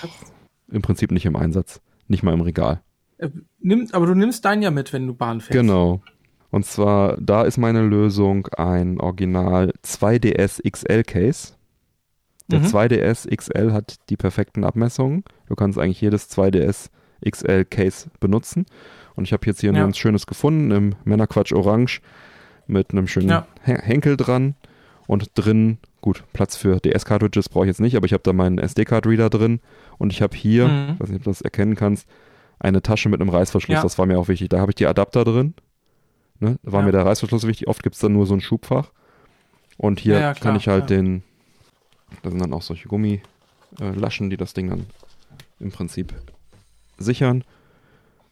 [0.71, 1.81] im Prinzip nicht im Einsatz.
[2.07, 2.81] Nicht mal im Regal.
[3.17, 3.29] Äh,
[3.59, 5.51] Nimm, aber du nimmst deinen ja mit, wenn du Bahn fährst.
[5.59, 6.01] Genau.
[6.49, 11.53] Und zwar, da ist meine Lösung ein Original 2DS XL Case.
[12.49, 12.65] Der Mhm.
[12.67, 15.23] 2DS XL hat die perfekten Abmessungen.
[15.47, 16.89] Du kannst eigentlich jedes 2DS
[17.29, 18.65] XL Case benutzen.
[19.15, 19.81] Und ich habe jetzt hier ein Ja.
[19.81, 21.99] ganz schönes gefunden im Männerquatsch Orange
[22.67, 23.47] mit einem schönen Ja.
[23.63, 24.55] Hen- Henkel dran
[25.07, 28.59] und drin, gut, Platz für DS-Cartridges brauche ich jetzt nicht, aber ich habe da meinen
[28.59, 29.59] SD-Card-Reader drin
[29.97, 30.93] und ich habe hier, Mhm.
[30.93, 32.07] ich weiß nicht, ob du das erkennen kannst,
[32.59, 33.75] eine Tasche mit einem Reißverschluss.
[33.75, 33.81] Ja.
[33.83, 34.47] Das war mir auch wichtig.
[34.47, 35.53] Da habe ich die Adapter drin.
[36.39, 36.57] Ne?
[36.63, 36.85] Da war Ja.
[36.85, 37.67] mir der Reißverschluss wichtig.
[37.67, 38.91] Oft gibt es dann nur so ein Schubfach.
[39.77, 41.23] Und hier Ja, kann ich halt den,
[42.23, 44.85] da sind dann auch solche Gummilaschen, die das Ding dann
[45.59, 46.13] im Prinzip
[46.97, 47.43] sichern.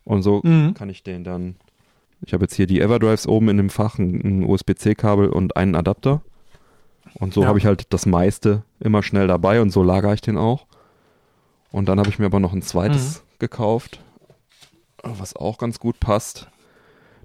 [0.05, 0.75] Und so Mhm.
[0.75, 1.55] kann ich den dann.
[2.25, 6.21] Ich habe jetzt hier die Everdrives oben in dem Fach, ein USB-C-Kabel und einen Adapter.
[7.13, 7.47] Und so Ja.
[7.47, 10.65] habe ich halt das meiste immer schnell dabei und so lagere ich den auch.
[11.71, 13.35] Und dann habe ich mir aber noch ein zweites Mhm.
[13.39, 13.99] gekauft,
[15.03, 16.47] was auch ganz gut passt.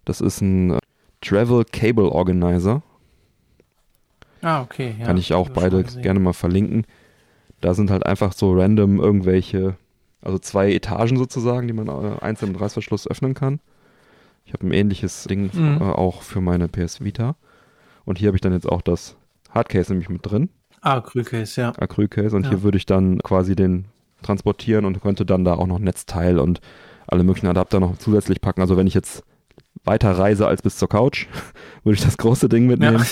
[0.05, 0.79] Das ist ein äh,
[1.21, 2.83] Travel Cable Organizer.
[4.43, 4.95] Ah, okay.
[4.99, 6.87] Ja, Kann ich auch beide gerne mal verlinken.
[7.61, 9.77] Da sind halt einfach so random irgendwelche,
[10.23, 13.61] also zwei Etagen sozusagen, die man äh, einzeln mit Reißverschluss öffnen kann.
[14.47, 15.79] Ich habe ein ähnliches Ding Mhm.
[15.83, 17.37] äh, auch für meine PS Vita.
[18.07, 19.15] Und hier habe ich dann jetzt auch das
[19.51, 20.51] Hardcase nämlich mit drin,
[20.83, 21.73] Ah, Acrylcase, ja.
[21.77, 22.35] Acrylcase.
[22.35, 22.51] Und Ja.
[22.51, 23.85] hier würde ich dann quasi den
[24.23, 26.61] transportieren und könnte dann da auch noch Netzteil und
[27.07, 28.61] alle möglichen Adapter noch zusätzlich packen.
[28.63, 29.23] Also wenn ich jetzt
[29.85, 31.27] weiter reise als bis zur Couch,
[31.85, 33.05] würde ich das große Ding mitnehmen.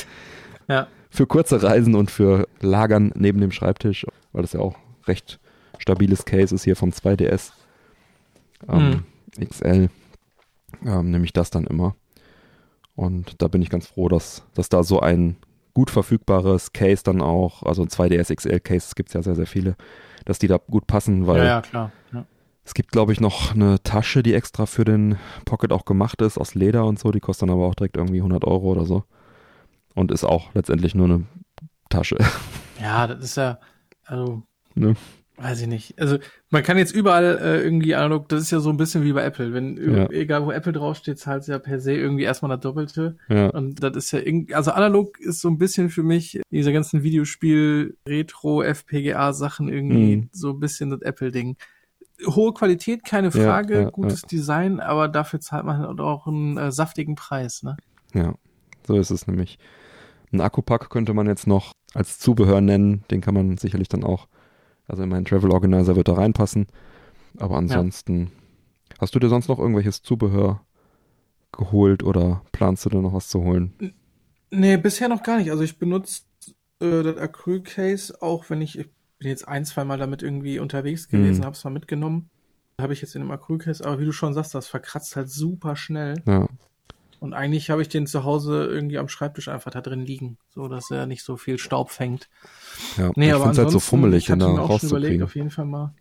[0.69, 0.75] Ja.
[0.75, 0.87] ja.
[1.11, 4.77] für kurze Reisen und für Lagern neben dem Schreibtisch, weil das ja auch
[5.07, 5.39] recht
[5.79, 7.53] stabiles Case ist hier vom 2DS
[8.69, 9.05] ähm,
[9.41, 9.89] XL,
[10.85, 11.95] ähm, nehme ich das dann immer.
[12.97, 15.37] Und da bin ich ganz froh, dass, dass da so ein
[15.79, 19.47] gut verfügbares Case dann auch, also ein 2DS XL Case, gibt es ja sehr, sehr
[19.47, 19.77] viele,
[20.25, 21.93] dass die da gut passen, weil Ja, ja, klar.
[22.13, 22.27] Ja.
[22.65, 26.37] es gibt, glaube ich, noch eine Tasche, die extra für den Pocket auch gemacht ist,
[26.37, 27.13] aus Leder und so.
[27.13, 29.05] Die kostet dann aber auch direkt irgendwie 100 Euro oder so.
[29.95, 31.27] Und ist auch letztendlich nur eine
[31.91, 32.19] Tasche.
[32.83, 33.61] ja, das ist ja,
[34.05, 34.43] also,
[34.75, 34.97] Ne?
[35.41, 35.99] Weiß ich nicht.
[36.01, 36.19] Also,
[36.51, 39.23] man kann jetzt überall äh, irgendwie analog, das ist ja so ein bisschen wie bei
[39.23, 39.53] Apple.
[39.53, 40.11] Wenn, Ja.
[40.11, 43.17] egal wo Apple draufsteht, zahlt ja per se irgendwie erstmal das Doppelte.
[43.29, 46.73] Ja, Und das ist ja irgendwie, also analog ist so ein bisschen für mich diese
[46.73, 50.29] ganzen Videospiel, Retro, FPGA Sachen irgendwie Mhm.
[50.33, 51.57] so ein bisschen das Apple-Ding.
[52.27, 56.57] Hohe Qualität, keine Ja, Frage, ja, gutes Design, aber dafür zahlt man halt auch einen
[56.57, 57.77] äh, saftigen Preis, ne?
[58.13, 58.35] ja,
[58.87, 59.59] so ist es nämlich.
[60.33, 63.05] Ein Akkupack könnte man jetzt noch als Zubehör nennen.
[63.11, 64.27] Den kann man sicherlich dann auch,
[64.89, 66.67] also in meinen Travel Organizer wird da reinpassen.
[67.39, 68.33] Aber ansonsten,
[68.99, 70.61] hast du dir sonst noch irgendwelches Zubehör
[71.53, 73.75] geholt oder planst du dir noch was zu holen?
[74.51, 75.51] Nee, bisher noch gar nicht.
[75.51, 76.23] Also ich benutze
[76.81, 81.09] äh, das Acryl-Case auch, wenn ich, ich bin jetzt ein, zwei Mal damit irgendwie unterwegs
[81.09, 81.45] gewesen, Mhm.
[81.47, 82.31] hab's mal mitgenommen.
[82.81, 85.75] Habe ich jetzt in dem Acryl-Case, aber wie du schon sagst, das verkratzt halt super
[85.77, 86.23] schnell.
[86.27, 86.47] Ja,
[87.21, 90.69] Und eigentlich habe ich den zu Hause irgendwie am Schreibtisch einfach da drin liegen, so
[90.69, 92.29] dass er nicht so viel Staub fängt.
[92.97, 93.11] ja.
[93.17, 95.23] Nee, ich aber finde es halt so fummelig, ich auch schon überlegt, rauszukriegen.
[95.25, 95.95] auf jeden Fall mal.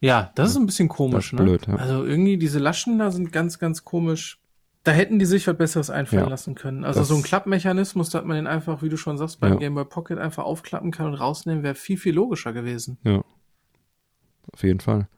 [0.00, 1.74] Ja, das ist ein bisschen komisch, ist blöd, ne?
[1.74, 1.80] ja.
[1.80, 4.38] Also irgendwie diese Laschen da sind ganz, ganz komisch.
[4.82, 6.28] Da hätten die sich was Besseres einfallen Ja.
[6.28, 6.84] lassen können.
[6.84, 9.58] Also so ein Klappmechanismus, dass man den einfach, wie du schon sagst, beim Ja.
[9.58, 12.98] Game Boy Pocket einfach aufklappen kann und rausnehmen, wäre viel, viel logischer gewesen.
[14.52, 15.08] Auf jeden Fall.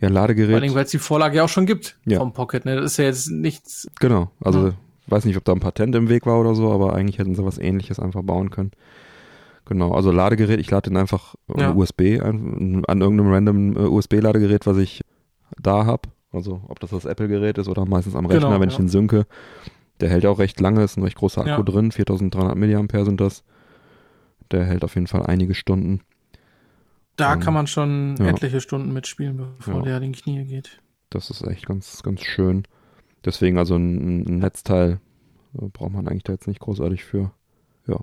[0.00, 0.54] Ja, Vor Ladegerät.
[0.56, 2.18] allem, weil es die Vorlage ja auch schon gibt Ja.
[2.18, 2.64] vom Pocket.
[2.64, 2.76] Ne?
[2.76, 3.86] Das ist ja jetzt nichts.
[4.00, 4.74] Genau, also Ja.
[5.08, 7.44] weiß nicht, ob da ein Patent im Weg war oder so, aber eigentlich hätten sie
[7.44, 8.70] was ähnliches einfach bauen können.
[9.66, 11.72] Genau, also Ladegerät, ich lade den einfach Ja.
[11.74, 15.02] USB an, an irgendeinem random äh, USB-Ladegerät, was ich
[15.60, 16.08] da habe.
[16.32, 18.82] Also ob das das Apple-Gerät ist oder meistens am Rechner, Genau, wenn ich ja.
[18.82, 19.26] den synke.
[20.00, 23.42] Der hält auch recht lange, ist ein recht großer Akku drin, 4300 mAh sind das.
[24.50, 26.00] Der hält auf jeden Fall einige Stunden.
[27.20, 28.26] Da Ähm, kann man schon ja.
[28.26, 29.82] etliche Stunden mitspielen, bevor Ja.
[29.82, 30.80] der die Knie geht.
[31.10, 32.64] Das ist echt ganz, ganz schön.
[33.24, 35.00] Deswegen also ein, ein Netzteil
[35.54, 37.32] äh, braucht man eigentlich da jetzt nicht großartig für.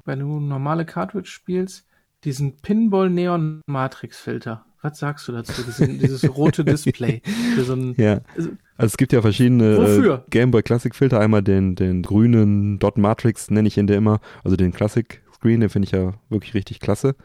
[0.05, 1.85] Wenn du normale Cartridge spielst,
[2.25, 4.65] diesen Pinball Neon Matrix Filter.
[4.81, 5.63] Was sagst du dazu?
[5.63, 7.21] Diesen, dieses rote Display.
[7.55, 8.19] Für so ein, Ja.
[8.35, 10.25] Also- Also es gibt ja verschiedene äh, Wofür?
[10.29, 11.19] Game Boy Classic Filter.
[11.21, 14.19] Einmal den, den grünen Dot Matrix nenne ich ihn der immer.
[14.43, 17.15] Also den Classic Screen, den finde ich ja wirklich richtig klasse.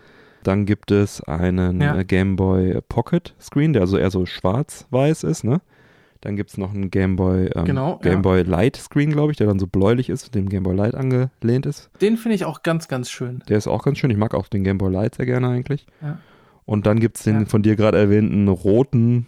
[0.42, 1.96] Dann gibt es einen Ja.
[1.98, 5.60] äh, Game Boy Pocket Screen, der also eher so schwarz-weiß ist, ne?
[6.20, 8.18] Dann gibt es noch einen Game Boy, ähm, Genau, Game ja.
[8.20, 11.66] Boy Light Screen, glaube ich, der dann so bläulich ist, dem Game Boy Light angelehnt
[11.66, 11.90] ist.
[12.00, 13.42] den finde ich auch ganz, ganz schön.
[13.48, 14.10] Der ist auch ganz schön.
[14.10, 15.86] Ich mag auch den Game Boy Light sehr gerne eigentlich.
[16.00, 16.18] Ja.
[16.64, 17.46] Und dann gibt es den Ja.
[17.46, 19.26] von dir gerade erwähnten roten,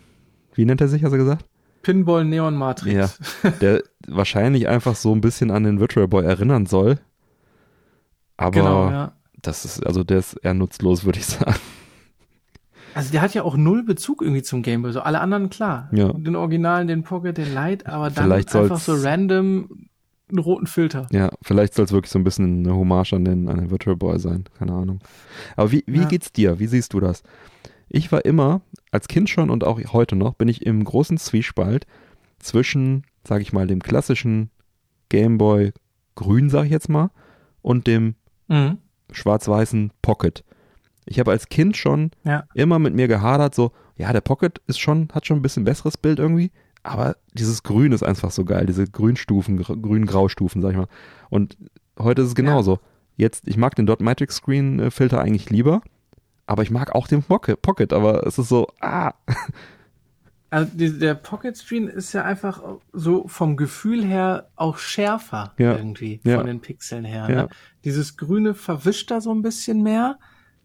[0.55, 1.45] wie nennt er sich, hast du gesagt?
[1.83, 3.19] Pinball Neon Matrix.
[3.61, 6.99] Der wahrscheinlich einfach so ein bisschen an den Virtual Boy erinnern soll.
[8.37, 9.13] Aber genau, ja.
[9.47, 11.55] Das ist, also der ist eher nutzlos, würde ich sagen.
[12.95, 14.93] Also der hat ja auch null Bezug irgendwie zum Gameboy.
[14.93, 15.89] So alle anderen klar.
[15.93, 16.13] Ja.
[16.13, 19.89] Den Originalen, den Pocket, den Light, aber dann Vielleicht einfach so random
[20.31, 21.07] einen roten Filter.
[21.11, 23.97] Ja, vielleicht soll es wirklich so ein bisschen eine Hommage an den, an den Virtual
[23.97, 24.45] Boy sein.
[24.59, 25.01] Keine Ahnung.
[25.57, 26.09] Aber wie, wie Ja.
[26.09, 26.59] geht's dir?
[26.61, 27.23] Wie siehst du das?
[27.89, 28.61] Ich war immer,
[28.93, 31.87] als Kind schon und auch heute noch, bin ich im großen Zwiespalt
[32.39, 34.51] zwischen, sag ich mal, dem klassischen
[35.09, 35.73] Game Boy
[36.15, 37.11] Grün, sag ich jetzt mal,
[37.61, 38.15] und dem
[38.49, 38.79] Mhm.
[39.15, 40.45] Schwarz-weißen Pocket.
[41.07, 42.45] Ich habe als Kind schon Ja.
[42.55, 45.97] immer mit mir gehadert, so, ja, der Pocket ist schon, hat schon ein bisschen besseres
[45.97, 46.51] Bild irgendwie,
[46.83, 50.89] aber dieses Grün ist einfach so geil, diese Grünstufen, gr- grün-grau-Stufen, sag ich mal.
[51.31, 51.57] Und
[51.99, 52.79] heute ist es genauso.
[53.17, 55.83] Jetzt, ich mag den Dot Matrix Screen äh, Filter eigentlich lieber,
[56.47, 59.13] aber ich mag auch den Pocket, Pocket aber es ist so, ah,
[60.55, 65.77] Also die, der Pocket Screen ist ja einfach so vom Gefühl her auch schärfer Ja.
[65.77, 66.37] irgendwie Ja.
[66.39, 67.27] von den Pixeln her.
[67.29, 67.43] Ja.
[67.43, 67.49] Ne?
[67.85, 70.19] Dieses Grüne verwischt da so ein bisschen mehr.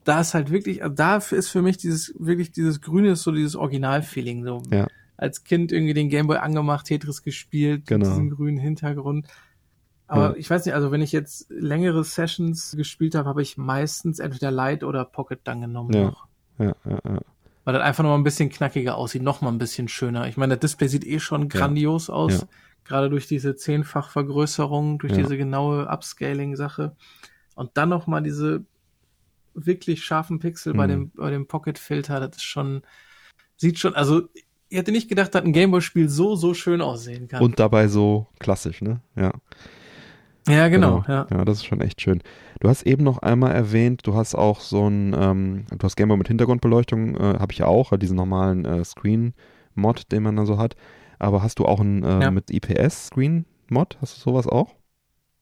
[0.03, 3.31] Da ist halt wirklich, also dafür ist für mich dieses, wirklich dieses Grüne ist so
[3.31, 4.43] dieses Original-Feeling.
[4.43, 4.85] So Ja.
[5.17, 8.05] als Kind irgendwie den Gameboy angemacht, Tetris gespielt, Genau.
[8.05, 9.25] mit diesem grünen Hintergrund.
[10.07, 10.35] Aber Ja.
[10.35, 14.51] ich weiß nicht, also wenn ich jetzt längere Sessions gespielt habe, habe ich meistens entweder
[14.51, 16.03] Light oder Pocket dann genommen Ja.
[16.05, 16.27] noch.
[16.59, 17.19] ja, ja, ja.
[17.70, 20.28] Weil das einfach noch mal ein bisschen knackiger aussieht, noch mal ein bisschen schöner.
[20.28, 22.41] Ich meine, das Display sieht eh schon grandios aus.
[22.41, 22.47] Ja.
[22.84, 25.20] Gerade durch diese Zehnfachvergrößerung, durch Ja.
[25.20, 26.95] diese genaue Upscaling-Sache.
[27.53, 28.63] Und dann noch mal diese
[29.53, 30.89] wirklich scharfen Pixel bei Mhm.
[30.89, 32.82] dem, bei dem Pocket-Filter, das ist schon,
[33.55, 34.30] sieht schon, also,
[34.70, 37.43] ich hätte nicht gedacht, dass ein Gameboy-Spiel so, so schön aussehen kann.
[37.43, 39.01] Und dabei so klassisch, ne?
[39.15, 39.32] Ja.
[40.47, 41.28] ja, genau, ja.
[41.30, 42.24] Ja, das ist schon echt schön.
[42.60, 46.18] Du hast eben noch einmal erwähnt, du hast auch so ein, ähm, du hast Gameboy
[46.18, 50.57] mit Hintergrundbeleuchtung, äh, habe ich ja auch, diesen normalen äh, Screen-Mod, den man da so
[50.57, 50.76] hat.
[51.20, 52.32] Aber hast du auch einen äh, Ja.
[52.32, 53.97] mit IPS-Screen-Mod?
[54.01, 54.76] Hast du sowas auch?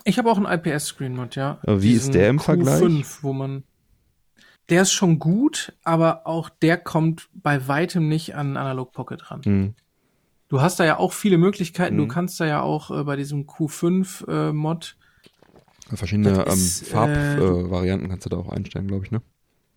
[0.03, 1.59] Ich habe auch einen IPS-Screen-Mod, ja.
[1.63, 2.81] Äh, wie ist Diesen der im Vergleich?
[2.83, 3.63] Q5, wo man.
[4.69, 9.41] Der ist schon gut, aber auch der kommt bei weitem nicht an Analog Pocket ran.
[9.43, 9.73] Hm.
[10.49, 11.97] Du hast da ja auch viele Möglichkeiten.
[11.97, 12.09] Du Mhm.
[12.09, 14.97] kannst da ja auch äh, bei diesem Q5-Mod,
[15.95, 19.21] Verschiedene ähm, ist, Farbvarianten äh, äh, kannst du da auch einstellen, glaube ich, ne?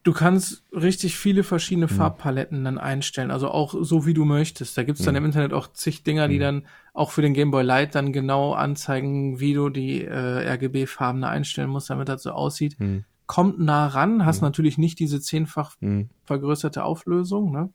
[0.03, 1.91] du kannst richtig viele verschiedene Mhm.
[1.91, 3.31] Farbpaletten dann einstellen.
[3.31, 4.77] Also auch so, wie du möchtest.
[4.79, 5.19] Da gibt's dann Mhm.
[5.19, 6.41] im Internet auch zig Dinger, die Mhm.
[6.41, 11.21] dann auch für den Game Boy Light dann genau anzeigen, wie du die äh, RGB-Farben
[11.21, 12.79] da einstellen musst, damit das so aussieht.
[12.79, 13.05] Hm.
[13.27, 14.47] Kommt nah ran, hast Mhm.
[14.47, 16.09] natürlich nicht diese zehnfach Hm.
[16.25, 17.71] vergrößerte Auflösung, ne?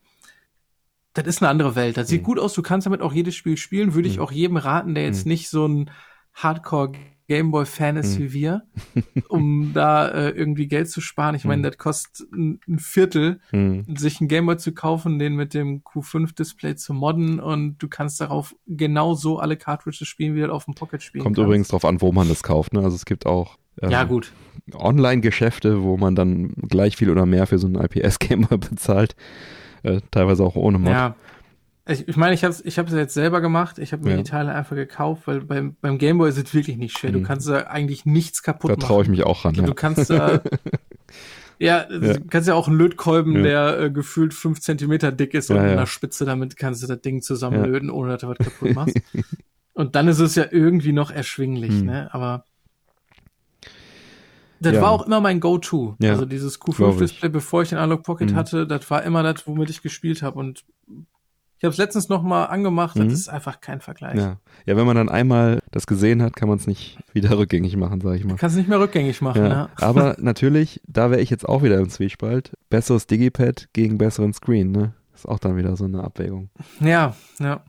[1.14, 1.96] Das ist eine andere Welt.
[1.96, 2.26] Das sieht Mhm.
[2.26, 2.54] gut aus.
[2.56, 3.94] Du kannst damit auch jedes Spiel spielen.
[3.94, 4.24] Würde ich Mhm.
[4.24, 5.30] auch jedem raten, der jetzt Mhm.
[5.32, 5.92] nicht so ein
[6.34, 6.92] Hardcore
[7.28, 8.24] Gameboy-Fan ist Mhm.
[8.24, 8.64] wie wir,
[9.30, 11.36] um da äh, irgendwie Geld zu sparen.
[11.36, 11.64] Ich meine, Mhm.
[11.64, 13.86] das kostet ein, ein Viertel, Hm.
[13.96, 18.56] sich einen Gameboy zu kaufen, den mit dem Q5-Display zu modden und du kannst darauf
[18.68, 21.48] genau so alle Cartridges spielen, wie du auf dem Pocket spielen Kommt kannst.
[21.48, 22.82] übrigens drauf an, wo man das kauft, ne?
[22.82, 24.32] Also es gibt auch ähm, Ja, gut.
[24.74, 29.16] Online-Geschäfte, wo man dann gleich viel oder mehr für so einen IPS-Gamer bezahlt.
[29.84, 30.92] Äh, teilweise auch ohne Mod.
[30.94, 31.16] Ja.
[31.88, 33.78] Ich, ich meine, ich habe es ich hab's jetzt selber gemacht.
[33.78, 34.18] Ich habe mir Ja.
[34.18, 37.12] die Teile einfach gekauft, weil beim, beim Gameboy ist es wirklich nicht schwer.
[37.12, 37.24] Du Mhm.
[37.24, 38.88] kannst da eigentlich nichts kaputt da machen.
[38.88, 39.54] traue ich mich auch ran.
[39.54, 39.74] Du Ja.
[39.76, 40.42] kannst da,
[41.60, 43.42] ja, du kannst ja auch einen Lötkolben, Ja.
[43.44, 45.78] der äh, gefühlt fünf Zentimeter dick ist und Ja, mit ja.
[45.78, 48.96] einer Spitze, damit kannst du das Ding zusammenlöten, ohne dass du was kaputt machst.
[49.74, 51.86] und dann ist es ja irgendwie noch erschwinglich, Hm.
[51.86, 52.10] ne?
[52.14, 52.46] Aber
[54.60, 54.82] das Ja.
[54.82, 55.98] war auch immer mein Go-To.
[56.00, 56.84] Ja, Also dieses glaub ich.
[56.86, 58.36] Q5-Display, bevor ich den Analog Pocket Mhm.
[58.36, 60.40] hatte, das war immer das, womit ich gespielt habe.
[60.40, 60.64] Und
[61.58, 63.06] Ich habe es letztens noch mal angemacht, Mhm.
[63.10, 64.18] das ist einfach kein Vergleich.
[64.18, 64.38] Ja.
[64.66, 68.02] ja, wenn man dann einmal das gesehen hat, kann man es nicht wieder rückgängig machen,
[68.02, 68.36] sage ich mal.
[68.36, 69.48] Kannst nicht mehr rückgängig machen, Ja.
[69.50, 69.70] ja.
[69.78, 72.52] Aber natürlich, da wäre ich jetzt auch wieder im Zwiespalt.
[72.70, 74.94] Besseres Digipad gegen besseren Screen, ne?
[75.14, 76.50] Ist auch dann wieder so eine Abwägung.
[76.82, 77.64] Ja, ja.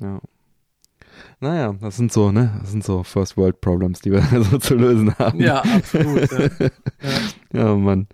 [0.00, 0.20] Ja.
[1.40, 2.52] Naja, das sind so, ne?
[2.60, 5.40] Das sind so First World Problems, die wir so zu lösen haben.
[5.40, 6.30] Ja, absolut.
[6.30, 6.40] ja.
[6.60, 6.70] ja.
[7.52, 8.06] Ja, Mann.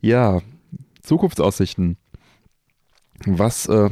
[0.00, 0.40] Ja,
[1.02, 1.96] Zukunftsaussichten.
[3.26, 3.90] Was äh,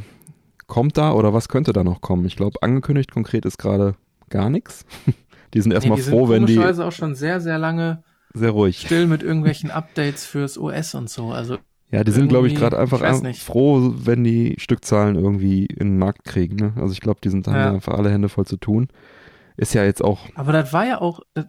[0.71, 2.25] kommt da oder was könnte da noch kommen?
[2.25, 3.95] Ich glaube, angekündigt konkret ist gerade
[4.31, 4.87] gar nichts.
[5.53, 8.05] Die sind erstmal nee, die froh, sind wenn die komischerweise auch schon sehr, sehr lange
[8.33, 8.81] sehr ruhig.
[8.81, 11.33] still mit irgendwelchen Updates fürs OS und so.
[11.33, 11.59] Also
[11.91, 15.99] Ja, die sind, glaube ich, gerade einfach ich froh, wenn die Stückzahlen irgendwie in den
[15.99, 16.55] Markt kriegen.
[16.55, 16.73] Ne?
[16.77, 17.73] Also ich glaube, die sind dann Ja.
[17.73, 18.87] einfach alle Hände voll zu tun.
[19.57, 21.47] Ist ja jetzt auch Aber das war ja auch, das-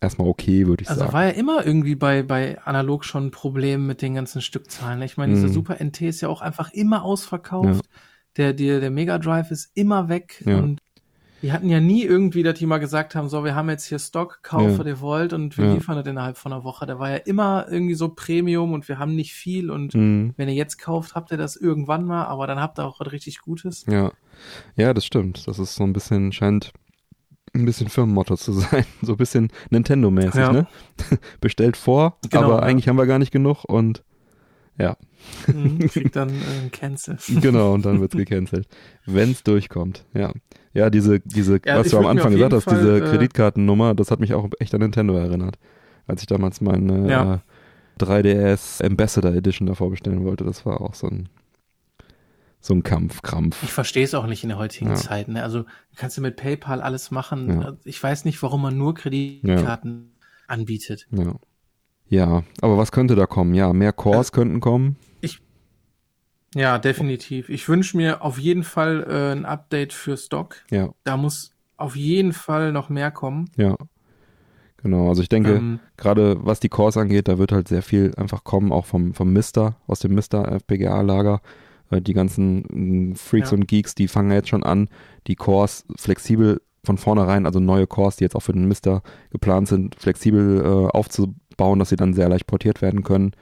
[0.00, 1.12] erstmal okay, würde ich also sagen.
[1.12, 5.00] war ja immer irgendwie bei, bei Analog schon ein Problem mit den ganzen Stückzahlen.
[5.02, 5.52] Ich meine, diese Mhm.
[5.52, 7.84] Super NT ist ja auch einfach immer ausverkauft.
[8.38, 10.58] Der, der, der Mega Drive ist immer weg Ja.
[10.58, 10.80] und
[11.42, 14.00] die hatten ja nie irgendwie, dass die mal gesagt haben, so, wir haben jetzt hier
[14.00, 14.84] Stock, kauf, Ja.
[14.84, 15.74] ihr wollt und wir Ja.
[15.74, 16.84] liefern das innerhalb von einer Woche.
[16.84, 20.34] Der war ja immer irgendwie so Premium und wir haben nicht viel und Mhm.
[20.36, 23.12] wenn ihr jetzt kauft, habt ihr das irgendwann mal, aber dann habt ihr auch was
[23.12, 23.84] richtig Gutes.
[23.86, 24.10] Ja.
[24.74, 25.46] ja, das stimmt.
[25.46, 26.72] Das ist so ein bisschen, scheint
[27.54, 28.52] ein bisschen Firmenmotto zu
[28.82, 28.84] sein.
[29.02, 30.52] So ein bisschen Nintendo-mäßig, Ja.
[30.52, 30.66] ne?
[31.40, 34.02] Bestellt vor, Genau, aber eigentlich haben wir gar nicht genug und
[34.78, 34.96] ja,
[35.52, 37.18] Mhm, Kriegt dann äh, Cancel.
[37.40, 38.66] genau, und dann wird's gecancelt.
[39.04, 40.32] Wenn's durchkommt, ja.
[40.72, 44.10] Ja, diese, diese, Ja, was du am Anfang gesagt hast, Fall, diese äh, Kreditkartennummer, das
[44.10, 45.58] hat mich auch echt an Nintendo erinnert.
[46.06, 47.34] Als ich damals meine Ja.
[47.34, 47.38] äh,
[48.02, 51.28] 3DS Ambassador Edition davor bestellen wollte, das war auch so ein
[52.60, 53.62] so ein Kampf, Krampf.
[53.62, 54.96] Ich verstehe es auch nicht in der heutigen Ja.
[54.96, 55.28] Zeit.
[55.28, 55.42] Ne?
[55.42, 55.64] Also
[55.96, 57.60] kannst du mit PayPal alles machen.
[57.60, 57.76] Ja.
[57.84, 60.12] Ich weiß nicht, warum man nur Kreditkarten
[60.48, 61.06] anbietet.
[61.12, 61.34] Ja.
[62.10, 63.54] Ja, aber was könnte da kommen?
[63.54, 64.96] Ja, mehr Cores könnten kommen.
[66.54, 67.50] Ja, definitiv.
[67.50, 70.56] Ich wünsche mir auf jeden Fall äh, ein Update für Stock.
[70.70, 73.50] Ja, Da muss auf jeden Fall noch mehr kommen.
[73.56, 73.76] ja.
[74.80, 78.14] Genau, also ich denke, Ähm, gerade was die Cores angeht, da wird halt sehr viel
[78.16, 81.40] einfach kommen, auch vom, vom Mister, aus dem Mister FPGA-Lager.
[81.90, 83.56] Äh, Die ganzen mh, Freaks Ja.
[83.56, 84.88] und Geeks, die fangen jetzt schon an,
[85.26, 89.66] die Cores flexibel von vornherein, also neue Cores, die jetzt auch für den Mister geplant
[89.66, 93.32] sind, flexibel äh, aufzubauen, dass sie dann sehr leicht portiert werden können.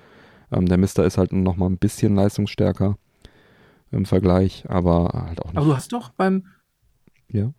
[0.51, 2.97] Ähm, der Mister ist halt nochmal ein bisschen leistungsstärker
[3.91, 5.57] im Vergleich, aber halt auch nicht.
[5.57, 6.47] aber du hast doch beim,
[7.31, 7.53] ja.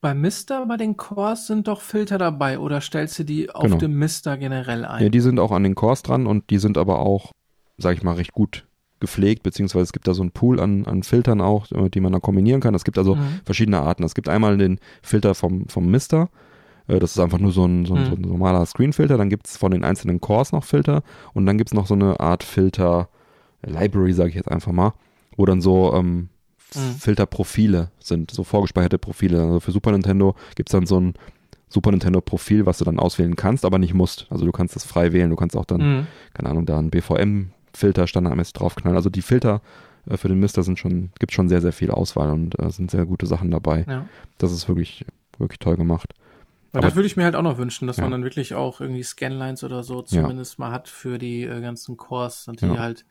[0.00, 3.78] beim Mister, bei den Cores sind doch Filter dabei oder stellst du die auf Genau.
[3.78, 5.02] dem Mister generell ein?
[5.02, 7.32] Ja, die sind auch an den Cores dran und die sind aber auch,
[7.78, 8.66] sag ich mal, recht gut
[8.98, 12.12] gepflegt, beziehungsweise es gibt da so einen Pool an, an Filtern auch, äh, die man
[12.12, 12.74] dann kombinieren kann.
[12.74, 13.40] Es gibt also Mhm.
[13.44, 14.02] verschiedene Arten.
[14.04, 16.28] Es gibt einmal den Filter vom, vom Mister,
[16.98, 18.06] das ist einfach nur so ein, so ein, Mhm.
[18.06, 19.16] so ein normaler Screenfilter.
[19.18, 21.02] Dann gibt es von den einzelnen Cores noch Filter
[21.34, 23.08] und dann gibt es noch so eine Art Filter,
[23.62, 24.92] äh, Library, sage ich jetzt einfach mal,
[25.36, 26.28] wo dann so ähm,
[26.74, 26.98] Mhm.
[27.00, 29.42] Filterprofile sind, so vorgespeicherte Profile.
[29.42, 31.14] Also für Super Nintendo gibt es dann so ein
[31.68, 34.26] Super Nintendo Profil, was du dann auswählen kannst, aber nicht musst.
[34.30, 35.30] Also du kannst das frei wählen.
[35.30, 36.06] Du kannst auch dann Mhm.
[36.32, 38.96] keine Ahnung, da einen BVM-Filter standardmäßig draufknallen.
[38.96, 39.62] Also die Filter
[40.08, 42.90] äh, für den Mister sind schon, gibt schon sehr, sehr viel Auswahl und äh, sind
[42.90, 43.84] sehr gute Sachen dabei.
[43.88, 44.06] Ja.
[44.38, 45.04] Das ist wirklich,
[45.38, 46.12] wirklich toll gemacht.
[46.72, 48.04] Aber- das würde ich mir halt auch noch wünschen, dass Ja.
[48.04, 50.04] man dann wirklich auch irgendwie Scanlines oder so Ja.
[50.06, 52.78] zumindest mal hat für die äh, ganzen Cores und die Ja.
[52.78, 53.04] halt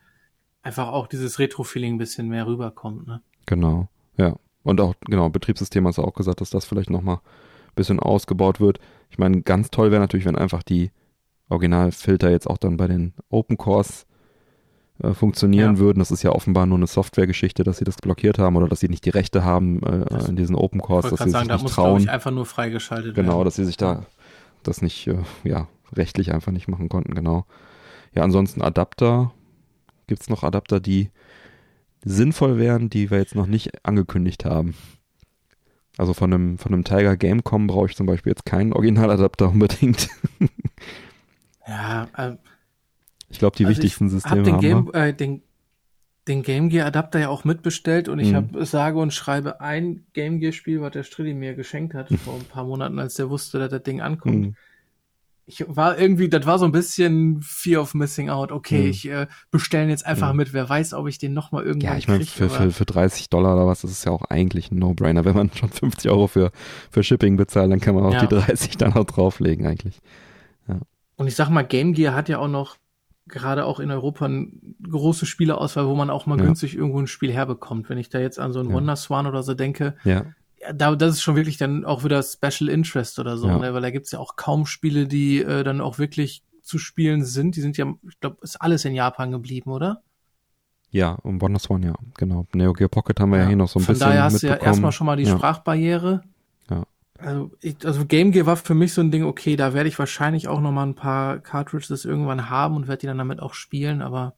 [0.62, 3.06] einfach auch dieses Retro-Feeling ein bisschen mehr rüberkommt.
[3.06, 3.22] Ne?
[3.46, 4.36] Genau, ja.
[4.62, 8.60] Und auch, genau, Betriebssystem hast du auch gesagt, dass das vielleicht nochmal ein bisschen ausgebaut
[8.60, 8.78] wird.
[9.08, 10.90] Ich meine, ganz toll wäre natürlich, wenn einfach die
[11.48, 14.06] Originalfilter jetzt auch dann bei den Open Cores
[15.02, 15.78] äh, funktionieren Ja.
[15.78, 15.98] würden.
[15.98, 18.88] Das ist ja offenbar nur eine Softwaregeschichte, dass sie das blockiert haben oder dass sie
[18.88, 21.48] nicht die Rechte haben äh, in diesen Open Cores, Ich dass sie gerade sich sagen,
[21.48, 22.02] da nicht muss, trauen.
[22.02, 23.44] ich, einfach nur freigeschaltet Genau, werden.
[23.44, 24.06] dass sie sich da
[24.62, 27.46] das nicht, äh, ja, rechtlich einfach nicht machen konnten, genau.
[28.14, 29.32] Ja, ansonsten Adapter.
[30.06, 31.10] Gibt's noch Adapter, die
[32.04, 34.74] sinnvoll wären, die wir jetzt noch nicht angekündigt haben?
[35.98, 40.08] Also von einem, von einem Tiger Gamecom brauche ich zum Beispiel jetzt keinen Originaladapter unbedingt.
[41.66, 42.36] Ja, äh,
[43.30, 45.42] Ich glaube, die Also wichtigsten ich Systeme hab den haben Game, äh, den,
[46.28, 48.36] den Game Gear Adapter ja auch mitbestellt und ich Mhm.
[48.36, 52.34] habe sage und schreibe ein Game Gear Spiel, was der Strilli mir geschenkt hat vor
[52.34, 54.36] ein paar Monaten, als der wusste, dass das Ding ankommt.
[54.48, 54.54] Mhm.
[55.46, 58.52] Ich war irgendwie, das war so ein bisschen Fear of Missing Out.
[58.52, 58.90] Okay, Mhm.
[58.90, 60.36] ich äh, bestellen jetzt einfach Mhm.
[60.36, 60.52] mit.
[60.52, 63.30] Wer weiß, ob ich den noch mal irgendwann Ja, ich meine, für, für, für 30
[63.30, 65.24] Dollar oder was, das ist ja auch eigentlich ein No-Brainer.
[65.24, 66.52] Wenn man schon 50 Euro für,
[66.90, 68.26] für Shipping bezahlt, dann kann man auch Ja.
[68.26, 69.98] die 30 dann auch drauflegen eigentlich.
[71.16, 72.76] Und ich sag mal, Game Gear hat ja auch noch
[73.26, 74.48] gerade auch in Europa eine
[74.88, 76.44] große Spieleauswahl, wo man auch mal Ja.
[76.46, 77.88] günstig irgendwo ein Spiel herbekommt.
[77.88, 78.74] Wenn ich da jetzt an so ein Ja.
[78.74, 80.24] Wonder Swan oder so denke, Ja,
[80.74, 83.72] da, das ist schon wirklich dann auch wieder Special Interest oder so, ne?
[83.72, 87.56] weil da gibt's ja auch kaum Spiele, die äh, dann auch wirklich zu spielen sind.
[87.56, 90.02] Die sind ja, ich glaube, ist alles in Japan geblieben, oder?
[90.90, 92.46] Ja, um WonderSwan, ja, genau.
[92.52, 94.48] Neo Geo Pocket haben wir ja, hier noch so ein Von bisschen daher hast du
[94.48, 95.24] ja erstmal schon mal die.
[95.26, 96.22] Sprachbarriere.
[97.22, 99.98] Also, ich, also Game Gear war für mich so ein Ding, okay, da werde ich
[99.98, 103.54] wahrscheinlich auch noch mal ein paar Cartridges irgendwann haben und werde die dann damit auch
[103.54, 104.34] spielen, aber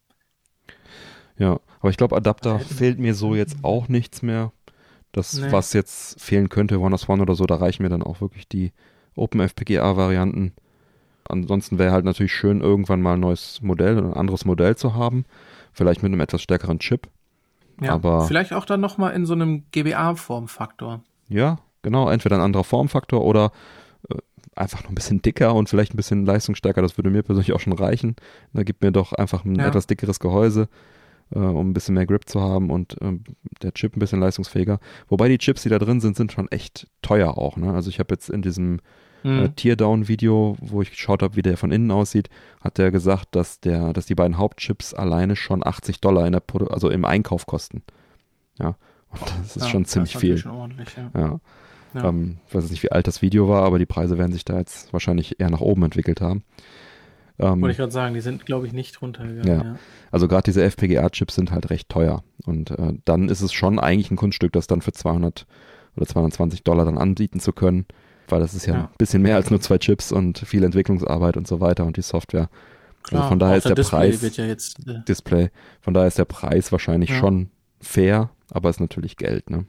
[1.39, 4.53] Ja, aber ich glaube, Adapter fehlt mir so jetzt auch nichts mehr.
[5.13, 5.53] Das, Nee.
[5.53, 8.73] was jetzt fehlen könnte, WonderSwan oder so, da reichen mir dann auch wirklich die
[9.17, 10.53] OpenFPGA-Varianten.
[11.29, 15.25] Ansonsten wäre halt natürlich schön, irgendwann mal ein neues Modell, ein anderes Modell zu haben.
[15.73, 17.09] Vielleicht mit einem etwas stärkeren Chip.
[17.81, 21.03] ja, Aber- vielleicht auch dann noch mal in so einem GBA-Formfaktor.
[21.29, 22.09] Ja, genau.
[22.09, 23.53] Entweder ein anderer Formfaktor oder
[24.11, 24.17] äh,
[24.57, 26.83] einfach noch ein bisschen dicker und vielleicht ein bisschen leistungsstärker.
[26.83, 28.17] Das würde mir persönlich auch schon reichen.
[28.53, 29.67] Da gibt mir doch einfach ein Ja.
[29.69, 30.69] etwas dickeres Gehäuse,
[31.35, 33.25] äh, um ein bisschen mehr Grip zu haben und ähm,
[33.63, 34.79] der Chip ein bisschen leistungsfähiger.
[35.09, 37.57] Wobei die Chips, die da drin sind, sind schon echt teuer auch.
[37.57, 37.73] Ne?
[37.73, 38.79] Also ich habe jetzt in diesem
[39.25, 39.55] äh, Hm.
[39.55, 42.29] Teardown-Video, wo ich geschaut habe, wie der von innen aussieht,
[42.61, 46.41] hat der gesagt, dass der, dass die beiden Hauptchips alleine schon 80 Dollar in der
[46.41, 47.83] Produ also im Einkauf kosten.
[48.59, 48.75] Ja,
[49.11, 50.37] und das ist Ja, schon ziemlich viel.
[50.39, 51.39] Schon ordentlich, ja.
[51.95, 52.09] Ja.
[52.09, 54.45] Ähm, ich weiß jetzt nicht, wie alt das Video war, aber die Preise werden sich
[54.45, 56.43] da jetzt wahrscheinlich eher nach oben entwickelt haben.
[57.39, 59.47] Ähm, Wollte ich gerade sagen, die sind, glaube ich, nicht runtergegangen.
[59.47, 59.65] Ja.
[59.73, 59.77] Ja.
[60.11, 62.23] also gerade diese FPGA-Chips sind halt recht teuer.
[62.45, 65.47] Und äh, dann ist es schon eigentlich ein Kunststück, das dann für 200
[65.97, 67.87] oder 220 Dollar dann anbieten zu können,
[68.29, 68.81] weil das ist ja, Ja.
[68.85, 72.03] ein bisschen mehr als nur zwei Chips und viel Entwicklungsarbeit und so weiter und die
[72.03, 72.49] Software.
[73.03, 75.51] Klar, von daher ist der Display Preis- ja jetzt, äh, Display.
[75.81, 77.51] Von daher ist der Preis wahrscheinlich schon
[77.81, 79.65] fair, aber ist natürlich Geld, ne?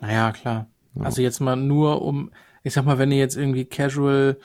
[0.00, 0.66] naja, klar.
[0.94, 1.02] Ja.
[1.02, 2.30] Also jetzt mal nur um,
[2.62, 4.38] ich sag mal, wenn ihr jetzt irgendwie Casual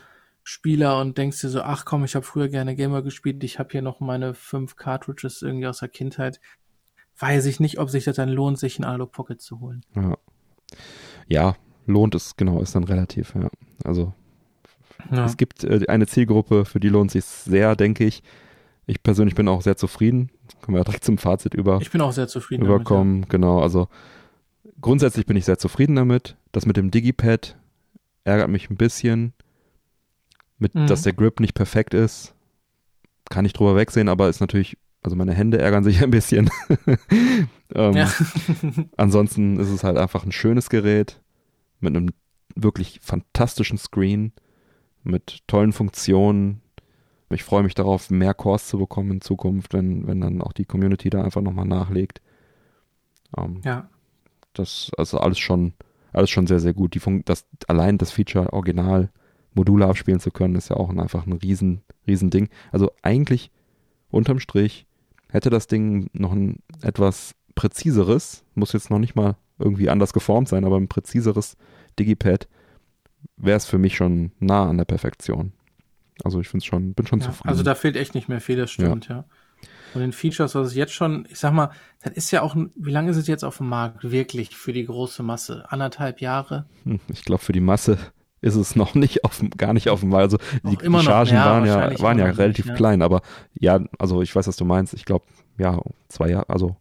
[0.43, 3.69] Spieler und denkst dir so, ach komm, ich habe früher gerne Gamer gespielt, ich habe
[3.71, 6.39] hier noch meine fünf Cartridges irgendwie aus der Kindheit,
[7.19, 9.83] weiß ich nicht, ob sich das dann lohnt, sich ein Analog Pocket zu holen.
[9.95, 10.17] Ja.
[11.27, 11.55] ja,
[11.85, 13.49] lohnt es, genau, ist dann relativ, ja.
[13.83, 14.13] Also
[15.11, 15.25] Ja.
[15.25, 18.23] Es gibt äh, eine Zielgruppe, für die lohnt sich sehr, denke ich.
[18.85, 20.31] Ich persönlich bin auch sehr zufrieden.
[20.61, 23.27] Kommen wir ja direkt zum Fazit über, Ich bin auch sehr zufrieden überkommen.
[23.27, 23.89] Genau, also
[24.81, 26.37] grundsätzlich bin ich sehr zufrieden damit.
[26.51, 27.57] Das mit dem Digipad
[28.23, 29.33] ärgert mich ein bisschen.
[30.59, 30.87] Mit, Mhm.
[30.87, 32.33] dass der Grip nicht perfekt ist,
[33.29, 36.49] kann ich drüber wegsehen, aber ist natürlich, also meine Hände ärgern sich ein bisschen.
[37.75, 38.07] ähm.
[38.97, 41.21] Ansonsten ist es halt einfach ein schönes Gerät
[41.79, 42.09] mit einem
[42.55, 44.33] wirklich fantastischen Screen,
[45.03, 46.61] mit tollen Funktionen.
[47.29, 50.65] Ich freue mich darauf, mehr Cores zu bekommen in Zukunft, wenn, wenn dann auch die
[50.65, 52.21] Community da einfach nochmal nachlegt.
[53.37, 53.89] Ähm, ja.
[54.59, 55.73] Das also alles schon,
[56.13, 56.93] alles schon sehr, sehr gut.
[56.95, 59.09] Die Fun das, allein das Feature Original
[59.53, 62.49] Module abspielen zu können, ist ja auch ein, einfach ein riesen, riesen Ding.
[62.71, 63.51] Also eigentlich
[64.09, 64.85] unterm Strich
[65.29, 70.47] hätte das Ding noch ein etwas präziseres, muss jetzt noch nicht mal irgendwie anders geformt
[70.47, 71.57] sein, aber ein präziseres
[71.99, 72.47] Digipad
[73.35, 75.53] wäre es für mich schon nah an der Perfektion.
[76.23, 77.49] Also ich finde schon, bin schon Ja, zufrieden.
[77.49, 79.25] also da fehlt echt nicht mehr viel, das stimmt, ja.
[79.97, 81.71] Und den Features, was es jetzt schon, ich sag mal,
[82.03, 84.11] das ist ja auch, wie lange ist es jetzt auf dem Markt?
[84.11, 85.65] Wirklich für die große Masse?
[85.69, 86.65] Anderthalb Jahre?
[86.83, 87.97] Hm, Ich glaube, für die Masse
[88.41, 91.11] ist es noch nicht auf, gar nicht auf dem, also die, Auch immer die noch,
[91.11, 92.75] Chargen ja, waren ja, waren ja immer noch relativ nicht, ja.
[92.77, 93.21] klein, aber
[93.59, 94.93] ja, also ich weiß, was du meinst.
[94.93, 95.25] Ich glaube,
[95.57, 96.75] ja, zwei Jahre, also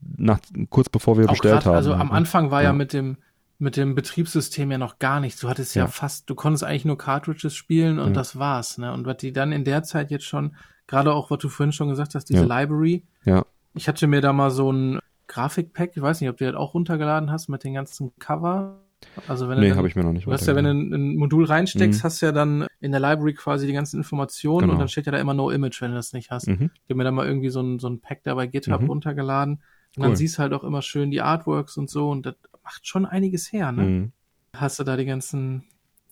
[0.00, 0.38] nach,
[0.70, 1.74] kurz bevor wir Auch bestellt grad, haben.
[1.76, 2.10] Also am?
[2.12, 2.72] Anfang war ja, Ja.
[2.72, 3.18] mit dem,
[3.58, 5.40] mit dem Betriebssystem ja noch gar nichts.
[5.40, 5.88] Du hattest ja, Ja.
[5.88, 8.14] fast, du konntest eigentlich nur Cartridges spielen und Ja.
[8.14, 8.92] das war's, ne?
[8.92, 10.56] Und was die dann in der Zeit jetzt schon,
[10.86, 12.60] gerade auch, was du vorhin schon gesagt hast, diese Ja.
[12.60, 13.02] Library.
[13.24, 13.44] Ja.
[13.74, 14.98] Ich hatte mir da mal so ein
[15.28, 18.80] Grafikpack, ich weiß nicht, ob du das auch runtergeladen hast mit den ganzen Cover.
[19.28, 21.16] Also wenn Nee, habe ich mir noch nicht Du hast ja, wenn du ein, ein
[21.16, 22.04] Modul reinsteckst, Mhm.
[22.04, 24.72] hast du ja dann in der Library quasi die ganzen Informationen Genau.
[24.72, 26.46] und dann steht ja da immer No Image, wenn du das nicht hast.
[26.48, 26.70] Mhm.
[26.74, 28.88] Ich habe mir da mal irgendwie so ein, so ein Pack da bei GitHub Mhm.
[28.88, 29.62] runtergeladen und
[29.98, 30.02] Cool.
[30.04, 33.04] dann siehst du halt auch immer schön die Artworks und so und das macht schon
[33.04, 33.82] einiges her, ne?
[33.82, 34.12] Mhm.
[34.54, 35.64] Hast du da die ganzen,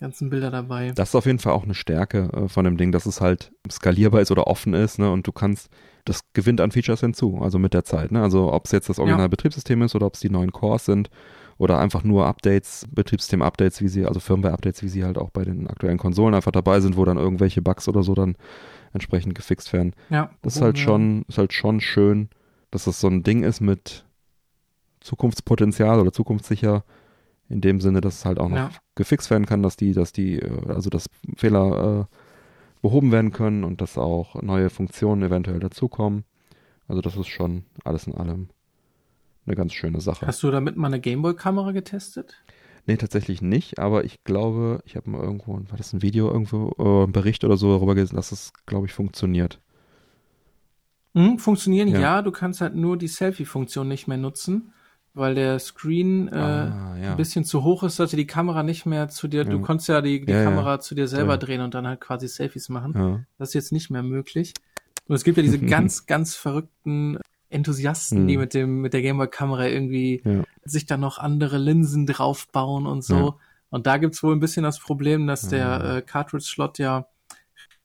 [0.05, 0.93] ganzen Bilder dabei.
[0.95, 3.53] Das ist auf jeden Fall auch eine Stärke äh, von dem Ding, dass es halt
[3.71, 5.11] skalierbar ist oder offen ist, ne?
[5.11, 5.71] Und du kannst,
[6.05, 8.23] das gewinnt an Features hinzu, also mit der Zeit, ne?
[8.23, 9.29] Also ob es jetzt das originale Ja.
[9.29, 11.09] Betriebssystem ist oder ob es die neuen Cores sind
[11.57, 15.69] oder einfach nur Updates, Betriebssystem-Updates, wie sie, also Firmware-Updates, wie sie halt auch bei den
[15.69, 18.37] aktuellen Konsolen einfach dabei sind, wo dann irgendwelche Bugs oder so dann
[18.93, 19.95] entsprechend gefixt werden.
[20.11, 20.31] ja.
[20.43, 20.85] Das ist halt ja.
[20.85, 22.29] schon, ist halt schon schön,
[22.71, 24.05] dass das so ein Ding ist mit
[25.01, 26.85] Zukunftspotenzial oder zukunftssicher,
[27.55, 28.71] in dem Sinne, dass es halt auch noch Ja.
[28.97, 31.07] gefixt werden kann, dass die, dass die, äh, also dass
[31.37, 32.17] Fehler äh,
[32.83, 36.25] behoben werden können und dass auch neue Funktionen eventuell dazukommen.
[36.89, 38.49] Also das ist schon alles in allem
[39.47, 40.27] eine ganz schöne Sache.
[40.27, 42.43] Hast du damit mal eine Gameboy-Kamera getestet?
[42.87, 46.75] Nee, tatsächlich nicht, aber ich glaube, ich habe mal irgendwo, war das ein Video, irgendwo,
[46.79, 49.61] äh, ein Bericht oder so darüber gelesen, dass es, glaube ich, funktioniert.
[51.15, 52.01] Mhm, funktionieren, Ja.
[52.01, 52.23] ja.
[52.23, 54.73] Du kannst halt nur die Selfie-Funktion nicht mehr nutzen,
[55.15, 57.11] weil der Screen äh, ah, ja.
[57.13, 59.63] ein bisschen zu hoch ist, sollte die Kamera nicht mehr zu dir, du Ja.
[59.63, 60.43] konntest ja die, die Ja.
[60.45, 63.27] Kamera zu dir selber drehen und dann halt quasi Selfies machen.
[63.39, 64.53] Das ist jetzt nicht mehr möglich.
[65.07, 67.19] Und es gibt ja diese ganz, ganz verrückten
[67.49, 70.23] Enthusiasten, die mit dem, mit der Gameboy-Kamera irgendwie
[70.65, 73.35] sich dann noch andere Linsen draufbauen und so.
[73.71, 75.97] Und da gibt's wohl ein bisschen das Problem, dass der Ja.
[75.99, 77.07] äh, Cartridge-Slot ja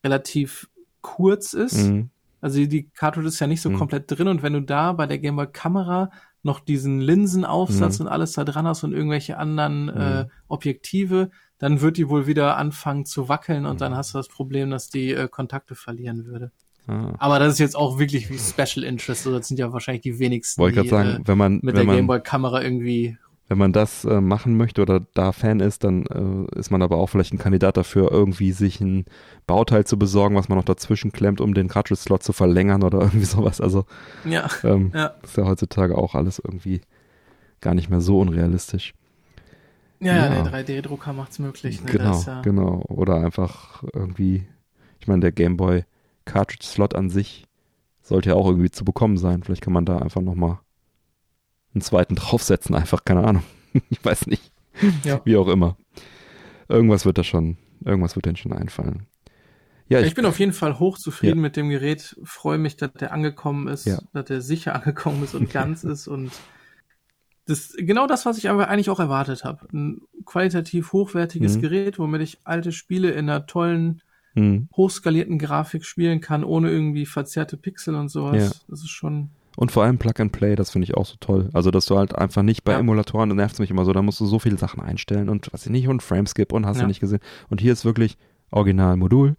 [0.04, 0.68] relativ
[1.02, 1.90] kurz ist.
[1.90, 2.10] Mhm.
[2.42, 3.78] Also die- die Cartridge ist ja nicht so Mhm.
[3.78, 6.10] komplett drin und wenn du da bei der Gameboy-Kamera
[6.44, 8.06] noch diesen Linsenaufsatz Mhm.
[8.06, 10.30] und alles da dran hast und irgendwelche anderen äh, Mhm.
[10.48, 13.80] Objektive, dann wird die wohl wieder anfangen zu wackeln und Mhm.
[13.80, 16.52] dann hast du das Problem, dass die äh, Kontakte verlieren würde.
[16.88, 17.14] Ah.
[17.20, 20.18] Aber das ist jetzt auch wirklich wie Special Interest, also das sind ja wahrscheinlich die
[20.20, 23.18] wenigsten, Wollte ich die gerade sagen, äh, wenn man, mit wenn der Gameboy-Kamera irgendwie
[23.50, 26.98] wenn man das äh, machen möchte oder da Fan ist, dann äh, ist man aber
[26.98, 29.06] auch vielleicht ein Kandidat dafür, irgendwie sich ein
[29.48, 33.26] Bauteil zu besorgen, was man noch dazwischen klemmt, um den Cartridge-Slot zu verlängern oder irgendwie
[33.26, 33.60] sowas.
[33.60, 33.86] Also
[34.24, 36.82] ja, ähm, ja, ist ja heutzutage auch alles irgendwie
[37.60, 38.94] gar nicht mehr so unrealistisch.
[40.00, 41.84] ja, ja, der 3D-Drucker macht's möglich.
[41.84, 41.92] Ne?
[41.92, 42.84] genau, Das ja, genau.
[42.88, 44.46] Oder einfach irgendwie,
[45.00, 45.86] ich meine, der Gameboy
[46.26, 47.48] Cartridge-Slot an sich
[48.04, 49.42] sollte ja auch irgendwie zu bekommen sein.
[49.42, 50.60] Vielleicht kann man da einfach nochmal
[51.74, 53.44] einen zweiten draufsetzen, einfach, keine Ahnung.
[53.90, 54.52] ich weiß nicht.
[55.04, 55.22] Ja.
[55.26, 55.78] Wie auch immer.
[56.68, 59.08] Irgendwas wird da schon, irgendwas wird denen schon einfallen.
[59.88, 63.12] Ja, Ich, ich, bin auf jeden Fall hochzufrieden mit dem Gerät, freue mich, dass der
[63.12, 64.00] angekommen ist, Ja.
[64.14, 66.32] dass der sicher angekommen ist und ganz ist und
[67.46, 69.68] das genau das, was ich aber eigentlich auch erwartet habe.
[69.74, 71.62] Ein qualitativ hochwertiges Mhm.
[71.62, 74.70] Gerät, womit ich alte Spiele in einer tollen, hm.
[74.78, 78.36] hochskalierten Grafik spielen kann, ohne irgendwie verzerrte Pixel und sowas.
[78.38, 78.66] Ja.
[78.68, 79.32] Das ist schon.
[79.60, 81.50] Und vor allem Plug and Play, das finde ich auch so toll.
[81.52, 82.80] Also, dass du halt einfach nicht bei Ja.
[82.80, 85.66] Emulatoren, das nervt mich immer so, da musst du so viele Sachen einstellen und was
[85.66, 86.88] ich nicht und Frameskip und hast du Ja.
[86.88, 87.20] nicht gesehen.
[87.50, 88.18] Und hier ist wirklich
[88.52, 89.36] Original-Modul,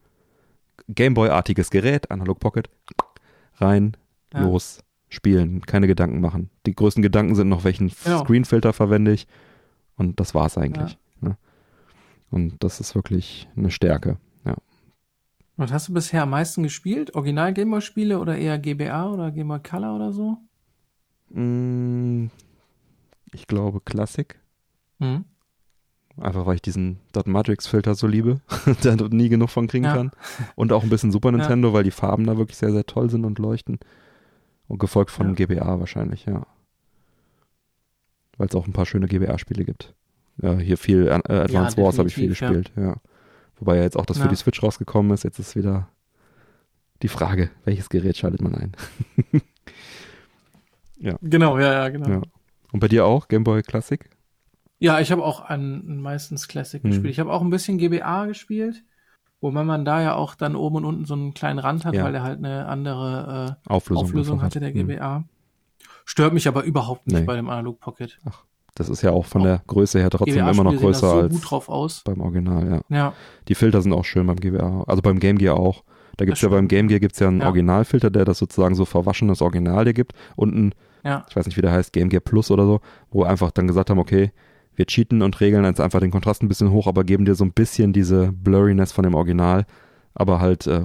[0.89, 2.69] Gameboy-artiges Gerät, Analog Pocket,
[3.57, 3.97] rein,
[4.35, 4.43] Ja.
[4.43, 6.51] los, spielen, keine Gedanken machen.
[6.67, 8.23] Die größten Gedanken sind noch, welchen Genau.
[8.25, 9.27] Screenfilter verwende ich
[9.97, 10.99] und das war's eigentlich.
[11.23, 11.39] Ne?
[12.31, 14.19] Und das ist wirklich eine Stärke.
[15.61, 15.65] Ja.
[15.65, 17.15] Was hast du bisher am meisten gespielt?
[17.15, 20.39] Original Gameboy Spiele oder eher GBA oder Gameboy Color oder so?
[21.31, 22.27] Mm,
[23.33, 24.41] Ich glaube Klassik.
[24.99, 25.25] Hm?
[26.17, 28.41] Einfach weil ich diesen Dot Matrix Filter so liebe,
[28.83, 29.95] da dort nie genug von kriegen Ja.
[29.95, 30.11] kann.
[30.57, 31.37] Und auch ein bisschen Super Ja.
[31.39, 33.79] Nintendo, weil die Farben da wirklich sehr, sehr toll sind und leuchten.
[34.69, 35.35] Und gefolgt von Ja.
[35.35, 36.47] GBA wahrscheinlich, ja.
[38.37, 39.95] Weil es auch ein paar schöne GBA-Spiele gibt.
[40.43, 42.31] Ja, hier viel äh, Advance Wars habe ich viel ja.
[42.31, 42.97] gespielt, ja.
[43.61, 44.31] Wobei ja jetzt auch das für Ja.
[44.31, 45.23] die Switch rausgekommen ist.
[45.23, 45.89] Jetzt ist wieder
[47.03, 48.73] die Frage, welches Gerät schaltet man ein?
[51.23, 52.09] Genau, ja, ja, genau.
[52.11, 52.23] Ja.
[52.73, 53.29] Und bei dir auch?
[53.29, 54.09] Game Boy Classic?
[54.79, 56.91] Ja, ich habe auch an meistens Classic Hm.
[56.91, 57.11] gespielt.
[57.13, 58.85] Ich habe auch ein bisschen GBA gespielt,
[59.41, 62.05] wobei man da ja auch dann oben und unten so einen kleinen Rand hat, Ja.
[62.05, 64.05] weil der halt eine andere äh, Auflösung.
[64.05, 64.73] Auflösung hatte, der.
[64.73, 65.25] GBA.
[66.05, 67.25] Stört mich aber überhaupt nicht Nee.
[67.25, 68.19] bei dem Analog Pocket.
[68.75, 72.21] Das ist ja auch von der Größe her trotzdem immer noch größer so als beim
[72.21, 72.97] Original, ja.
[72.97, 73.13] Ja,
[73.49, 75.83] Die Filter sind auch schön beim GBA, also beim Game Gear auch.
[76.17, 76.59] Da gibt's ja stimmt.
[76.59, 77.47] beim Game Gear gibt's ja einen Ja.
[77.47, 80.75] Originalfilter, der das sozusagen so verwaschenes Original dir gibt und ein,
[81.05, 82.81] ja, ich weiß nicht, wie der heißt, Game Gear Plus oder so,
[83.11, 84.33] wo einfach dann gesagt haben, okay,
[84.77, 87.45] wir cheaten und regeln jetzt einfach den Kontrast ein bisschen hoch, aber geben dir so
[87.45, 89.67] ein bisschen diese Blurriness von dem Original,
[90.15, 90.83] aber halt äh,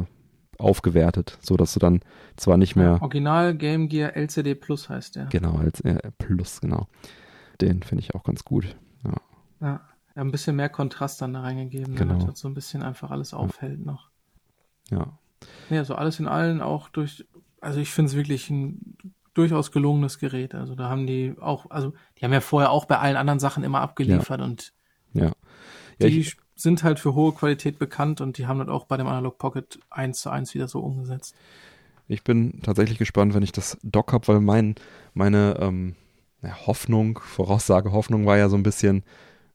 [0.57, 1.99] aufgewertet, so dass du dann
[2.37, 3.01] zwar nicht mehr ja.
[3.01, 5.25] Original Game Gear LCD Plus heißt der.
[5.25, 6.87] genau als äh, Plus genau.
[7.61, 8.75] Den finde ich auch ganz gut.
[9.03, 9.13] Ja.
[9.61, 9.81] Ja.
[10.15, 12.13] Ja, ein bisschen mehr Kontrast dann da reingegeben, Genau.
[12.13, 14.09] damit das so ein bisschen einfach alles aufhält noch.
[14.89, 15.17] Ja.
[15.69, 17.25] Ja, so alles in allen auch durch,
[17.59, 18.95] also ich finde es wirklich ein
[19.33, 20.55] durchaus gelungenes Gerät.
[20.55, 23.63] Also da haben die auch, also die haben ja vorher auch bei allen anderen Sachen
[23.65, 24.73] immer abgeliefert und
[25.13, 25.33] Ja.
[25.99, 28.95] Ja, die ich, sind halt für hohe Qualität bekannt und die haben das auch bei
[28.95, 31.35] dem Analog Pocket eins zu eins wieder so umgesetzt.
[32.07, 34.75] Ich bin tatsächlich gespannt, wenn ich das Dock habe, weil mein,
[35.13, 36.04] meine ähm, ja,
[36.51, 39.03] Hoffnung, Voraussage Hoffnung war ja so ein bisschen,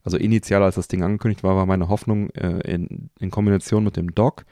[0.03, 3.97] also initial, als das Ding angekündigt war, war meine Hoffnung äh, in, in Kombination mit
[3.97, 4.45] dem Dock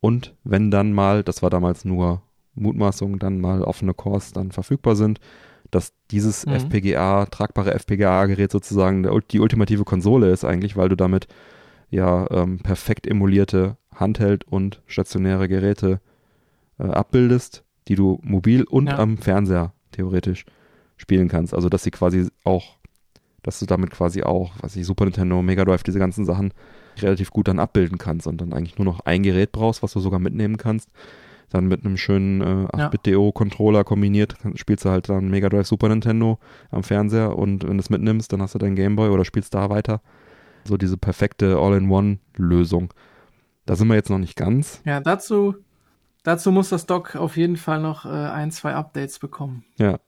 [0.00, 2.22] und wenn dann mal, das war damals nur
[2.54, 5.20] Mutmaßung, dann mal offene Cores dann verfügbar sind,
[5.70, 6.52] dass dieses Mhm.
[6.52, 11.28] FPGA, tragbare FPGA-Gerät sozusagen der, die ultimative Konsole ist eigentlich, weil du damit
[11.90, 16.00] ja ähm, perfekt emulierte Handheld- und stationäre Geräte
[16.78, 18.98] äh, abbildest, die du mobil und Ja.
[18.98, 20.44] am Fernseher theoretisch
[21.02, 21.52] spielen kannst.
[21.52, 22.76] Also dass sie quasi auch,
[23.42, 26.54] dass du damit quasi auch, was ich, Super Nintendo, Mega Drive, diese ganzen Sachen
[26.98, 30.00] relativ gut dann abbilden kannst und dann eigentlich nur noch ein Gerät brauchst, was du
[30.00, 30.88] sogar mitnehmen kannst.
[31.50, 36.38] Dann mit einem schönen äh, 8-Bit-DO-Controller kombiniert, spielst du halt dann Mega Drive Super Nintendo
[36.70, 39.68] am Fernseher und wenn du es mitnimmst, dann hast du deinen Gameboy oder spielst da
[39.68, 40.00] weiter.
[40.64, 42.94] So diese perfekte All-in-One-Lösung.
[43.66, 44.80] Da sind wir jetzt noch nicht ganz.
[44.84, 45.56] Ja, dazu,
[46.22, 49.64] dazu muss das Dock auf jeden Fall noch äh, ein, zwei Updates bekommen.
[49.76, 49.98] Ja,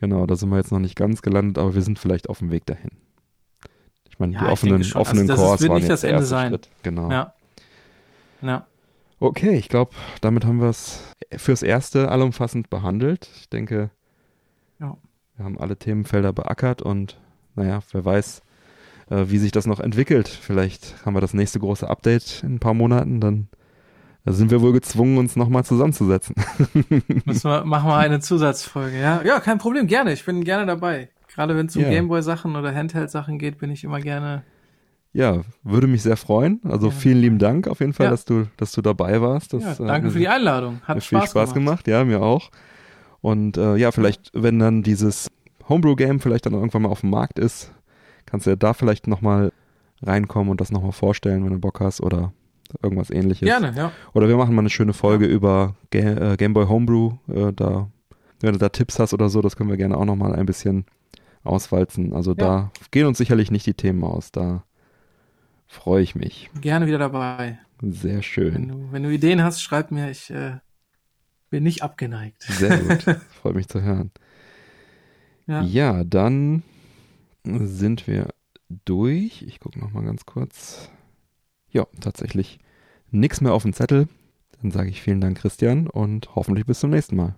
[0.00, 2.50] genau, da sind wir jetzt noch nicht ganz gelandet, aber wir sind vielleicht auf dem
[2.50, 2.90] Weg dahin.
[4.08, 5.00] Ich meine, Ja, die offenen, schon.
[5.00, 6.50] offenen Also das Cores wird waren nicht jetzt das Ende sein.
[6.50, 6.68] Schritt.
[6.82, 7.10] Genau.
[7.10, 7.34] Ja.
[8.42, 8.66] Ja.
[9.18, 11.02] Okay, ich glaube, damit haben wir es
[11.36, 13.28] fürs Erste allumfassend behandelt.
[13.38, 13.90] Ich denke,
[14.78, 14.96] Ja.
[15.36, 17.18] wir haben alle Themenfelder beackert und
[17.54, 18.42] naja, wer weiß,
[19.10, 20.28] äh, wie sich das noch entwickelt.
[20.28, 23.48] Vielleicht haben wir das nächste große Update in ein paar Monaten, dann
[24.24, 26.34] äh, sind wir wohl gezwungen, uns nochmal zusammenzusetzen.
[27.24, 29.22] Müssen wir, machen wir eine Zusatzfolge, ja?
[29.22, 30.12] Ja, kein Problem, gerne.
[30.12, 31.08] Ich bin gerne dabei.
[31.32, 31.90] Gerade wenn es um Ja.
[31.90, 34.42] Gameboy-Sachen oder Handheld-Sachen geht, bin ich immer gerne.
[35.12, 36.60] Ja, würde mich sehr freuen.
[36.64, 36.92] Also Ja.
[36.92, 38.10] vielen lieben Dank auf jeden Fall, Ja.
[38.10, 39.52] dass du, dass du dabei warst.
[39.52, 40.80] Das, Ja, äh, danke hat für die Einladung.
[40.84, 41.86] Hat mir viel Spaß, Spaß gemacht.
[41.88, 42.50] Ja, mir auch.
[43.20, 45.28] Und äh, ja, vielleicht, wenn dann dieses
[45.68, 47.72] Homebrew-Game vielleicht dann irgendwann mal auf dem Markt ist,
[48.26, 49.52] kannst du ja da vielleicht nochmal
[50.02, 52.32] reinkommen und das nochmal vorstellen, wenn du Bock hast oder
[52.82, 53.46] irgendwas ähnliches.
[53.46, 53.92] Gerne, ja.
[54.12, 57.12] Oder wir machen mal eine schöne Folge über Ga äh, Game Boy Homebrew.
[57.28, 57.90] Äh, da,
[58.40, 60.84] wenn du da Tipps hast oder so, das können wir gerne auch nochmal ein bisschen
[61.44, 62.12] auswalzen.
[62.12, 64.32] Also da gehen uns sicherlich nicht die Themen aus.
[64.32, 64.64] Da
[65.66, 66.50] freue ich mich.
[66.60, 67.58] Gerne wieder dabei.
[67.82, 68.68] Sehr Wenn schön.
[68.68, 70.10] du, wenn du Ideen hast, schreib mir.
[70.10, 70.58] Ich äh,
[71.48, 72.42] bin nicht abgeneigt.
[72.42, 73.02] Sehr gut.
[73.40, 74.10] Freut mich zu hören.
[75.46, 75.62] Ja.
[75.62, 76.62] Ja, dann
[77.44, 78.28] sind wir
[78.84, 79.42] durch.
[79.42, 80.90] Ich gucke nochmal ganz kurz.
[81.70, 82.58] Ja, tatsächlich
[83.10, 84.08] nichts mehr auf dem Zettel.
[84.60, 87.34] Dann sage ich vielen Dank, Christian, und hoffentlich bis zum nächsten Mal.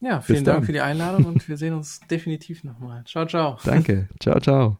[0.00, 0.64] Ja, vielen Bis Dank dann.
[0.64, 3.04] für die Einladung und wir sehen uns definitiv nochmal.
[3.04, 3.58] Ciao, ciao.
[3.64, 4.08] Danke.
[4.18, 4.78] ciao, ciao.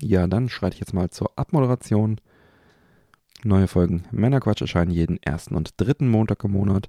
[0.00, 2.20] Ja, dann schreite ich jetzt mal zur Abmoderation.
[3.42, 6.88] Neue Folgen Männerquatsch erscheinen jeden ersten und dritten Montag im Monat.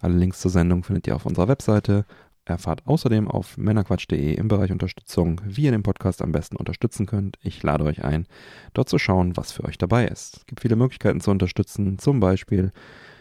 [0.00, 2.04] Alle Links zur Sendung findet ihr auf unserer Webseite.
[2.48, 7.38] Erfahrt außerdem auf männerquatsch.de im Bereich Unterstützung, wie ihr den Podcast am besten unterstützen könnt.
[7.42, 8.26] Ich lade euch ein,
[8.72, 10.38] dort zu schauen, was für euch dabei ist.
[10.38, 12.72] Es gibt viele Möglichkeiten zu unterstützen, zum Beispiel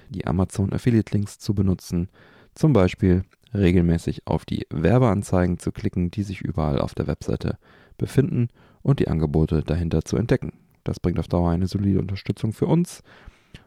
[0.09, 2.07] die Amazon Affiliate Links zu benutzen,
[2.55, 3.23] zum Beispiel
[3.53, 7.57] regelmäßig auf die Werbeanzeigen zu klicken, die sich überall auf der Webseite
[7.97, 8.47] befinden
[8.81, 10.53] und die Angebote dahinter zu entdecken.
[10.83, 13.03] Das bringt auf Dauer eine solide Unterstützung für uns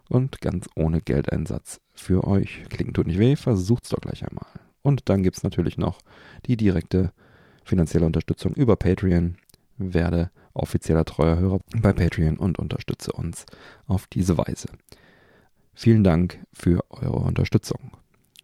[0.09, 2.65] und ganz ohne Geldeinsatz für euch.
[2.71, 4.47] Klicken tut nicht weh, versucht's doch gleich einmal.
[4.83, 6.01] Und dann gibt's natürlich noch
[6.47, 7.13] die direkte
[7.65, 9.37] finanzielle Unterstützung über Patreon.
[9.77, 13.47] Werde offizieller treuer Hörer bei Patreon und unterstütze uns
[13.87, 14.69] auf diese Weise.
[15.75, 17.93] Vielen Dank für eure Unterstützung.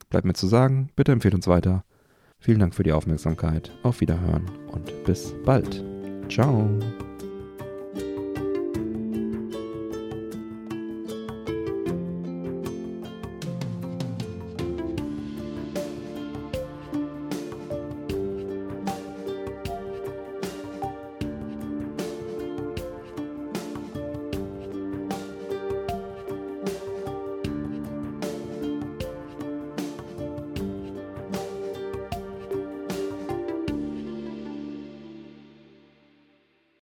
[0.09, 1.85] Bleibt mir zu sagen, bitte empfehlt uns weiter.
[2.39, 3.73] Vielen Dank für die Aufmerksamkeit.
[3.83, 5.85] Auf Wiederhören und bis bald.
[6.29, 6.69] Ciao.